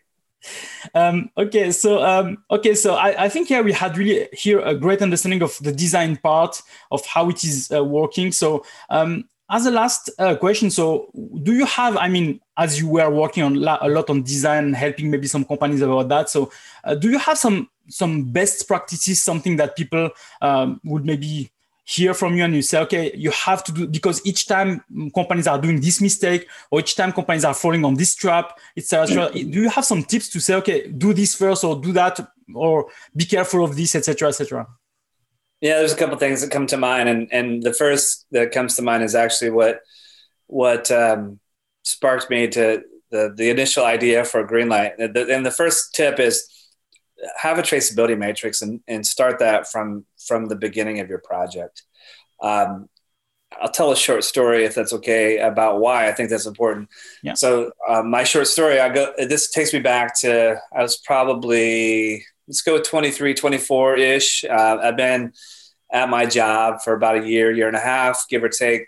Um, 0.96 1.30
okay, 1.38 1.72
so 1.72 2.04
um, 2.04 2.44
okay, 2.50 2.74
so 2.74 2.96
I, 2.96 3.26
I, 3.26 3.30
think 3.30 3.50
yeah 3.52 3.62
we 3.62 3.72
had 3.72 3.96
really 3.96 4.28
here 4.34 4.60
a 4.60 4.74
great 4.74 5.02
understanding 5.04 5.44
of 5.44 5.56
the 5.62 5.72
design 5.72 6.18
part 6.18 6.60
of 6.90 7.06
how 7.06 7.30
it 7.30 7.44
is 7.44 7.72
uh, 7.72 7.84
working. 7.84 8.32
So 8.32 8.66
um, 8.90 9.30
as 9.52 9.66
a 9.66 9.72
last 9.72 10.10
uh, 10.18 10.36
question, 10.38 10.72
so 10.72 11.12
do 11.44 11.54
you 11.54 11.66
have, 11.66 11.98
I 11.98 12.08
mean, 12.08 12.40
as 12.58 12.80
you 12.80 12.88
were 12.88 13.10
working 13.10 13.44
on 13.44 13.58
a 13.58 13.88
lot 13.90 14.10
on 14.10 14.24
design, 14.24 14.72
helping 14.72 15.12
maybe 15.12 15.28
some 15.28 15.44
companies 15.44 15.82
about 15.82 16.08
that, 16.08 16.30
so 16.30 16.52
uh, 16.86 16.96
do 16.96 17.12
you 17.12 17.20
have 17.20 17.38
some 17.38 17.70
some 17.90 18.24
best 18.32 18.66
practices, 18.68 19.22
something 19.22 19.58
that 19.58 19.76
people 19.76 20.10
um, 20.42 20.80
would 20.86 21.06
maybe 21.06 21.52
hear 21.84 22.14
from 22.14 22.38
you 22.38 22.44
and 22.46 22.56
you 22.56 22.62
say, 22.62 22.80
okay, 22.80 23.12
you 23.16 23.32
have 23.32 23.64
to 23.66 23.72
do 23.74 23.88
because 23.88 24.26
each 24.26 24.48
time 24.48 24.82
companies 25.14 25.48
are 25.48 25.60
doing 25.60 25.82
this 25.82 26.00
mistake 26.00 26.48
or 26.70 26.80
each 26.80 26.96
time 26.96 27.12
companies 27.12 27.44
are 27.44 27.54
falling 27.54 27.84
on 27.84 27.96
this 27.96 28.16
trap, 28.16 28.58
etc. 28.78 29.30
do 29.34 29.62
you 29.64 29.70
have 29.70 29.84
some 29.84 30.02
tips 30.04 30.30
to 30.30 30.40
say, 30.40 30.56
okay, 30.56 30.88
do 30.88 31.14
this 31.14 31.36
first 31.36 31.66
or 31.66 31.76
do 31.76 31.92
that 31.92 32.18
or 32.54 32.88
be 33.14 33.26
careful 33.26 33.66
of 33.66 33.76
this, 33.76 33.96
etc., 33.96 34.30
etc.? 34.30 34.66
Yeah, 35.62 35.78
there's 35.78 35.94
a 35.94 35.98
couple 35.98 36.18
things 36.18 36.42
that 36.42 36.52
come 36.52 36.68
to 36.68 36.78
mind, 36.78 37.08
and 37.08 37.32
and 37.32 37.64
the 37.64 37.74
first 37.74 38.26
that 38.32 38.52
comes 38.52 38.76
to 38.76 38.82
mind 38.82 39.04
is 39.04 39.16
actually 39.16 39.52
what 39.52 39.82
what 40.48 40.92
um, 40.92 41.40
sparked 41.84 42.30
me 42.30 42.48
to 42.48 42.82
the 43.12 43.34
the 43.36 43.50
initial 43.50 43.86
idea 43.86 44.26
for 44.26 44.46
Greenlight. 44.48 44.94
And 44.98 45.46
the 45.46 45.52
first 45.52 45.94
tip 45.94 46.20
is 46.20 46.48
have 47.38 47.60
a 47.60 47.62
traceability 47.62 48.18
matrix 48.18 48.62
and, 48.62 48.82
and 48.88 49.06
start 49.06 49.40
that 49.40 49.68
from 49.72 50.06
from 50.28 50.46
the 50.46 50.56
beginning 50.56 51.00
of 51.00 51.10
your 51.10 51.20
project. 51.20 51.84
Um, 52.42 52.90
I'll 53.62 53.70
tell 53.70 53.92
a 53.92 53.98
short 53.98 54.24
story 54.24 54.64
if 54.64 54.76
that's 54.76 54.94
okay 54.94 55.38
about 55.40 55.82
why 55.82 56.08
I 56.08 56.14
think 56.14 56.30
that's 56.30 56.46
important. 56.46 56.90
Yeah. 57.22 57.34
So 57.34 57.72
um, 57.88 58.10
my 58.10 58.24
short 58.24 58.48
story, 58.48 58.80
I 58.80 58.90
go. 58.90 59.14
This 59.18 59.52
takes 59.52 59.74
me 59.74 59.80
back 59.80 60.20
to 60.22 60.60
I 60.74 60.82
was 60.82 60.98
probably 60.98 62.26
let's 62.52 62.64
go 62.64 62.74
with 62.74 62.84
23, 62.84 63.34
24 63.34 63.96
ish. 63.96 64.44
Uh, 64.44 64.78
I've 64.84 64.98
been 64.98 65.32
at 65.90 66.10
my 66.10 66.26
job 66.26 66.82
for 66.82 66.94
about 66.94 67.16
a 67.16 67.26
year, 67.26 67.50
year 67.50 67.70
and 67.70 67.78
a 67.78 67.80
half, 67.80 68.26
give 68.30 68.44
or 68.44 68.50
take. 68.50 68.88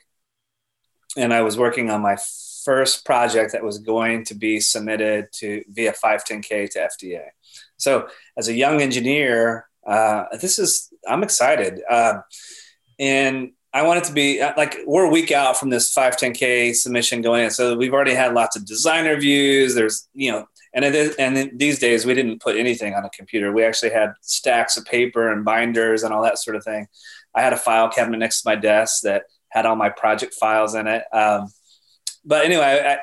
And 1.16 1.34
I 1.34 1.44
was 1.44 1.58
working 1.58 1.90
on 1.90 2.02
my 2.02 2.18
first 2.66 3.06
project 3.06 3.54
that 3.54 3.64
was 3.64 3.78
going 3.78 4.26
to 4.26 4.36
be 4.36 4.60
submitted 4.60 5.28
to 5.36 5.64
via 5.70 5.94
510K 5.94 6.72
to 6.72 6.80
FDA. 6.80 7.24
So 7.78 8.10
as 8.36 8.50
a 8.50 8.54
young 8.54 8.82
engineer, 8.82 9.70
uh, 9.88 10.26
this 10.42 10.60
is, 10.60 10.92
I'm 11.08 11.24
excited. 11.24 11.82
Uh, 11.90 12.20
and 13.00 13.54
I 13.74 13.84
want 13.84 14.00
it 14.00 14.04
to 14.06 14.14
be 14.14 14.42
uh, 14.42 14.52
like 14.58 14.76
we're 14.86 15.06
a 15.06 15.10
week 15.10 15.32
out 15.32 15.56
from 15.56 15.70
this 15.70 15.96
510K 15.96 16.76
submission 16.76 17.22
going 17.22 17.46
in. 17.46 17.50
So 17.50 17.78
we've 17.78 17.94
already 17.94 18.14
had 18.14 18.34
lots 18.34 18.58
of 18.58 18.66
design 18.66 19.06
reviews. 19.06 19.74
There's, 19.74 20.10
you 20.14 20.34
know, 20.34 20.48
and 20.74 20.84
it 20.84 20.96
is, 20.96 21.16
and 21.18 21.52
these 21.60 21.80
days 21.80 22.06
we 22.06 22.14
didn't 22.14 22.42
put 22.42 22.58
anything 22.58 22.94
on 22.96 23.06
a 23.06 23.10
computer. 23.10 23.52
We 23.52 23.64
actually 23.64 23.92
had 23.92 24.14
stacks 24.22 24.76
of 24.76 24.86
paper 24.86 25.32
and 25.32 25.46
binders 25.46 26.04
and 26.04 26.14
all 26.14 26.24
that 26.24 26.40
sort 26.40 26.56
of 26.56 26.64
thing. 26.64 26.88
I 27.36 27.42
had 27.42 27.54
a 27.54 27.58
file 27.58 27.90
cabinet 27.90 28.18
next 28.18 28.42
to 28.42 28.50
my 28.50 28.56
desk 28.56 29.04
that 29.04 29.24
had 29.50 29.66
all 29.66 29.76
my 29.76 29.90
project 29.90 30.34
files 30.34 30.74
in 30.74 30.88
it. 30.88 31.04
Um, 31.14 31.48
but 32.26 32.46
anyway, 32.46 32.98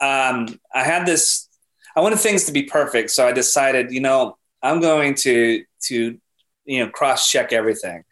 I, 0.00 0.28
um, 0.30 0.58
I 0.74 0.84
had 0.84 1.06
this. 1.06 1.48
I 1.96 2.00
wanted 2.00 2.18
things 2.18 2.44
to 2.44 2.52
be 2.52 2.64
perfect, 2.64 3.10
so 3.10 3.26
I 3.26 3.32
decided, 3.32 3.90
you 3.90 4.00
know, 4.00 4.36
I'm 4.62 4.80
going 4.80 5.14
to 5.16 5.64
to 5.84 6.18
you 6.66 6.84
know 6.84 6.90
cross 6.90 7.30
check 7.30 7.52
everything. 7.52 8.04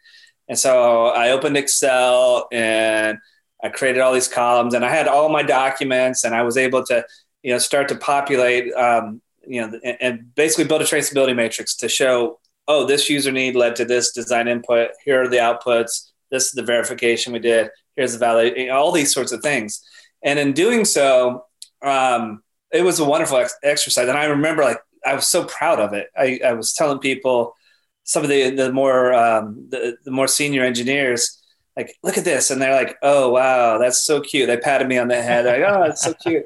And 0.47 0.57
so 0.57 1.05
I 1.05 1.29
opened 1.29 1.57
Excel 1.57 2.47
and 2.51 3.19
I 3.63 3.69
created 3.69 4.01
all 4.01 4.13
these 4.13 4.27
columns, 4.27 4.73
and 4.73 4.83
I 4.83 4.89
had 4.89 5.07
all 5.07 5.29
my 5.29 5.43
documents, 5.43 6.23
and 6.23 6.33
I 6.33 6.41
was 6.41 6.57
able 6.57 6.83
to 6.85 7.05
you 7.43 7.51
know 7.51 7.57
start 7.57 7.87
to 7.89 7.95
populate 7.95 8.73
um, 8.73 9.21
you 9.47 9.61
know 9.61 9.79
and, 9.83 9.97
and 10.01 10.35
basically 10.35 10.65
build 10.65 10.81
a 10.81 10.85
traceability 10.85 11.35
matrix 11.35 11.75
to 11.77 11.89
show 11.89 12.39
oh 12.67 12.85
this 12.85 13.09
user 13.09 13.31
need 13.31 13.55
led 13.55 13.75
to 13.77 13.85
this 13.85 14.11
design 14.11 14.47
input. 14.47 14.91
Here 15.03 15.23
are 15.23 15.27
the 15.27 15.37
outputs. 15.37 16.11
This 16.31 16.45
is 16.45 16.51
the 16.51 16.63
verification 16.63 17.33
we 17.33 17.39
did. 17.39 17.69
Here's 17.95 18.17
the 18.17 18.23
validation 18.23 18.73
all 18.73 18.91
these 18.91 19.13
sorts 19.13 19.31
of 19.31 19.41
things. 19.41 19.83
And 20.23 20.37
in 20.37 20.53
doing 20.53 20.85
so 20.85 21.45
um, 21.81 22.43
it 22.71 22.83
was 22.83 22.99
a 22.99 23.05
wonderful 23.05 23.37
ex- 23.37 23.57
exercise. 23.63 24.07
And 24.07 24.17
i 24.17 24.25
remember 24.25 24.63
like 24.63 24.79
i 25.05 25.15
was 25.15 25.27
so 25.27 25.45
proud 25.45 25.79
of 25.79 25.93
it. 25.93 26.07
I, 26.17 26.39
I 26.45 26.53
was 26.53 26.73
telling 26.73 26.99
people 26.99 27.55
some 28.03 28.23
of 28.23 28.29
the 28.29 28.51
the 28.51 28.71
more 28.71 29.13
um, 29.13 29.67
the, 29.69 29.97
the 30.03 30.11
more 30.11 30.27
senior 30.27 30.63
engineers 30.63 31.41
like 31.77 31.95
look 32.03 32.17
at 32.17 32.25
this. 32.25 32.51
And 32.51 32.61
they're 32.61 32.75
like 32.75 32.97
oh 33.01 33.29
wow 33.29 33.77
that's 33.79 34.05
so 34.05 34.21
cute. 34.21 34.47
They 34.47 34.57
patted 34.57 34.87
me 34.87 34.97
on 34.97 35.07
the 35.07 35.21
head. 35.21 35.45
They're 35.45 35.59
like 35.59 35.73
oh 35.73 35.83
it's 35.83 36.03
so 36.03 36.13
cute 36.23 36.45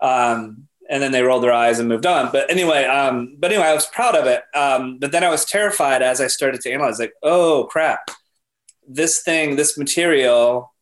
um, 0.00 0.68
and 0.88 1.02
then 1.02 1.12
they 1.12 1.22
rolled 1.22 1.42
their 1.42 1.52
eyes 1.52 1.78
and 1.78 1.88
moved 1.88 2.06
on. 2.06 2.32
But 2.32 2.50
anyway, 2.50 2.84
um, 2.84 3.36
but 3.38 3.52
anyway, 3.52 3.68
I 3.68 3.74
was 3.74 3.86
proud 3.86 4.14
of 4.14 4.26
it. 4.26 4.42
Um, 4.54 4.98
but 4.98 5.12
then 5.12 5.22
I 5.22 5.28
was 5.28 5.44
terrified 5.44 6.02
as 6.02 6.20
I 6.20 6.28
started 6.28 6.62
to 6.62 6.72
analyze, 6.72 6.98
like, 6.98 7.12
oh 7.22 7.68
crap, 7.70 8.10
this 8.86 9.22
thing, 9.22 9.56
this 9.56 9.76
material 9.76 10.72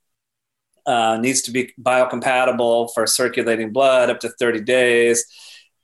uh, 0.87 1.17
needs 1.17 1.43
to 1.43 1.51
be 1.51 1.73
biocompatible 1.81 2.95
for 2.95 3.07
circulating 3.07 3.73
blood 3.73 4.09
up 4.09 4.21
to 4.21 4.29
30 4.29 4.61
days. 4.61 5.25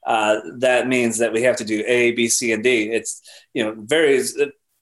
Uh, 0.06 0.40
that 0.58 0.88
means 0.88 1.18
that 1.18 1.32
we 1.32 1.42
have 1.42 1.56
to 1.56 1.64
do 1.64 1.82
A, 1.86 2.12
B, 2.12 2.28
C, 2.28 2.52
and 2.52 2.62
D. 2.62 2.90
It's 2.90 3.22
you 3.54 3.64
know 3.64 3.74
very 3.76 4.22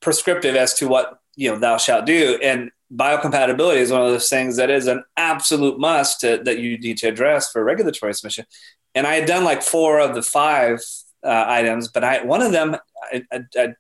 prescriptive 0.00 0.56
as 0.56 0.74
to 0.74 0.88
what 0.88 1.18
you 1.36 1.50
know 1.50 1.58
thou 1.58 1.76
shalt 1.76 2.06
do. 2.06 2.38
And 2.42 2.70
biocompatibility 2.92 3.76
is 3.76 3.92
one 3.92 4.02
of 4.02 4.10
those 4.10 4.28
things 4.28 4.56
that 4.56 4.70
is 4.70 4.86
an 4.86 5.04
absolute 5.16 5.78
must 5.78 6.20
to, 6.20 6.40
that 6.44 6.58
you 6.58 6.78
need 6.78 6.96
to 6.98 7.08
address 7.08 7.50
for 7.50 7.62
regulatory 7.62 8.14
submission. 8.14 8.46
And 8.94 9.06
I 9.06 9.14
had 9.14 9.26
done 9.26 9.44
like 9.44 9.62
four 9.62 10.00
of 10.00 10.14
the 10.14 10.22
five 10.22 10.80
uh, 11.24 11.44
items, 11.46 11.88
but 11.88 12.02
I 12.02 12.24
one 12.24 12.42
of 12.42 12.52
them 12.52 12.76
I, 13.12 13.22
I, 13.32 13.40
I 13.56 13.74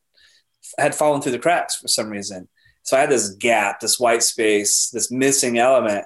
had 0.78 0.94
fallen 0.94 1.20
through 1.20 1.32
the 1.32 1.38
cracks 1.38 1.76
for 1.76 1.88
some 1.88 2.08
reason. 2.08 2.48
So 2.82 2.96
I 2.96 3.00
had 3.00 3.10
this 3.10 3.30
gap, 3.30 3.80
this 3.80 3.98
white 3.98 4.22
space, 4.22 4.90
this 4.90 5.10
missing 5.10 5.58
element. 5.58 6.04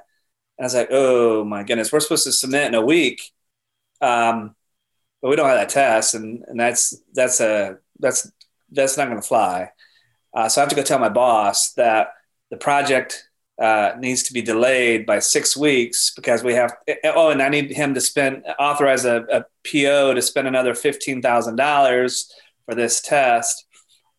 And 0.58 0.64
I 0.64 0.64
was 0.64 0.74
like, 0.74 0.88
oh 0.90 1.44
my 1.44 1.62
goodness, 1.62 1.92
we're 1.92 2.00
supposed 2.00 2.24
to 2.24 2.32
submit 2.32 2.68
in 2.68 2.74
a 2.74 2.84
week. 2.84 3.20
Um, 4.00 4.54
but 5.20 5.30
we 5.30 5.36
don't 5.36 5.48
have 5.48 5.58
that 5.58 5.68
test. 5.68 6.14
And, 6.14 6.44
and 6.46 6.58
that's, 6.58 6.94
that's 7.14 7.40
a, 7.40 7.78
that's, 7.98 8.30
that's 8.70 8.96
not 8.96 9.08
going 9.08 9.20
to 9.20 9.26
fly. 9.26 9.70
Uh, 10.34 10.48
so 10.48 10.60
I 10.60 10.62
have 10.62 10.70
to 10.70 10.76
go 10.76 10.82
tell 10.82 10.98
my 10.98 11.08
boss 11.08 11.72
that 11.74 12.08
the 12.54 12.58
project 12.60 13.28
uh, 13.60 13.94
needs 13.98 14.22
to 14.22 14.32
be 14.32 14.40
delayed 14.40 15.06
by 15.06 15.18
six 15.18 15.56
weeks 15.56 16.12
because 16.14 16.44
we 16.44 16.54
have, 16.54 16.72
oh, 17.02 17.30
and 17.30 17.42
I 17.42 17.48
need 17.48 17.72
him 17.72 17.94
to 17.94 18.00
spend, 18.00 18.44
authorize 18.60 19.04
a, 19.04 19.24
a 19.32 19.44
PO 19.68 20.14
to 20.14 20.22
spend 20.22 20.46
another 20.46 20.72
$15,000 20.72 22.32
for 22.64 22.74
this 22.76 23.00
test. 23.00 23.66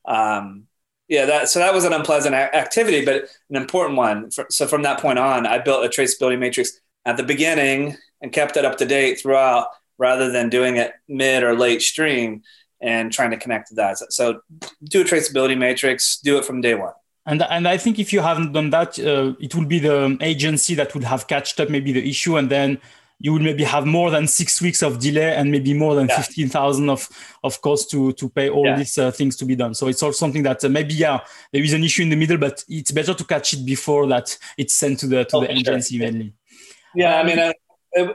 Um, 0.05 0.63
yeah, 1.07 1.25
that 1.25 1.47
so 1.47 1.59
that 1.59 1.73
was 1.73 1.85
an 1.85 1.93
unpleasant 1.93 2.35
activity, 2.35 3.05
but 3.05 3.25
an 3.49 3.55
important 3.55 3.95
one. 3.95 4.31
So 4.49 4.67
from 4.67 4.81
that 4.81 4.99
point 4.99 5.19
on, 5.19 5.45
I 5.45 5.59
built 5.59 5.85
a 5.85 5.87
traceability 5.89 6.37
matrix 6.37 6.81
at 7.05 7.15
the 7.15 7.23
beginning 7.23 7.95
and 8.21 8.33
kept 8.33 8.57
it 8.57 8.65
up 8.65 8.77
to 8.79 8.85
date 8.85 9.21
throughout, 9.21 9.67
rather 9.97 10.29
than 10.29 10.49
doing 10.49 10.75
it 10.75 10.91
mid 11.07 11.43
or 11.43 11.55
late 11.55 11.81
stream 11.81 12.41
and 12.81 13.13
trying 13.13 13.31
to 13.31 13.37
connect 13.37 13.69
to 13.69 13.75
that. 13.75 13.97
So 14.11 14.41
do 14.83 15.01
a 15.01 15.05
traceability 15.05 15.57
matrix, 15.57 16.17
do 16.17 16.37
it 16.37 16.43
from 16.45 16.59
day 16.59 16.75
one. 16.75 16.93
And, 17.25 17.41
and 17.43 17.67
I 17.67 17.77
think 17.77 17.97
if 17.97 18.13
you 18.13 18.21
haven't 18.21 18.53
done 18.53 18.69
that, 18.69 18.99
uh, 18.99 19.33
it 19.39 19.55
will 19.55 19.65
be 19.65 19.79
the 19.79 20.17
agency 20.21 20.75
that 20.75 20.93
would 20.93 21.03
have 21.03 21.27
catched 21.27 21.59
up 21.59 21.69
maybe 21.69 21.91
the 21.91 22.07
issue 22.07 22.37
and 22.37 22.49
then 22.49 22.79
you 23.19 23.33
will 23.33 23.39
maybe 23.39 23.63
have 23.63 23.85
more 23.85 24.11
than 24.11 24.27
six 24.27 24.61
weeks 24.61 24.83
of 24.83 24.99
delay 24.99 25.33
and 25.33 25.49
maybe 25.49 25.73
more 25.73 25.95
than 25.95 26.07
yeah. 26.07 26.21
15,000 26.21 26.89
of, 26.89 27.09
of 27.43 27.61
cost 27.61 27.89
to, 27.91 28.11
to 28.13 28.29
pay 28.29 28.49
all 28.49 28.65
yeah. 28.65 28.77
these 28.77 28.97
uh, 28.97 29.09
things 29.09 29.35
to 29.37 29.45
be 29.45 29.55
done. 29.55 29.73
So 29.73 29.87
it's 29.87 30.03
also 30.03 30.17
something 30.17 30.43
that 30.43 30.63
uh, 30.63 30.69
maybe, 30.69 30.93
yeah, 30.93 31.21
there 31.51 31.63
is 31.63 31.73
an 31.73 31.83
issue 31.83 32.03
in 32.03 32.09
the 32.09 32.15
middle, 32.15 32.37
but 32.37 32.63
it's 32.67 32.91
better 32.91 33.13
to 33.13 33.23
catch 33.23 33.53
it 33.53 33.65
before 33.65 34.05
that 34.07 34.37
it's 34.57 34.73
sent 34.73 34.99
to 34.99 35.07
the, 35.07 35.23
to 35.25 35.37
oh, 35.37 35.41
the 35.41 35.51
agency 35.51 35.97
sure. 35.97 36.05
mainly. 36.05 36.33
Yeah. 36.93 37.19
Um, 37.19 37.25
I 37.25 37.29
mean, 37.29 37.39
uh, 37.39 37.53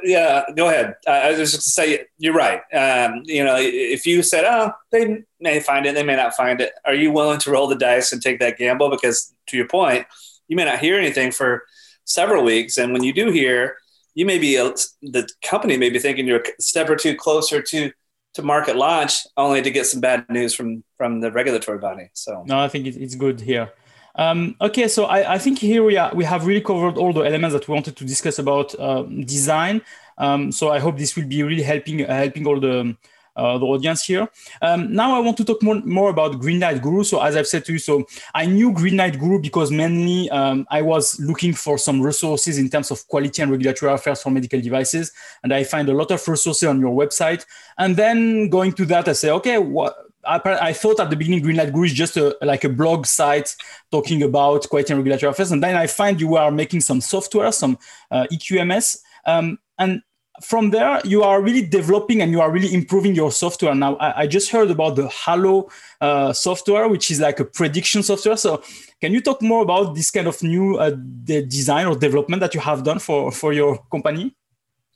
yeah, 0.02 0.44
go 0.56 0.68
ahead. 0.68 0.94
I 1.06 1.30
was 1.30 1.38
just 1.38 1.52
going 1.52 1.60
to 1.60 1.98
say, 2.00 2.06
you're 2.18 2.34
right. 2.34 2.60
Um, 2.72 3.22
you 3.24 3.44
know, 3.44 3.56
if 3.58 4.06
you 4.06 4.22
said, 4.22 4.44
oh, 4.44 4.72
they 4.90 5.24
may 5.40 5.60
find 5.60 5.86
it, 5.86 5.94
they 5.94 6.02
may 6.02 6.16
not 6.16 6.34
find 6.34 6.60
it. 6.60 6.72
Are 6.84 6.94
you 6.94 7.10
willing 7.10 7.38
to 7.40 7.50
roll 7.50 7.66
the 7.66 7.76
dice 7.76 8.12
and 8.12 8.20
take 8.22 8.40
that 8.40 8.58
gamble? 8.58 8.90
Because 8.90 9.34
to 9.48 9.56
your 9.56 9.68
point, 9.68 10.06
you 10.48 10.56
may 10.56 10.64
not 10.64 10.80
hear 10.80 10.98
anything 10.98 11.30
for 11.30 11.64
several 12.04 12.44
weeks. 12.44 12.76
And 12.76 12.92
when 12.92 13.04
you 13.04 13.12
do 13.12 13.30
hear, 13.30 13.76
you 14.14 14.26
may 14.26 14.38
be 14.38 14.56
a, 14.56 14.74
the 15.02 15.28
company 15.42 15.76
may 15.76 15.90
be 15.90 15.98
thinking 15.98 16.26
you're 16.26 16.40
a 16.40 16.62
step 16.62 16.90
or 16.90 16.96
two 16.96 17.14
closer 17.14 17.62
to 17.62 17.92
to 18.34 18.42
market 18.42 18.76
launch, 18.76 19.26
only 19.36 19.60
to 19.60 19.72
get 19.72 19.86
some 19.86 20.00
bad 20.00 20.24
news 20.28 20.54
from 20.54 20.84
from 20.96 21.20
the 21.20 21.32
regulatory 21.32 21.78
body. 21.78 22.10
So 22.12 22.44
no, 22.46 22.58
I 22.60 22.68
think 22.68 22.86
it's 22.86 23.14
good 23.14 23.40
here. 23.40 23.72
Um, 24.16 24.56
okay, 24.60 24.88
so 24.88 25.04
I, 25.04 25.34
I, 25.34 25.38
think 25.38 25.58
here 25.58 25.84
we 25.84 25.96
are. 25.96 26.12
We 26.14 26.24
have 26.24 26.46
really 26.46 26.60
covered 26.60 26.98
all 26.98 27.12
the 27.12 27.20
elements 27.20 27.54
that 27.54 27.68
we 27.68 27.74
wanted 27.74 27.96
to 27.96 28.04
discuss 28.04 28.38
about 28.38 28.74
uh, 28.78 29.02
design. 29.02 29.82
Um, 30.18 30.52
so 30.52 30.70
I 30.70 30.78
hope 30.78 30.98
this 30.98 31.16
will 31.16 31.26
be 31.26 31.42
really 31.42 31.62
helping 31.62 32.04
uh, 32.04 32.12
helping 32.12 32.46
all 32.46 32.58
the 32.60 32.96
uh, 33.36 33.58
the 33.58 33.64
audience 33.64 34.04
here. 34.04 34.28
Um, 34.60 34.92
now 34.92 35.16
I 35.16 35.20
want 35.20 35.36
to 35.38 35.44
talk 35.44 35.62
more, 35.62 35.80
more 35.84 36.10
about 36.10 36.32
Greenlight 36.40 36.82
Guru. 36.82 37.04
So 37.04 37.22
as 37.22 37.36
I've 37.36 37.46
said 37.46 37.64
to 37.66 37.72
you, 37.72 37.78
so 37.78 38.06
I 38.34 38.46
knew 38.46 38.72
Greenlight 38.72 39.18
Guru 39.18 39.40
because 39.40 39.70
mainly 39.70 40.28
um, 40.30 40.66
I 40.70 40.82
was 40.82 41.18
looking 41.20 41.54
for 41.54 41.78
some 41.78 42.02
resources 42.02 42.58
in 42.58 42.68
terms 42.68 42.90
of 42.90 43.06
quality 43.08 43.40
and 43.40 43.50
regulatory 43.50 43.92
affairs 43.92 44.22
for 44.22 44.30
medical 44.30 44.60
devices. 44.60 45.12
And 45.42 45.54
I 45.54 45.64
find 45.64 45.88
a 45.88 45.94
lot 45.94 46.10
of 46.10 46.26
resources 46.26 46.68
on 46.68 46.80
your 46.80 46.94
website. 46.94 47.46
And 47.78 47.96
then 47.96 48.48
going 48.50 48.72
to 48.72 48.84
that, 48.86 49.08
I 49.08 49.12
say, 49.12 49.30
okay, 49.30 49.58
what, 49.58 50.09
I, 50.24 50.72
thought 50.72 51.00
at 51.00 51.10
the 51.10 51.16
beginning 51.16 51.42
Greenlight 51.42 51.72
Guru 51.72 51.86
is 51.86 51.94
just 51.94 52.16
a, 52.16 52.36
like 52.42 52.64
a 52.64 52.68
blog 52.68 53.06
site 53.06 53.56
talking 53.90 54.22
about 54.22 54.68
quality 54.68 54.92
and 54.92 54.98
regulatory 54.98 55.30
affairs. 55.30 55.52
And 55.52 55.62
then 55.62 55.76
I 55.76 55.86
find 55.86 56.20
you 56.20 56.36
are 56.36 56.50
making 56.50 56.80
some 56.80 57.00
software, 57.00 57.50
some 57.52 57.78
uh, 58.10 58.26
EQMS. 58.32 59.00
Um, 59.26 59.58
and 59.78 60.02
from 60.42 60.70
there, 60.70 61.00
you 61.04 61.22
are 61.22 61.42
really 61.42 61.62
developing 61.62 62.22
and 62.22 62.32
you 62.32 62.40
are 62.40 62.50
really 62.50 62.72
improving 62.72 63.14
your 63.14 63.30
software. 63.30 63.74
Now, 63.74 63.96
I, 63.96 64.22
I 64.22 64.26
just 64.26 64.50
heard 64.50 64.70
about 64.70 64.96
the 64.96 65.08
Halo 65.08 65.68
uh, 66.00 66.32
software, 66.32 66.88
which 66.88 67.10
is 67.10 67.20
like 67.20 67.40
a 67.40 67.44
prediction 67.44 68.02
software. 68.02 68.36
So, 68.36 68.62
can 69.00 69.12
you 69.12 69.20
talk 69.20 69.42
more 69.42 69.62
about 69.62 69.94
this 69.94 70.10
kind 70.10 70.26
of 70.26 70.42
new 70.42 70.76
uh, 70.76 70.96
design 71.24 71.86
or 71.86 71.96
development 71.96 72.40
that 72.40 72.54
you 72.54 72.60
have 72.60 72.84
done 72.84 72.98
for, 72.98 73.32
for 73.32 73.52
your 73.52 73.78
company? 73.90 74.34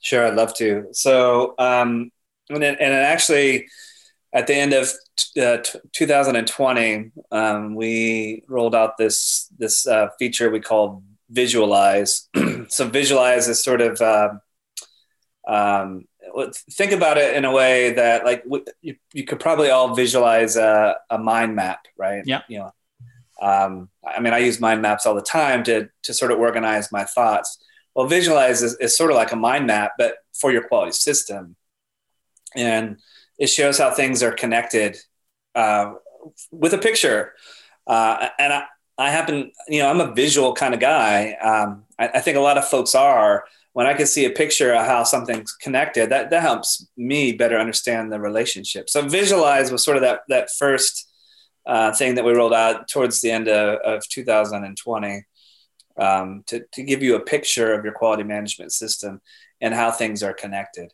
Sure, 0.01 0.27
I'd 0.27 0.35
love 0.35 0.53
to. 0.55 0.87
So, 0.91 1.55
um, 1.57 2.11
and, 2.49 2.63
it, 2.63 2.77
and 2.79 2.93
it 2.93 2.97
actually, 2.97 3.67
at 4.35 4.47
the 4.47 4.53
end 4.53 4.73
of 4.73 4.91
uh, 5.41 5.57
t- 5.57 5.79
2020, 5.93 7.11
um, 7.31 7.73
we 7.73 8.43
rolled 8.49 8.75
out 8.75 8.97
this 8.97 9.47
this 9.57 9.87
uh, 9.87 10.09
feature 10.19 10.51
we 10.51 10.59
call 10.59 11.03
Visualize. 11.29 12.29
so, 12.67 12.87
Visualize 12.87 13.47
is 13.47 13.63
sort 13.63 13.81
of 13.81 13.99
um, 14.01 14.41
um, 15.47 16.05
think 16.71 16.91
about 16.91 17.17
it 17.17 17.35
in 17.35 17.45
a 17.45 17.51
way 17.51 17.93
that 17.93 18.25
like 18.25 18.43
you, 18.81 18.95
you 19.13 19.23
could 19.23 19.39
probably 19.39 19.69
all 19.69 19.95
visualize 19.95 20.57
a, 20.57 20.97
a 21.09 21.17
mind 21.17 21.55
map, 21.55 21.85
right? 21.97 22.23
Yeah. 22.25 22.41
You 22.49 22.59
know, 22.59 22.71
um, 23.41 23.89
I 24.05 24.19
mean, 24.19 24.33
I 24.33 24.39
use 24.39 24.59
mind 24.59 24.81
maps 24.81 25.05
all 25.05 25.15
the 25.15 25.21
time 25.21 25.63
to, 25.63 25.89
to 26.03 26.13
sort 26.13 26.31
of 26.31 26.39
organize 26.39 26.91
my 26.91 27.05
thoughts. 27.05 27.57
Well, 27.95 28.07
visualize 28.07 28.61
is, 28.61 28.75
is 28.79 28.97
sort 28.97 29.11
of 29.11 29.15
like 29.15 29.31
a 29.31 29.37
mind 29.37 29.67
map, 29.67 29.93
but 29.97 30.15
for 30.33 30.51
your 30.51 30.67
quality 30.67 30.91
system. 30.91 31.55
And 32.55 32.97
it 33.37 33.47
shows 33.47 33.77
how 33.77 33.91
things 33.91 34.23
are 34.23 34.31
connected 34.31 34.97
uh, 35.55 35.93
with 36.51 36.73
a 36.73 36.77
picture. 36.77 37.33
Uh, 37.87 38.29
and 38.39 38.53
I, 38.53 38.63
I 38.97 39.11
happen, 39.11 39.51
you 39.67 39.79
know, 39.79 39.89
I'm 39.89 40.01
a 40.01 40.13
visual 40.13 40.53
kind 40.53 40.73
of 40.73 40.79
guy. 40.79 41.33
Um, 41.33 41.83
I, 41.99 42.07
I 42.15 42.19
think 42.21 42.37
a 42.37 42.41
lot 42.41 42.57
of 42.57 42.67
folks 42.67 42.95
are, 42.95 43.45
when 43.73 43.87
I 43.87 43.93
can 43.93 44.07
see 44.07 44.23
a 44.23 44.29
picture 44.29 44.73
of 44.73 44.85
how 44.85 45.03
something's 45.03 45.51
connected, 45.51 46.09
that, 46.09 46.29
that 46.29 46.41
helps 46.41 46.87
me 46.95 47.33
better 47.33 47.57
understand 47.57 48.11
the 48.11 48.21
relationship. 48.21 48.89
So 48.89 49.01
visualize 49.01 49.69
was 49.69 49.83
sort 49.83 49.97
of 49.97 50.03
that, 50.03 50.21
that 50.29 50.49
first 50.57 51.11
uh, 51.65 51.91
thing 51.91 52.15
that 52.15 52.23
we 52.23 52.31
rolled 52.31 52.53
out 52.53 52.87
towards 52.87 53.19
the 53.21 53.31
end 53.31 53.49
of, 53.49 53.79
of 53.79 54.07
2020 54.07 55.23
um, 55.97 56.43
to, 56.47 56.65
to 56.71 56.83
give 56.83 57.03
you 57.03 57.15
a 57.15 57.19
picture 57.19 57.73
of 57.73 57.83
your 57.83 57.93
quality 57.93 58.23
management 58.23 58.71
system 58.71 59.21
and 59.61 59.73
how 59.73 59.91
things 59.91 60.23
are 60.23 60.33
connected. 60.33 60.93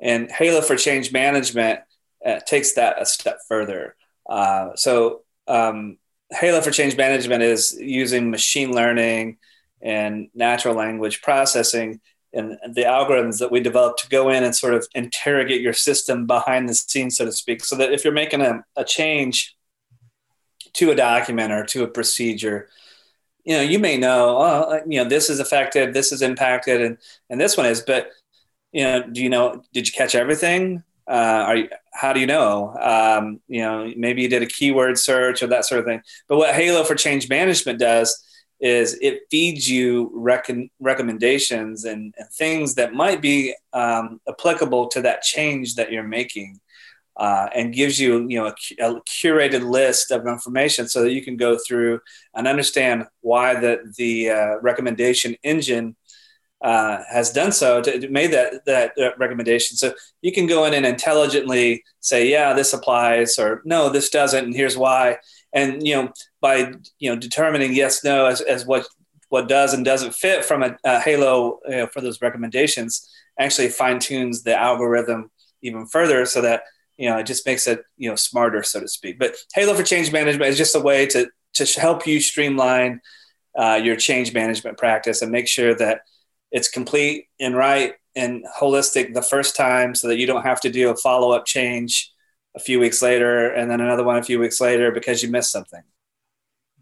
And 0.00 0.30
Halo 0.30 0.60
for 0.60 0.76
Change 0.76 1.12
Management 1.12 1.80
uh, 2.24 2.40
takes 2.40 2.72
that 2.74 3.00
a 3.00 3.06
step 3.06 3.38
further. 3.48 3.96
Uh, 4.28 4.70
so 4.76 5.22
um, 5.46 5.98
Halo 6.30 6.60
for 6.60 6.70
Change 6.70 6.96
Management 6.96 7.42
is 7.42 7.76
using 7.80 8.30
machine 8.30 8.72
learning 8.72 9.38
and 9.80 10.28
natural 10.34 10.74
language 10.74 11.22
processing 11.22 12.00
and 12.32 12.58
the 12.74 12.82
algorithms 12.82 13.38
that 13.38 13.50
we 13.50 13.60
developed 13.60 14.00
to 14.00 14.08
go 14.08 14.28
in 14.28 14.44
and 14.44 14.54
sort 14.54 14.74
of 14.74 14.86
interrogate 14.94 15.62
your 15.62 15.72
system 15.72 16.26
behind 16.26 16.68
the 16.68 16.74
scenes, 16.74 17.16
so 17.16 17.24
to 17.24 17.32
speak, 17.32 17.64
so 17.64 17.76
that 17.76 17.92
if 17.92 18.04
you're 18.04 18.12
making 18.12 18.42
a, 18.42 18.62
a 18.76 18.84
change 18.84 19.56
to 20.74 20.90
a 20.90 20.94
document 20.94 21.52
or 21.52 21.64
to 21.64 21.84
a 21.84 21.88
procedure, 21.88 22.68
you 23.44 23.56
know, 23.56 23.62
you 23.62 23.78
may 23.78 23.96
know, 23.96 24.36
oh, 24.38 24.80
you 24.86 25.02
know, 25.02 25.08
this 25.08 25.30
is 25.30 25.40
affected, 25.40 25.94
this 25.94 26.12
is 26.12 26.20
impacted, 26.20 26.82
and 26.82 26.98
and 27.30 27.40
this 27.40 27.56
one 27.56 27.64
is. 27.64 27.80
But 27.80 28.10
you 28.72 28.84
know, 28.84 29.02
do 29.02 29.22
you 29.22 29.28
know? 29.28 29.62
Did 29.72 29.86
you 29.86 29.92
catch 29.92 30.14
everything? 30.14 30.82
Uh, 31.08 31.44
are 31.46 31.56
you, 31.56 31.68
how 31.94 32.12
do 32.12 32.20
you 32.20 32.26
know? 32.26 32.76
Um, 32.78 33.40
you 33.48 33.62
know, 33.62 33.90
maybe 33.96 34.22
you 34.22 34.28
did 34.28 34.42
a 34.42 34.46
keyword 34.46 34.98
search 34.98 35.42
or 35.42 35.46
that 35.46 35.64
sort 35.64 35.80
of 35.80 35.86
thing. 35.86 36.02
But 36.28 36.36
what 36.36 36.54
Halo 36.54 36.84
for 36.84 36.94
Change 36.94 37.28
Management 37.28 37.78
does 37.78 38.24
is 38.60 38.98
it 39.00 39.20
feeds 39.30 39.70
you 39.70 40.10
rec- 40.12 40.50
recommendations 40.80 41.84
and, 41.84 42.12
and, 42.18 42.28
things 42.30 42.74
that 42.74 42.92
might 42.92 43.22
be 43.22 43.54
um, 43.72 44.20
applicable 44.28 44.88
to 44.88 45.00
that 45.00 45.22
change 45.22 45.76
that 45.76 45.92
you're 45.92 46.02
making 46.02 46.58
uh, 47.16 47.48
and 47.54 47.74
gives 47.74 48.00
you 48.00 48.28
you 48.28 48.38
know 48.38 48.46
a, 48.46 48.84
a, 48.84 49.00
curated 49.02 49.68
list 49.68 50.10
of 50.10 50.26
information 50.26 50.88
so 50.88 51.02
that 51.02 51.12
you 51.12 51.22
can 51.22 51.36
go 51.36 51.58
through 51.66 52.00
and 52.34 52.46
understand 52.46 53.04
why 53.20 53.58
the 53.58 53.92
the 53.96 54.30
uh, 54.30 54.58
recommendation 54.60 55.36
engine 55.42 55.96
uh, 56.62 57.02
has 57.08 57.30
done 57.30 57.52
so 57.52 57.80
to, 57.80 58.00
to 58.00 58.08
made 58.08 58.32
that, 58.32 58.64
that 58.66 58.92
recommendation 59.18 59.76
so 59.76 59.92
you 60.22 60.32
can 60.32 60.46
go 60.46 60.64
in 60.64 60.74
and 60.74 60.84
intelligently 60.84 61.82
say 62.00 62.28
yeah 62.28 62.52
this 62.52 62.72
applies 62.72 63.38
or 63.38 63.62
no 63.64 63.88
this 63.88 64.10
doesn't 64.10 64.46
and 64.46 64.54
here's 64.54 64.76
why 64.76 65.16
and 65.52 65.86
you 65.86 65.94
know 65.94 66.10
by 66.40 66.72
you 66.98 67.08
know 67.08 67.16
determining 67.16 67.72
yes 67.72 68.02
no 68.02 68.26
as, 68.26 68.40
as 68.40 68.66
what 68.66 68.86
what 69.28 69.48
does 69.48 69.72
and 69.72 69.84
doesn't 69.84 70.14
fit 70.14 70.44
from 70.44 70.62
a, 70.62 70.76
a 70.84 70.98
halo 71.00 71.60
you 71.68 71.76
know, 71.76 71.86
for 71.86 72.00
those 72.00 72.20
recommendations 72.20 73.08
actually 73.38 73.68
fine 73.68 74.00
tunes 74.00 74.42
the 74.42 74.56
algorithm 74.56 75.30
even 75.62 75.86
further 75.86 76.24
so 76.24 76.40
that 76.40 76.62
you 76.98 77.08
know, 77.08 77.16
it 77.18 77.26
just 77.26 77.46
makes 77.46 77.66
it, 77.66 77.84
you 77.96 78.10
know, 78.10 78.16
smarter, 78.16 78.62
so 78.62 78.80
to 78.80 78.88
speak. 78.88 79.18
But 79.18 79.36
Halo 79.54 79.72
for 79.74 79.84
Change 79.84 80.12
Management 80.12 80.50
is 80.50 80.58
just 80.58 80.74
a 80.74 80.80
way 80.80 81.06
to, 81.06 81.30
to 81.54 81.80
help 81.80 82.06
you 82.06 82.20
streamline 82.20 83.00
uh, 83.56 83.80
your 83.82 83.96
change 83.96 84.34
management 84.34 84.76
practice 84.76 85.22
and 85.22 85.32
make 85.32 85.48
sure 85.48 85.74
that 85.76 86.02
it's 86.50 86.68
complete 86.68 87.26
and 87.40 87.56
right 87.56 87.94
and 88.16 88.44
holistic 88.58 89.14
the 89.14 89.22
first 89.22 89.56
time 89.56 89.94
so 89.94 90.08
that 90.08 90.18
you 90.18 90.26
don't 90.26 90.42
have 90.42 90.60
to 90.60 90.70
do 90.70 90.90
a 90.90 90.96
follow 90.96 91.32
up 91.32 91.46
change 91.46 92.12
a 92.56 92.60
few 92.60 92.80
weeks 92.80 93.02
later 93.02 93.50
and 93.50 93.70
then 93.70 93.80
another 93.80 94.04
one 94.04 94.16
a 94.16 94.22
few 94.22 94.38
weeks 94.38 94.60
later 94.60 94.90
because 94.90 95.22
you 95.22 95.30
missed 95.30 95.52
something. 95.52 95.82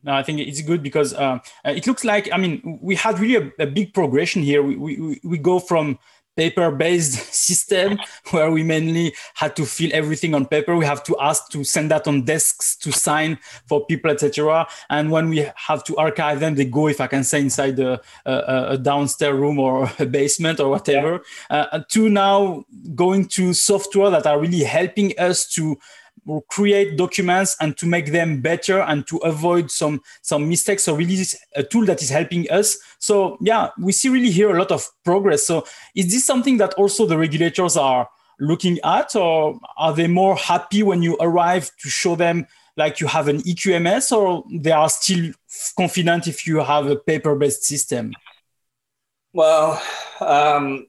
No, 0.03 0.13
I 0.13 0.23
think 0.23 0.39
it's 0.39 0.63
good 0.63 0.83
because 0.83 1.15
uh, 1.15 1.41
it 1.65 1.87
looks 1.87 2.05
like 2.05 2.33
I 2.33 2.37
mean 2.37 2.79
we 2.81 2.95
had 2.95 3.19
really 3.19 3.53
a, 3.59 3.65
a 3.65 3.67
big 3.67 3.93
progression 3.93 4.43
here. 4.43 4.63
We, 4.63 4.77
we 4.77 5.21
we 5.25 5.39
go 5.39 5.59
from 5.59 5.99
paper-based 6.37 7.13
system 7.35 7.99
where 8.31 8.51
we 8.51 8.63
mainly 8.63 9.15
had 9.35 9.57
to 9.57 9.65
fill 9.65 9.91
everything 9.93 10.35
on 10.35 10.47
paper. 10.47 10.77
We 10.77 10.85
have 10.85 11.03
to 11.05 11.17
ask 11.21 11.49
to 11.51 11.65
send 11.65 11.91
that 11.91 12.07
on 12.07 12.23
desks 12.23 12.77
to 12.77 12.93
sign 12.93 13.39
for 13.67 13.85
people, 13.87 14.11
etc. 14.11 14.67
And 14.91 15.11
when 15.11 15.29
we 15.29 15.49
have 15.57 15.85
to 15.85 15.97
archive 15.97 16.41
them, 16.41 16.55
they 16.55 16.65
go, 16.65 16.89
if 16.89 17.01
I 17.01 17.07
can 17.07 17.25
say, 17.25 17.41
inside 17.41 17.79
a, 17.79 18.01
a, 18.25 18.67
a 18.71 18.79
downstairs 18.79 19.39
room 19.39 19.59
or 19.59 19.91
a 19.99 20.07
basement 20.07 20.61
or 20.61 20.71
whatever. 20.71 21.23
Yeah. 21.51 21.57
Uh, 21.73 21.81
to 21.89 22.09
now 22.09 22.65
going 22.95 23.27
to 23.27 23.53
software 23.53 24.11
that 24.11 24.27
are 24.27 24.41
really 24.41 24.63
helping 24.63 25.19
us 25.19 25.47
to 25.55 25.79
create 26.49 26.97
documents 26.97 27.57
and 27.61 27.77
to 27.77 27.87
make 27.87 28.13
them 28.13 28.41
better 28.41 28.81
and 28.81 29.07
to 29.07 29.17
avoid 29.19 29.71
some 29.71 30.01
some 30.23 30.49
mistakes. 30.49 30.85
So 30.85 30.95
really 30.95 31.25
a 31.55 31.63
tool 31.63 31.85
that 31.87 32.03
is 32.03 32.11
helping 32.11 32.51
us. 32.51 32.79
So 32.99 33.39
yeah 33.41 33.71
we 33.79 33.93
see 33.93 34.09
really 34.09 34.31
here 34.31 34.55
a 34.55 34.59
lot 34.59 34.73
of 34.73 34.89
progress. 35.05 35.47
So 35.47 35.65
is 35.95 36.13
this 36.13 36.25
something 36.25 36.59
that 36.59 36.75
also 36.75 37.07
the 37.07 37.19
regulators 37.19 37.77
are 37.77 38.09
looking 38.39 38.79
at 38.85 39.17
or 39.17 39.59
are 39.79 39.95
they 39.95 40.07
more 40.07 40.37
happy 40.37 40.83
when 40.83 41.03
you 41.03 41.17
arrive 41.21 41.71
to 41.79 41.89
show 41.89 42.17
them 42.17 42.47
like 42.77 43.01
you 43.01 43.07
have 43.07 43.29
an 43.29 43.39
eqms 43.39 44.13
or 44.13 44.45
they 44.53 44.73
are 44.73 44.91
still 44.91 45.33
confident 45.79 46.27
if 46.27 46.47
you 46.47 46.59
have 46.59 46.87
a 46.87 46.97
paper-based 46.97 47.65
system? 47.65 48.13
Well 49.33 49.81
um, 50.21 50.87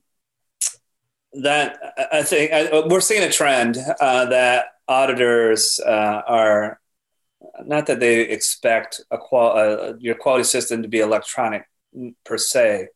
that 1.34 1.78
i 2.12 2.24
think 2.24 2.52
I, 2.52 2.88
we're 2.88 3.02
seeing 3.02 3.24
a 3.24 3.32
trend 3.32 3.78
uh, 4.00 4.26
that 4.26 4.77
auditors 4.88 5.80
uh, 5.86 6.22
are 6.28 6.80
not 7.66 7.88
that 7.88 8.00
they 8.00 8.22
expect 8.22 9.02
a 9.12 9.18
qual- 9.18 9.58
uh, 9.58 9.94
your 10.00 10.16
quality 10.16 10.44
system 10.44 10.82
to 10.82 10.88
be 10.88 11.00
electronic 11.00 11.68
per 12.26 12.38
se, 12.38 12.88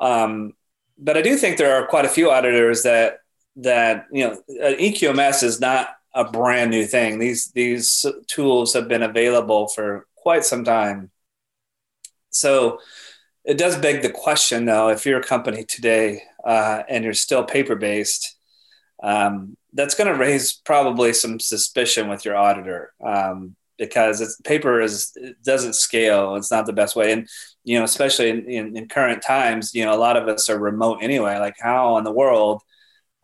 um, 0.00 0.52
but 0.98 1.16
I 1.16 1.22
do 1.22 1.36
think 1.36 1.56
there 1.56 1.74
are 1.74 1.86
quite 1.86 2.04
a 2.04 2.08
few 2.08 2.30
auditors 2.30 2.82
that 2.82 3.18
that 3.56 4.06
you 4.12 4.24
know 4.24 4.42
EQMS 4.58 5.42
is 5.42 5.60
not 5.60 5.88
a 6.14 6.24
brand 6.24 6.70
new 6.70 6.84
thing. 6.84 7.18
These 7.18 7.52
these 7.52 8.06
tools 8.26 8.72
have 8.74 8.88
been 8.88 9.02
available 9.02 9.68
for 9.68 10.06
quite 10.16 10.44
some 10.44 10.64
time. 10.64 11.10
So 12.30 12.80
it 13.44 13.56
does 13.56 13.76
beg 13.76 14.02
the 14.02 14.10
question, 14.10 14.66
though, 14.66 14.88
if 14.88 15.06
you're 15.06 15.20
a 15.20 15.24
company 15.24 15.64
today 15.64 16.22
uh, 16.44 16.82
and 16.88 17.02
you're 17.02 17.14
still 17.14 17.44
paper 17.44 17.76
based, 17.76 18.36
um, 19.02 19.56
that's 19.72 19.94
going 19.94 20.12
to 20.12 20.18
raise 20.18 20.52
probably 20.52 21.12
some 21.12 21.38
suspicion 21.40 22.08
with 22.08 22.24
your 22.24 22.36
auditor 22.36 22.92
um, 23.04 23.54
because 23.78 24.20
it's 24.20 24.40
paper 24.40 24.80
is 24.80 25.12
it 25.16 25.42
doesn't 25.44 25.74
scale. 25.74 26.34
It's 26.36 26.50
not 26.50 26.66
the 26.66 26.72
best 26.72 26.96
way, 26.96 27.12
and 27.12 27.28
you 27.64 27.78
know, 27.78 27.84
especially 27.84 28.30
in, 28.30 28.44
in, 28.46 28.76
in 28.76 28.88
current 28.88 29.22
times, 29.22 29.74
you 29.74 29.84
know, 29.84 29.94
a 29.94 29.96
lot 29.98 30.16
of 30.16 30.26
us 30.28 30.48
are 30.48 30.58
remote 30.58 30.98
anyway. 31.02 31.38
Like, 31.38 31.56
how 31.60 31.98
in 31.98 32.04
the 32.04 32.12
world 32.12 32.62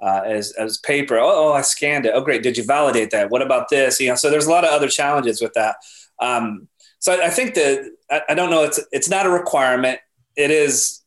uh, 0.01 0.23
as 0.25 0.53
as 0.53 0.79
paper? 0.79 1.19
Oh, 1.19 1.51
oh, 1.51 1.53
I 1.53 1.63
scanned 1.63 2.07
it. 2.07 2.13
Oh, 2.15 2.21
great. 2.21 2.43
Did 2.43 2.57
you 2.57 2.65
validate 2.65 3.11
that? 3.11 3.31
What 3.31 3.43
about 3.43 3.69
this? 3.69 4.01
You 4.01 4.11
know, 4.11 4.15
so 4.15 4.31
there's 4.31 4.47
a 4.47 4.51
lot 4.51 4.65
of 4.65 4.71
other 4.71 4.89
challenges 4.89 5.41
with 5.41 5.55
that. 5.55 5.77
Um, 6.21 6.69
so 6.99 7.13
I, 7.13 7.27
I, 7.27 7.31
think 7.31 7.55
that 7.55 7.91
I, 8.11 8.23
I, 8.31 8.35
don't 8.35 8.51
know. 8.51 8.65
It's 8.65 8.81
it's 8.93 9.09
not 9.09 9.27
a 9.27 9.31
requirement. 9.31 9.99
It 10.37 10.51
is, 10.51 11.03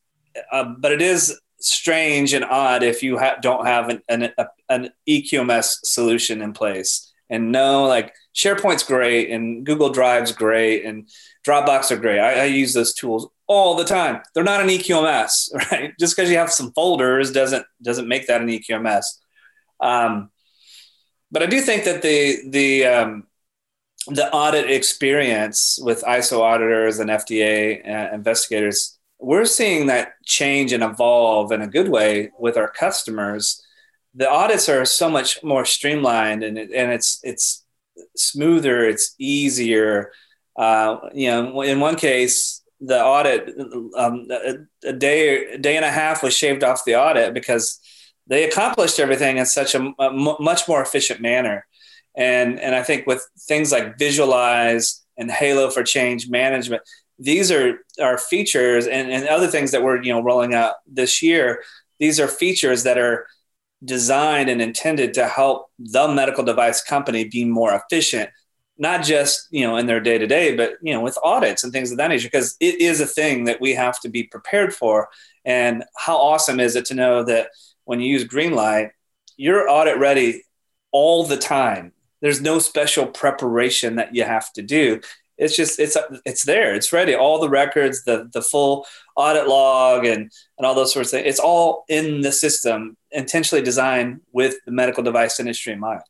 uh, 0.51 0.65
but 0.77 0.91
it 0.91 1.01
is 1.01 1.39
strange 1.67 2.33
and 2.33 2.45
odd 2.45 2.83
if 2.83 3.03
you 3.03 3.17
ha- 3.17 3.37
don't 3.41 3.65
have 3.65 3.89
an, 3.89 4.01
an, 4.09 4.31
a, 4.37 4.47
an 4.69 4.89
EQMS 5.07 5.79
solution 5.83 6.41
in 6.41 6.53
place. 6.53 7.11
And 7.29 7.51
no, 7.51 7.85
like 7.85 8.13
SharePoint's 8.35 8.83
great 8.83 9.31
and 9.31 9.65
Google 9.65 9.89
Drive's 9.89 10.31
great 10.31 10.85
and 10.85 11.07
Dropbox 11.45 11.91
are 11.91 11.97
great. 11.97 12.19
I, 12.19 12.41
I 12.41 12.45
use 12.45 12.73
those 12.73 12.93
tools 12.93 13.29
all 13.47 13.75
the 13.75 13.83
time. 13.83 14.21
They're 14.33 14.43
not 14.43 14.61
an 14.61 14.67
EQMS, 14.67 15.53
right? 15.71 15.93
Just 15.99 16.15
because 16.15 16.29
you 16.29 16.37
have 16.37 16.51
some 16.51 16.71
folders 16.73 17.31
doesn't 17.31 17.65
doesn't 17.81 18.07
make 18.07 18.27
that 18.27 18.41
an 18.41 18.47
EQMS. 18.47 19.05
Um, 19.79 20.31
but 21.31 21.43
I 21.43 21.45
do 21.45 21.61
think 21.61 21.83
that 21.85 22.01
the 22.01 22.49
the 22.49 22.85
um, 22.85 23.27
the 24.07 24.31
audit 24.31 24.69
experience 24.69 25.79
with 25.81 26.03
ISO 26.03 26.39
auditors 26.39 26.99
and 26.99 27.09
FDA 27.09 27.85
uh, 27.85 28.13
investigators 28.13 28.96
we're 29.19 29.45
seeing 29.45 29.87
that 29.87 30.13
change 30.25 30.73
and 30.73 30.83
evolve 30.83 31.51
in 31.51 31.61
a 31.61 31.67
good 31.67 31.89
way 31.89 32.31
with 32.39 32.57
our 32.57 32.69
customers. 32.69 33.63
The 34.13 34.29
audits 34.29 34.69
are 34.69 34.85
so 34.85 35.09
much 35.09 35.43
more 35.43 35.65
streamlined 35.65 36.43
and, 36.43 36.57
it, 36.57 36.71
and 36.71 36.91
it's 36.91 37.19
it's 37.23 37.65
smoother, 38.15 38.85
it's 38.85 39.15
easier. 39.19 40.11
Uh, 40.55 40.97
you 41.13 41.29
know, 41.29 41.61
in 41.61 41.79
one 41.79 41.95
case, 41.95 42.63
the 42.79 43.03
audit 43.03 43.49
um, 43.95 44.27
a, 44.29 44.55
a, 44.83 44.93
day 44.93 45.53
a 45.53 45.57
day 45.57 45.75
and 45.75 45.85
a 45.85 45.91
half 45.91 46.21
was 46.21 46.35
shaved 46.35 46.63
off 46.63 46.85
the 46.85 46.95
audit 46.95 47.33
because 47.33 47.79
they 48.27 48.43
accomplished 48.43 48.99
everything 48.99 49.37
in 49.37 49.45
such 49.45 49.73
a, 49.73 49.93
a 49.99 50.05
m- 50.05 50.35
much 50.39 50.67
more 50.67 50.81
efficient 50.81 51.21
manner. 51.21 51.65
And 52.15 52.59
and 52.59 52.75
I 52.75 52.83
think 52.83 53.07
with 53.07 53.27
things 53.47 53.71
like 53.71 53.97
Visualize 53.97 55.03
and 55.17 55.31
Halo 55.31 55.69
for 55.69 55.83
Change 55.83 56.29
Management, 56.29 56.83
these 57.19 57.51
are 57.51 57.79
are 57.99 58.17
features 58.17 58.87
and, 58.87 59.11
and 59.11 59.27
other 59.27 59.47
things 59.47 59.71
that 59.71 59.83
we're 59.83 60.01
you 60.01 60.11
know 60.11 60.21
rolling 60.21 60.53
out 60.53 60.75
this 60.85 61.21
year 61.21 61.63
these 61.99 62.19
are 62.19 62.27
features 62.27 62.83
that 62.83 62.97
are 62.97 63.27
designed 63.83 64.49
and 64.49 64.61
intended 64.61 65.13
to 65.13 65.27
help 65.27 65.67
the 65.79 66.07
medical 66.07 66.43
device 66.43 66.83
company 66.83 67.25
be 67.25 67.45
more 67.45 67.73
efficient 67.73 68.29
not 68.77 69.03
just 69.03 69.47
you 69.51 69.65
know 69.65 69.77
in 69.77 69.85
their 69.85 69.99
day 69.99 70.17
to 70.17 70.27
day 70.27 70.55
but 70.55 70.73
you 70.81 70.93
know 70.93 71.01
with 71.01 71.17
audits 71.23 71.63
and 71.63 71.73
things 71.73 71.91
of 71.91 71.97
that 71.97 72.09
nature 72.09 72.27
because 72.27 72.55
it 72.59 72.79
is 72.79 73.01
a 73.01 73.05
thing 73.05 73.45
that 73.45 73.61
we 73.61 73.73
have 73.73 73.99
to 73.99 74.09
be 74.09 74.23
prepared 74.23 74.73
for. 74.73 75.09
And 75.45 75.85
how 75.95 76.17
awesome 76.17 76.59
is 76.59 76.75
it 76.75 76.85
to 76.85 76.93
know 76.93 77.23
that 77.23 77.49
when 77.85 78.01
you 78.01 78.11
use 78.11 78.25
greenlight 78.25 78.91
you're 79.37 79.69
audit 79.69 79.97
ready 79.97 80.43
all 80.91 81.23
the 81.23 81.37
time. 81.37 81.93
There's 82.21 82.41
no 82.41 82.57
special 82.57 83.05
preparation 83.05 83.95
that 83.95 84.15
you 84.15 84.23
have 84.23 84.51
to 84.53 84.63
do 84.63 84.99
it's 85.37 85.55
just 85.55 85.79
it's 85.79 85.95
it's 86.25 86.43
there. 86.43 86.73
It's 86.73 86.91
ready. 86.91 87.15
All 87.15 87.39
the 87.39 87.49
records 87.49 88.03
the 88.03 88.29
the 88.33 88.41
full 88.41 88.85
audit 89.15 89.47
log 89.47 90.05
and 90.05 90.31
and 90.57 90.65
all 90.65 90.75
those 90.75 90.93
sorts 90.93 91.09
of 91.09 91.19
things 91.19 91.27
it's 91.27 91.39
all 91.39 91.85
in 91.89 92.21
the 92.21 92.31
system 92.31 92.95
intentionally 93.11 93.63
designed 93.63 94.21
with 94.31 94.55
the 94.65 94.71
medical 94.71 95.03
device 95.03 95.39
industry 95.39 95.73
in 95.73 95.79
mind 95.79 96.01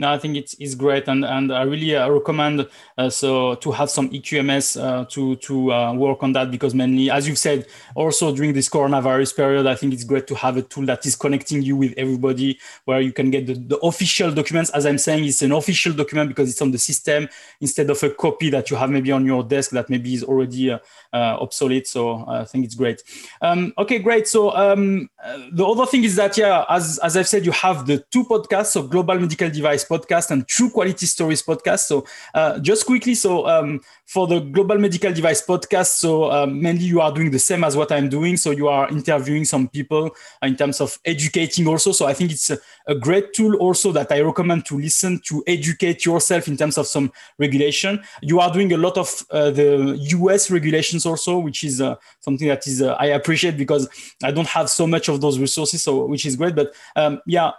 no, 0.00 0.10
I 0.10 0.18
think 0.18 0.36
it's, 0.36 0.54
it's 0.58 0.74
great, 0.74 1.08
and, 1.08 1.24
and 1.24 1.52
I 1.52 1.62
really 1.62 1.94
uh, 1.94 2.08
recommend 2.08 2.66
uh, 2.96 3.10
so 3.10 3.54
to 3.56 3.70
have 3.70 3.90
some 3.90 4.08
EQMS 4.10 4.82
uh, 4.82 5.04
to 5.10 5.36
to 5.36 5.72
uh, 5.72 5.92
work 5.92 6.22
on 6.22 6.32
that 6.32 6.50
because 6.50 6.74
mainly, 6.74 7.10
as 7.10 7.28
you've 7.28 7.38
said, 7.38 7.66
also 7.94 8.34
during 8.34 8.54
this 8.54 8.68
coronavirus 8.68 9.36
period, 9.36 9.66
I 9.66 9.74
think 9.74 9.92
it's 9.92 10.04
great 10.04 10.26
to 10.28 10.34
have 10.34 10.56
a 10.56 10.62
tool 10.62 10.86
that 10.86 11.04
is 11.04 11.16
connecting 11.16 11.60
you 11.62 11.76
with 11.76 11.92
everybody, 11.98 12.58
where 12.86 13.00
you 13.00 13.12
can 13.12 13.30
get 13.30 13.46
the, 13.46 13.54
the 13.54 13.78
official 13.80 14.32
documents. 14.32 14.70
As 14.70 14.86
I'm 14.86 14.98
saying, 14.98 15.24
it's 15.26 15.42
an 15.42 15.52
official 15.52 15.92
document 15.92 16.30
because 16.30 16.50
it's 16.50 16.62
on 16.62 16.70
the 16.70 16.78
system 16.78 17.28
instead 17.60 17.90
of 17.90 18.02
a 18.02 18.10
copy 18.10 18.48
that 18.50 18.70
you 18.70 18.76
have 18.76 18.90
maybe 18.90 19.12
on 19.12 19.26
your 19.26 19.44
desk 19.44 19.70
that 19.72 19.90
maybe 19.90 20.14
is 20.14 20.24
already 20.24 20.70
uh, 20.70 20.78
uh, 21.12 21.36
obsolete. 21.40 21.86
So 21.86 22.24
I 22.26 22.44
think 22.46 22.64
it's 22.64 22.74
great. 22.74 23.02
Um, 23.42 23.74
okay, 23.76 23.98
great. 23.98 24.26
So 24.26 24.56
um, 24.56 25.10
the 25.52 25.66
other 25.66 25.84
thing 25.84 26.04
is 26.04 26.16
that 26.16 26.38
yeah, 26.38 26.64
as 26.70 26.98
as 27.00 27.18
I've 27.18 27.28
said, 27.28 27.44
you 27.44 27.52
have 27.52 27.86
the 27.86 27.98
two 28.10 28.24
podcasts, 28.24 28.76
of 28.76 28.90
Global 28.90 29.18
Medical 29.18 29.50
Device 29.50 29.84
podcast 29.90 30.30
and 30.30 30.46
True 30.46 30.70
Quality 30.70 31.06
Stories 31.06 31.42
podcast. 31.42 31.80
So 31.80 32.06
uh, 32.34 32.58
just 32.60 32.86
quickly, 32.86 33.14
so 33.14 33.46
um, 33.46 33.80
for 34.06 34.26
the 34.26 34.40
Global 34.40 34.78
Medical 34.78 35.12
Device 35.12 35.44
podcast, 35.46 35.98
so 35.98 36.30
uh, 36.30 36.46
mainly 36.46 36.84
you 36.84 37.00
are 37.00 37.12
doing 37.12 37.30
the 37.30 37.38
same 37.38 37.64
as 37.64 37.76
what 37.76 37.90
I'm 37.90 38.08
doing. 38.08 38.36
So 38.36 38.52
you 38.52 38.68
are 38.68 38.88
interviewing 38.88 39.44
some 39.44 39.68
people 39.68 40.10
in 40.42 40.56
terms 40.56 40.80
of 40.80 40.98
educating 41.04 41.66
also. 41.66 41.92
So 41.92 42.06
I 42.06 42.14
think 42.14 42.30
it's 42.30 42.50
a, 42.50 42.58
a 42.86 42.94
great 42.94 43.32
tool 43.34 43.56
also 43.56 43.92
that 43.92 44.12
I 44.12 44.20
recommend 44.20 44.66
to 44.66 44.78
listen 44.78 45.20
to 45.26 45.42
educate 45.46 46.04
yourself 46.04 46.48
in 46.48 46.56
terms 46.56 46.78
of 46.78 46.86
some 46.86 47.12
regulation. 47.38 48.02
You 48.22 48.40
are 48.40 48.52
doing 48.52 48.72
a 48.72 48.76
lot 48.76 48.96
of 48.96 49.24
uh, 49.30 49.50
the 49.50 49.96
US 50.18 50.50
regulations 50.50 51.06
also, 51.06 51.38
which 51.38 51.64
is 51.64 51.80
uh, 51.80 51.96
something 52.20 52.48
that 52.48 52.66
is 52.66 52.82
uh, 52.82 52.94
I 52.98 53.06
appreciate 53.06 53.56
because 53.56 53.88
I 54.22 54.30
don't 54.30 54.48
have 54.48 54.70
so 54.70 54.86
much 54.86 55.08
of 55.08 55.20
those 55.20 55.38
resources, 55.38 55.82
so 55.82 56.04
which 56.06 56.26
is 56.26 56.36
great. 56.36 56.54
But 56.54 56.74
um, 56.96 57.20
yeah, 57.26 57.52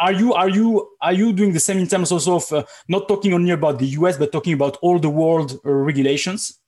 are 0.00 0.12
you 0.12 0.34
are 0.34 0.48
you 0.48 0.88
are 1.00 1.12
you 1.12 1.32
doing 1.32 1.52
the 1.52 1.60
same 1.60 1.78
in 1.78 1.86
terms 1.86 2.12
also 2.12 2.36
of 2.36 2.52
uh, 2.52 2.64
not 2.88 3.08
talking 3.08 3.32
only 3.32 3.50
about 3.50 3.78
the 3.78 3.86
US 3.98 4.16
but 4.16 4.32
talking 4.32 4.52
about 4.52 4.76
all 4.82 4.98
the 4.98 5.10
world 5.10 5.58
uh, 5.64 5.70
regulations? 5.70 6.58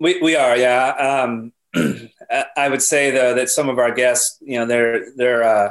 We 0.00 0.20
we 0.20 0.36
are, 0.36 0.56
yeah. 0.56 0.94
Um, 0.98 1.52
I 2.56 2.68
would 2.68 2.82
say 2.82 3.10
though 3.10 3.34
that 3.34 3.48
some 3.48 3.68
of 3.68 3.78
our 3.78 3.92
guests, 3.92 4.38
you 4.40 4.58
know, 4.58 4.66
they're 4.66 5.06
they're 5.16 5.42
uh, 5.42 5.70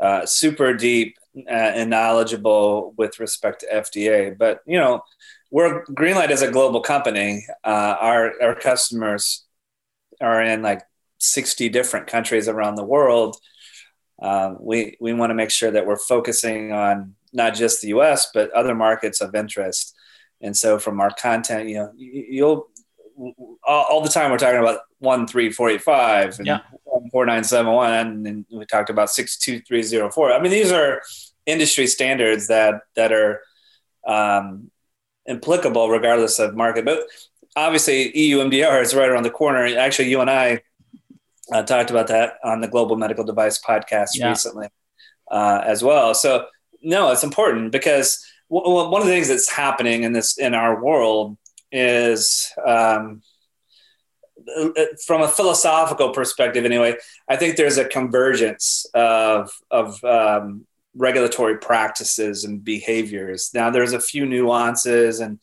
uh 0.00 0.26
super 0.26 0.74
deep 0.74 1.16
uh, 1.36 1.50
and 1.50 1.90
knowledgeable 1.90 2.94
with 2.96 3.20
respect 3.20 3.60
to 3.60 3.66
FDA. 3.66 4.36
But 4.36 4.60
you 4.66 4.78
know, 4.78 5.02
we're 5.50 5.84
Greenlight 5.86 6.30
is 6.30 6.42
a 6.42 6.50
global 6.50 6.80
company. 6.80 7.46
Uh, 7.64 7.96
our 8.00 8.32
our 8.42 8.54
customers 8.54 9.44
are 10.20 10.42
in 10.42 10.62
like 10.62 10.82
60 11.18 11.68
different 11.70 12.06
countries 12.06 12.48
around 12.48 12.76
the 12.76 12.84
world. 12.84 13.36
Um, 14.20 14.58
we 14.60 14.96
we 15.00 15.12
want 15.12 15.30
to 15.30 15.34
make 15.34 15.50
sure 15.50 15.70
that 15.70 15.86
we're 15.86 15.96
focusing 15.96 16.72
on 16.72 17.14
not 17.32 17.54
just 17.54 17.82
the 17.82 17.88
U.S. 17.88 18.30
but 18.32 18.50
other 18.52 18.74
markets 18.74 19.20
of 19.20 19.34
interest. 19.34 19.94
And 20.40 20.56
so, 20.56 20.78
from 20.78 21.00
our 21.00 21.10
content, 21.10 21.68
you 21.68 21.76
know, 21.76 21.92
you'll 21.96 22.68
all, 23.16 23.86
all 23.90 24.00
the 24.02 24.08
time 24.08 24.30
we're 24.30 24.38
talking 24.38 24.60
about 24.60 24.80
one 24.98 25.26
three 25.26 25.50
four 25.50 25.70
eight 25.70 25.82
five 25.82 26.38
and 26.38 26.46
yeah. 26.46 26.60
four 27.10 27.26
nine 27.26 27.44
seven 27.44 27.72
one, 27.72 28.26
and 28.26 28.44
we 28.50 28.64
talked 28.66 28.90
about 28.90 29.10
six 29.10 29.38
two 29.38 29.60
three 29.60 29.82
zero 29.82 30.10
four. 30.10 30.32
I 30.32 30.40
mean, 30.40 30.52
these 30.52 30.72
are 30.72 31.02
industry 31.46 31.86
standards 31.86 32.48
that 32.48 32.82
that 32.96 33.12
are 33.12 33.40
um, 34.06 34.70
applicable 35.28 35.88
regardless 35.90 36.38
of 36.38 36.54
market. 36.54 36.84
But 36.84 37.06
obviously, 37.56 38.16
EU 38.16 38.38
MDR 38.38 38.82
is 38.82 38.94
right 38.94 39.08
around 39.08 39.24
the 39.24 39.30
corner. 39.30 39.64
Actually, 39.76 40.10
you 40.10 40.20
and 40.20 40.30
I 40.30 40.62
uh, 41.52 41.62
talked 41.62 41.90
about 41.90 42.08
that 42.08 42.34
on 42.42 42.60
the 42.60 42.68
Global 42.68 42.96
Medical 42.96 43.24
Device 43.24 43.60
podcast 43.60 44.10
yeah. 44.14 44.28
recently 44.28 44.68
uh, 45.30 45.62
as 45.64 45.82
well. 45.82 46.14
So 46.14 46.46
no, 46.82 47.10
it's 47.10 47.24
important 47.24 47.72
because 47.72 48.24
w- 48.50 48.90
one 48.90 49.00
of 49.00 49.06
the 49.06 49.12
things 49.12 49.28
that's 49.28 49.50
happening 49.50 50.04
in 50.04 50.12
this 50.12 50.38
in 50.38 50.54
our 50.54 50.82
world 50.82 51.36
is 51.72 52.52
um, 52.64 53.22
from 55.06 55.22
a 55.22 55.28
philosophical 55.28 56.10
perspective 56.10 56.64
anyway 56.64 56.94
i 57.28 57.36
think 57.36 57.56
there's 57.56 57.78
a 57.78 57.84
convergence 57.84 58.86
of 58.94 59.50
of 59.70 60.02
um, 60.04 60.66
regulatory 60.94 61.56
practices 61.58 62.44
and 62.44 62.64
behaviors 62.64 63.50
now 63.54 63.70
there's 63.70 63.92
a 63.92 64.00
few 64.00 64.26
nuances 64.26 65.20
and 65.20 65.38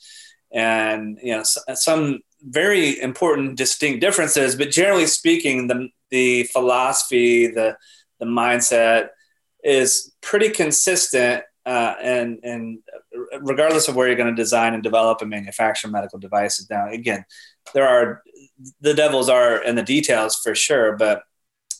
and 0.51 1.17
you 1.21 1.35
know 1.35 1.43
some 1.43 2.19
very 2.43 2.99
important 3.01 3.57
distinct 3.57 4.01
differences 4.01 4.55
but 4.55 4.71
generally 4.71 5.05
speaking 5.05 5.67
the 5.67 5.89
the 6.09 6.43
philosophy 6.43 7.47
the 7.47 7.75
the 8.19 8.25
mindset 8.25 9.09
is 9.63 10.13
pretty 10.21 10.49
consistent 10.49 11.43
uh, 11.65 11.93
and 12.01 12.39
and 12.43 12.79
regardless 13.41 13.87
of 13.87 13.95
where 13.95 14.07
you're 14.07 14.15
going 14.15 14.33
to 14.33 14.41
design 14.41 14.73
and 14.73 14.83
develop 14.83 15.21
and 15.21 15.29
manufacture 15.29 15.87
medical 15.87 16.19
devices. 16.19 16.69
Now 16.69 16.89
again 16.89 17.25
there 17.73 17.87
are 17.87 18.23
the 18.79 18.93
devils 18.93 19.29
are 19.29 19.63
in 19.63 19.75
the 19.75 19.83
details 19.83 20.39
for 20.43 20.53
sure 20.55 20.95
but 20.95 21.23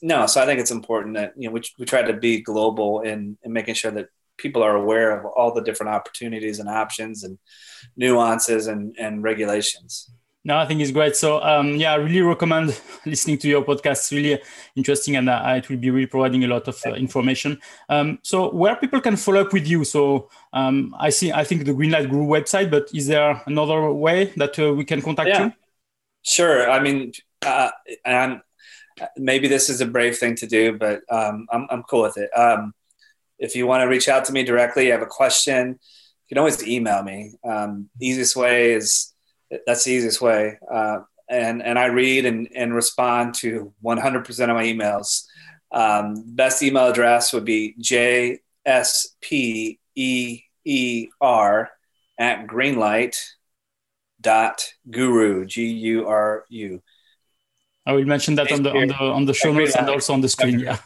no 0.02 0.26
so 0.26 0.42
i 0.42 0.46
think 0.46 0.60
it's 0.60 0.72
important 0.72 1.16
that 1.16 1.34
you 1.38 1.48
know 1.48 1.54
we, 1.54 1.62
we 1.78 1.86
try 1.86 2.02
to 2.02 2.14
be 2.14 2.42
global 2.42 3.02
in, 3.02 3.38
in 3.44 3.54
making 3.54 3.76
sure 3.76 3.92
that 3.92 4.08
people 4.38 4.64
are 4.64 4.76
aware 4.76 5.18
of 5.18 5.26
all 5.26 5.54
the 5.54 5.62
different 5.62 5.92
opportunities 5.92 6.60
and 6.60 6.68
options 6.68 7.24
and 7.24 7.38
nuances 7.96 8.66
and, 8.66 8.96
and 8.98 9.22
regulations 9.22 10.12
no, 10.44 10.58
I 10.58 10.66
think 10.66 10.82
it's 10.82 10.92
great. 10.92 11.16
So 11.16 11.42
um, 11.42 11.76
yeah, 11.76 11.94
I 11.94 11.96
really 11.96 12.22
recommend 12.22 12.80
listening 13.06 13.38
to 13.40 13.48
your 13.48 13.64
podcast. 13.64 13.92
It's 13.92 14.12
really 14.12 14.42
interesting, 14.76 15.16
and 15.16 15.30
uh, 15.30 15.54
it 15.58 15.70
will 15.70 15.78
be 15.78 15.92
really 15.92 16.08
providing 16.08 16.44
a 16.44 16.48
lot 16.48 16.68
of 16.68 16.82
uh, 16.86 16.94
information. 16.94 17.60
Um, 17.90 18.20
so 18.24 18.52
where 18.52 18.76
people 18.76 19.02
can 19.02 19.18
follow 19.18 19.42
up 19.42 19.54
with 19.54 19.68
you? 19.68 19.84
So 19.84 20.30
um, 20.54 20.96
I 21.00 21.10
see, 21.12 21.32
I 21.32 21.44
think 21.44 21.66
the 21.66 21.74
Greenlight 21.74 22.10
Guru 22.10 22.26
website, 22.26 22.72
but 22.72 22.90
is 22.94 23.08
there 23.08 23.42
another 23.46 23.92
way 23.92 24.34
that 24.38 24.58
uh, 24.58 24.74
we 24.74 24.84
can 24.84 25.02
contact 25.02 25.30
yeah. 25.30 25.46
you? 25.46 25.54
Sure. 26.24 26.70
I 26.70 26.80
mean, 26.80 27.14
uh, 27.46 27.70
and 28.04 28.42
maybe 29.18 29.48
this 29.48 29.70
is 29.70 29.82
a 29.82 29.86
brave 29.86 30.18
thing 30.18 30.36
to 30.38 30.48
do, 30.48 30.78
but 30.78 31.02
um, 31.10 31.48
I'm 31.52 31.68
I'm 31.70 31.84
cool 31.84 32.02
with 32.02 32.18
it. 32.18 32.30
Um, 32.36 32.74
if 33.38 33.56
you 33.56 33.68
want 33.68 33.82
to 33.82 33.88
reach 33.88 34.08
out 34.08 34.26
to 34.26 34.34
me 34.34 34.44
directly, 34.44 34.88
you 34.88 34.92
have 34.92 35.02
a 35.02 35.08
question, 35.08 35.70
you 35.70 36.28
can 36.30 36.38
always 36.38 36.66
email 36.68 37.04
me. 37.04 37.34
Um, 37.44 37.90
easiest 38.00 38.36
way 38.36 38.74
is 38.74 39.11
that's 39.66 39.84
the 39.86 39.92
easiest 39.92 40.22
way. 40.22 40.58
Uh, 40.70 41.00
and 41.30 41.64
and 41.64 41.80
I 41.80 41.86
read 41.86 42.26
and, 42.26 42.48
and 42.56 42.76
respond 42.76 43.36
to 43.36 43.74
100% 43.84 44.50
of 44.50 44.56
my 44.56 44.64
emails. 44.64 45.26
Um, 45.72 46.24
best 46.28 46.62
email 46.62 46.88
address 46.88 47.32
would 47.34 47.46
be 47.46 47.76
jspeer 47.82 48.38
at 52.20 52.48
greenlight 52.48 53.18
dot 54.20 54.74
guru 54.90 55.46
g 55.46 55.66
u 55.66 56.08
r 56.08 56.46
u. 56.50 56.82
I 57.86 57.94
will 57.94 58.06
mention 58.06 58.36
that 58.36 58.52
on 58.52 58.64
the 58.64 58.72
on 58.72 58.88
the 58.88 58.96
on 58.96 59.26
the 59.26 59.34
show 59.34 59.54
notes 59.54 59.76
and 59.76 59.90
also 59.90 60.14
on 60.14 60.22
the 60.22 60.30
screen. 60.30 60.60
Yeah 60.60 60.78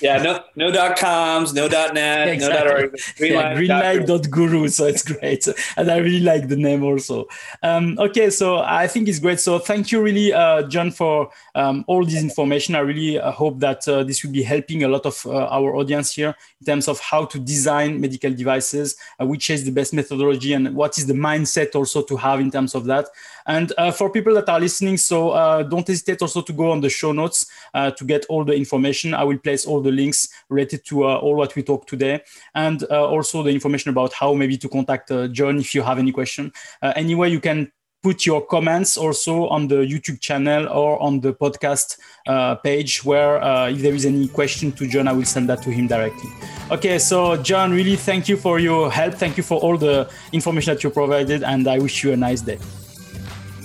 yeah, 0.00 0.22
no, 0.22 0.42
no 0.56 0.70
dot 0.70 0.98
coms, 0.98 1.54
no 1.54 1.68
dot 1.68 1.94
net, 1.94 2.28
exactly. 2.28 2.58
no 2.58 2.64
dot 2.64 2.80
org. 2.80 2.92
Greenlight, 3.16 4.08
yeah, 4.08 4.30
guru. 4.30 4.68
So 4.68 4.86
it's 4.86 5.02
great. 5.02 5.46
And 5.76 5.90
I 5.90 5.98
really 5.98 6.20
like 6.20 6.48
the 6.48 6.56
name 6.56 6.82
also. 6.82 7.26
Um, 7.62 7.96
okay, 7.98 8.30
so 8.30 8.58
I 8.58 8.86
think 8.86 9.08
it's 9.08 9.18
great. 9.18 9.40
So 9.40 9.58
thank 9.58 9.92
you 9.92 10.02
really, 10.02 10.32
uh, 10.32 10.62
Jon, 10.68 10.90
for 10.90 11.30
um, 11.54 11.84
all 11.86 12.04
this 12.04 12.22
information. 12.22 12.74
I 12.74 12.80
really 12.80 13.18
uh, 13.18 13.30
hope 13.30 13.60
that 13.60 13.86
uh, 13.88 14.04
this 14.04 14.22
will 14.24 14.32
be 14.32 14.42
helping 14.42 14.84
a 14.84 14.88
lot 14.88 15.06
of 15.06 15.24
uh, 15.26 15.46
our 15.46 15.76
audience 15.76 16.14
here 16.14 16.34
in 16.60 16.66
terms 16.66 16.88
of 16.88 17.00
how 17.00 17.24
to 17.26 17.38
design 17.38 18.00
medical 18.00 18.32
devices, 18.32 18.96
uh, 19.20 19.26
which 19.26 19.50
is 19.50 19.64
the 19.64 19.72
best 19.72 19.94
methodology 19.94 20.52
and 20.52 20.74
what 20.74 20.98
is 20.98 21.06
the 21.06 21.14
mindset 21.14 21.74
also 21.74 22.02
to 22.02 22.16
have 22.16 22.40
in 22.40 22.50
terms 22.50 22.74
of 22.74 22.84
that. 22.86 23.06
And 23.46 23.72
uh, 23.76 23.90
for 23.90 24.10
people 24.10 24.34
that 24.34 24.48
are 24.48 24.60
listening, 24.60 24.96
so 24.96 25.30
uh, 25.30 25.62
don't 25.62 25.86
hesitate 25.86 26.22
also 26.22 26.42
to 26.42 26.52
go 26.52 26.70
on 26.70 26.80
the 26.80 26.88
show 26.88 27.12
notes 27.12 27.46
uh, 27.74 27.90
to 27.92 28.04
get 28.04 28.24
all 28.28 28.44
the 28.44 28.54
information. 28.54 29.14
I 29.14 29.24
will 29.24 29.38
place 29.38 29.66
all 29.66 29.80
the 29.80 29.92
links 29.92 30.28
related 30.48 30.84
to 30.86 31.04
uh, 31.04 31.16
all 31.16 31.34
what 31.36 31.54
we 31.54 31.62
talked 31.62 31.88
today, 31.88 32.22
and 32.54 32.84
uh, 32.90 33.06
also 33.06 33.42
the 33.42 33.50
information 33.50 33.90
about 33.90 34.12
how 34.12 34.34
maybe 34.34 34.56
to 34.58 34.68
contact 34.68 35.10
uh, 35.10 35.28
Jon 35.28 35.58
if 35.58 35.74
you 35.74 35.82
have 35.82 35.98
any 35.98 36.12
question. 36.12 36.52
anyway, 36.82 37.30
you 37.30 37.40
can 37.40 37.70
put 38.04 38.26
your 38.26 38.42
comments 38.46 38.98
also 38.98 39.48
on 39.48 39.66
the 39.66 39.76
YouTube 39.76 40.20
channel 40.20 40.68
or 40.68 41.00
on 41.02 41.20
the 41.20 41.32
podcast 41.32 41.96
uh, 42.28 42.54
page 42.56 43.02
where 43.02 43.42
uh, 43.42 43.70
if 43.70 43.80
there 43.80 43.94
is 43.94 44.04
any 44.04 44.28
question 44.28 44.70
to 44.72 44.86
Jon, 44.86 45.08
I 45.08 45.12
will 45.12 45.24
send 45.24 45.48
that 45.48 45.62
to 45.62 45.70
him 45.70 45.86
directly. 45.86 46.30
Okay, 46.70 46.98
so 46.98 47.36
Jon, 47.38 47.72
really 47.72 47.96
thank 47.96 48.28
you 48.28 48.36
for 48.36 48.58
your 48.58 48.92
help. 48.92 49.14
Thank 49.14 49.38
you 49.38 49.42
for 49.42 49.58
all 49.58 49.78
the 49.78 50.10
information 50.32 50.74
that 50.74 50.84
you 50.84 50.90
provided, 50.90 51.42
and 51.42 51.66
I 51.66 51.78
wish 51.78 52.04
you 52.04 52.12
a 52.12 52.16
nice 52.16 52.42
day. 52.42 52.58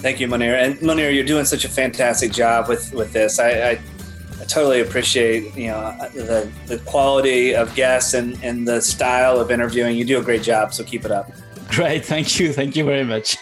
Thank 0.02 0.22
you, 0.22 0.28
Monir. 0.28 0.56
And 0.56 0.82
Monir, 0.82 1.10
you're 1.10 1.26
doing 1.26 1.46
such 1.46 1.66
a 1.66 1.70
fantastic 1.70 2.32
job 2.32 2.70
with 2.70 2.94
with 2.94 3.12
this. 3.12 3.38
I, 3.38 3.50
I, 3.50 3.80
I 4.40 4.46
totally 4.46 4.80
appreciate 4.80 5.56
you 5.58 5.68
know 5.68 5.96
the 6.14 6.50
the 6.68 6.78
quality 6.80 7.54
of 7.54 7.76
guests 7.76 8.14
and 8.14 8.42
and 8.42 8.66
the 8.66 8.82
style 8.82 9.40
of 9.40 9.52
interviewing. 9.52 9.98
You 9.98 10.06
do 10.06 10.20
a 10.20 10.24
great 10.24 10.42
job, 10.42 10.74
so 10.74 10.84
keep 10.84 11.04
it 11.04 11.12
up. 11.12 11.32
Great, 11.68 12.06
thank 12.06 12.40
you, 12.40 12.54
thank 12.54 12.76
you 12.76 12.86
very 12.86 13.04
much. 13.04 13.38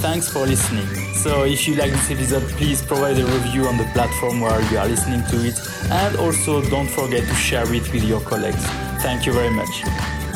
Thanks 0.00 0.28
for 0.28 0.46
listening. 0.46 0.86
So, 1.14 1.44
if 1.44 1.66
you 1.66 1.74
like 1.74 1.90
this 1.90 2.10
episode, 2.10 2.42
please 2.56 2.80
provide 2.80 3.18
a 3.18 3.26
review 3.26 3.66
on 3.66 3.76
the 3.76 3.84
platform 3.94 4.40
where 4.40 4.60
you 4.70 4.78
are 4.78 4.86
listening 4.86 5.22
to 5.26 5.44
it, 5.44 5.58
and 5.90 6.16
also 6.16 6.62
don't 6.70 6.88
forget 6.88 7.26
to 7.26 7.34
share 7.34 7.66
it 7.74 7.92
with 7.92 8.04
your 8.04 8.20
colleagues. 8.20 8.64
Thank 9.02 9.26
you 9.26 9.32
very 9.32 9.50
much. 9.50 10.27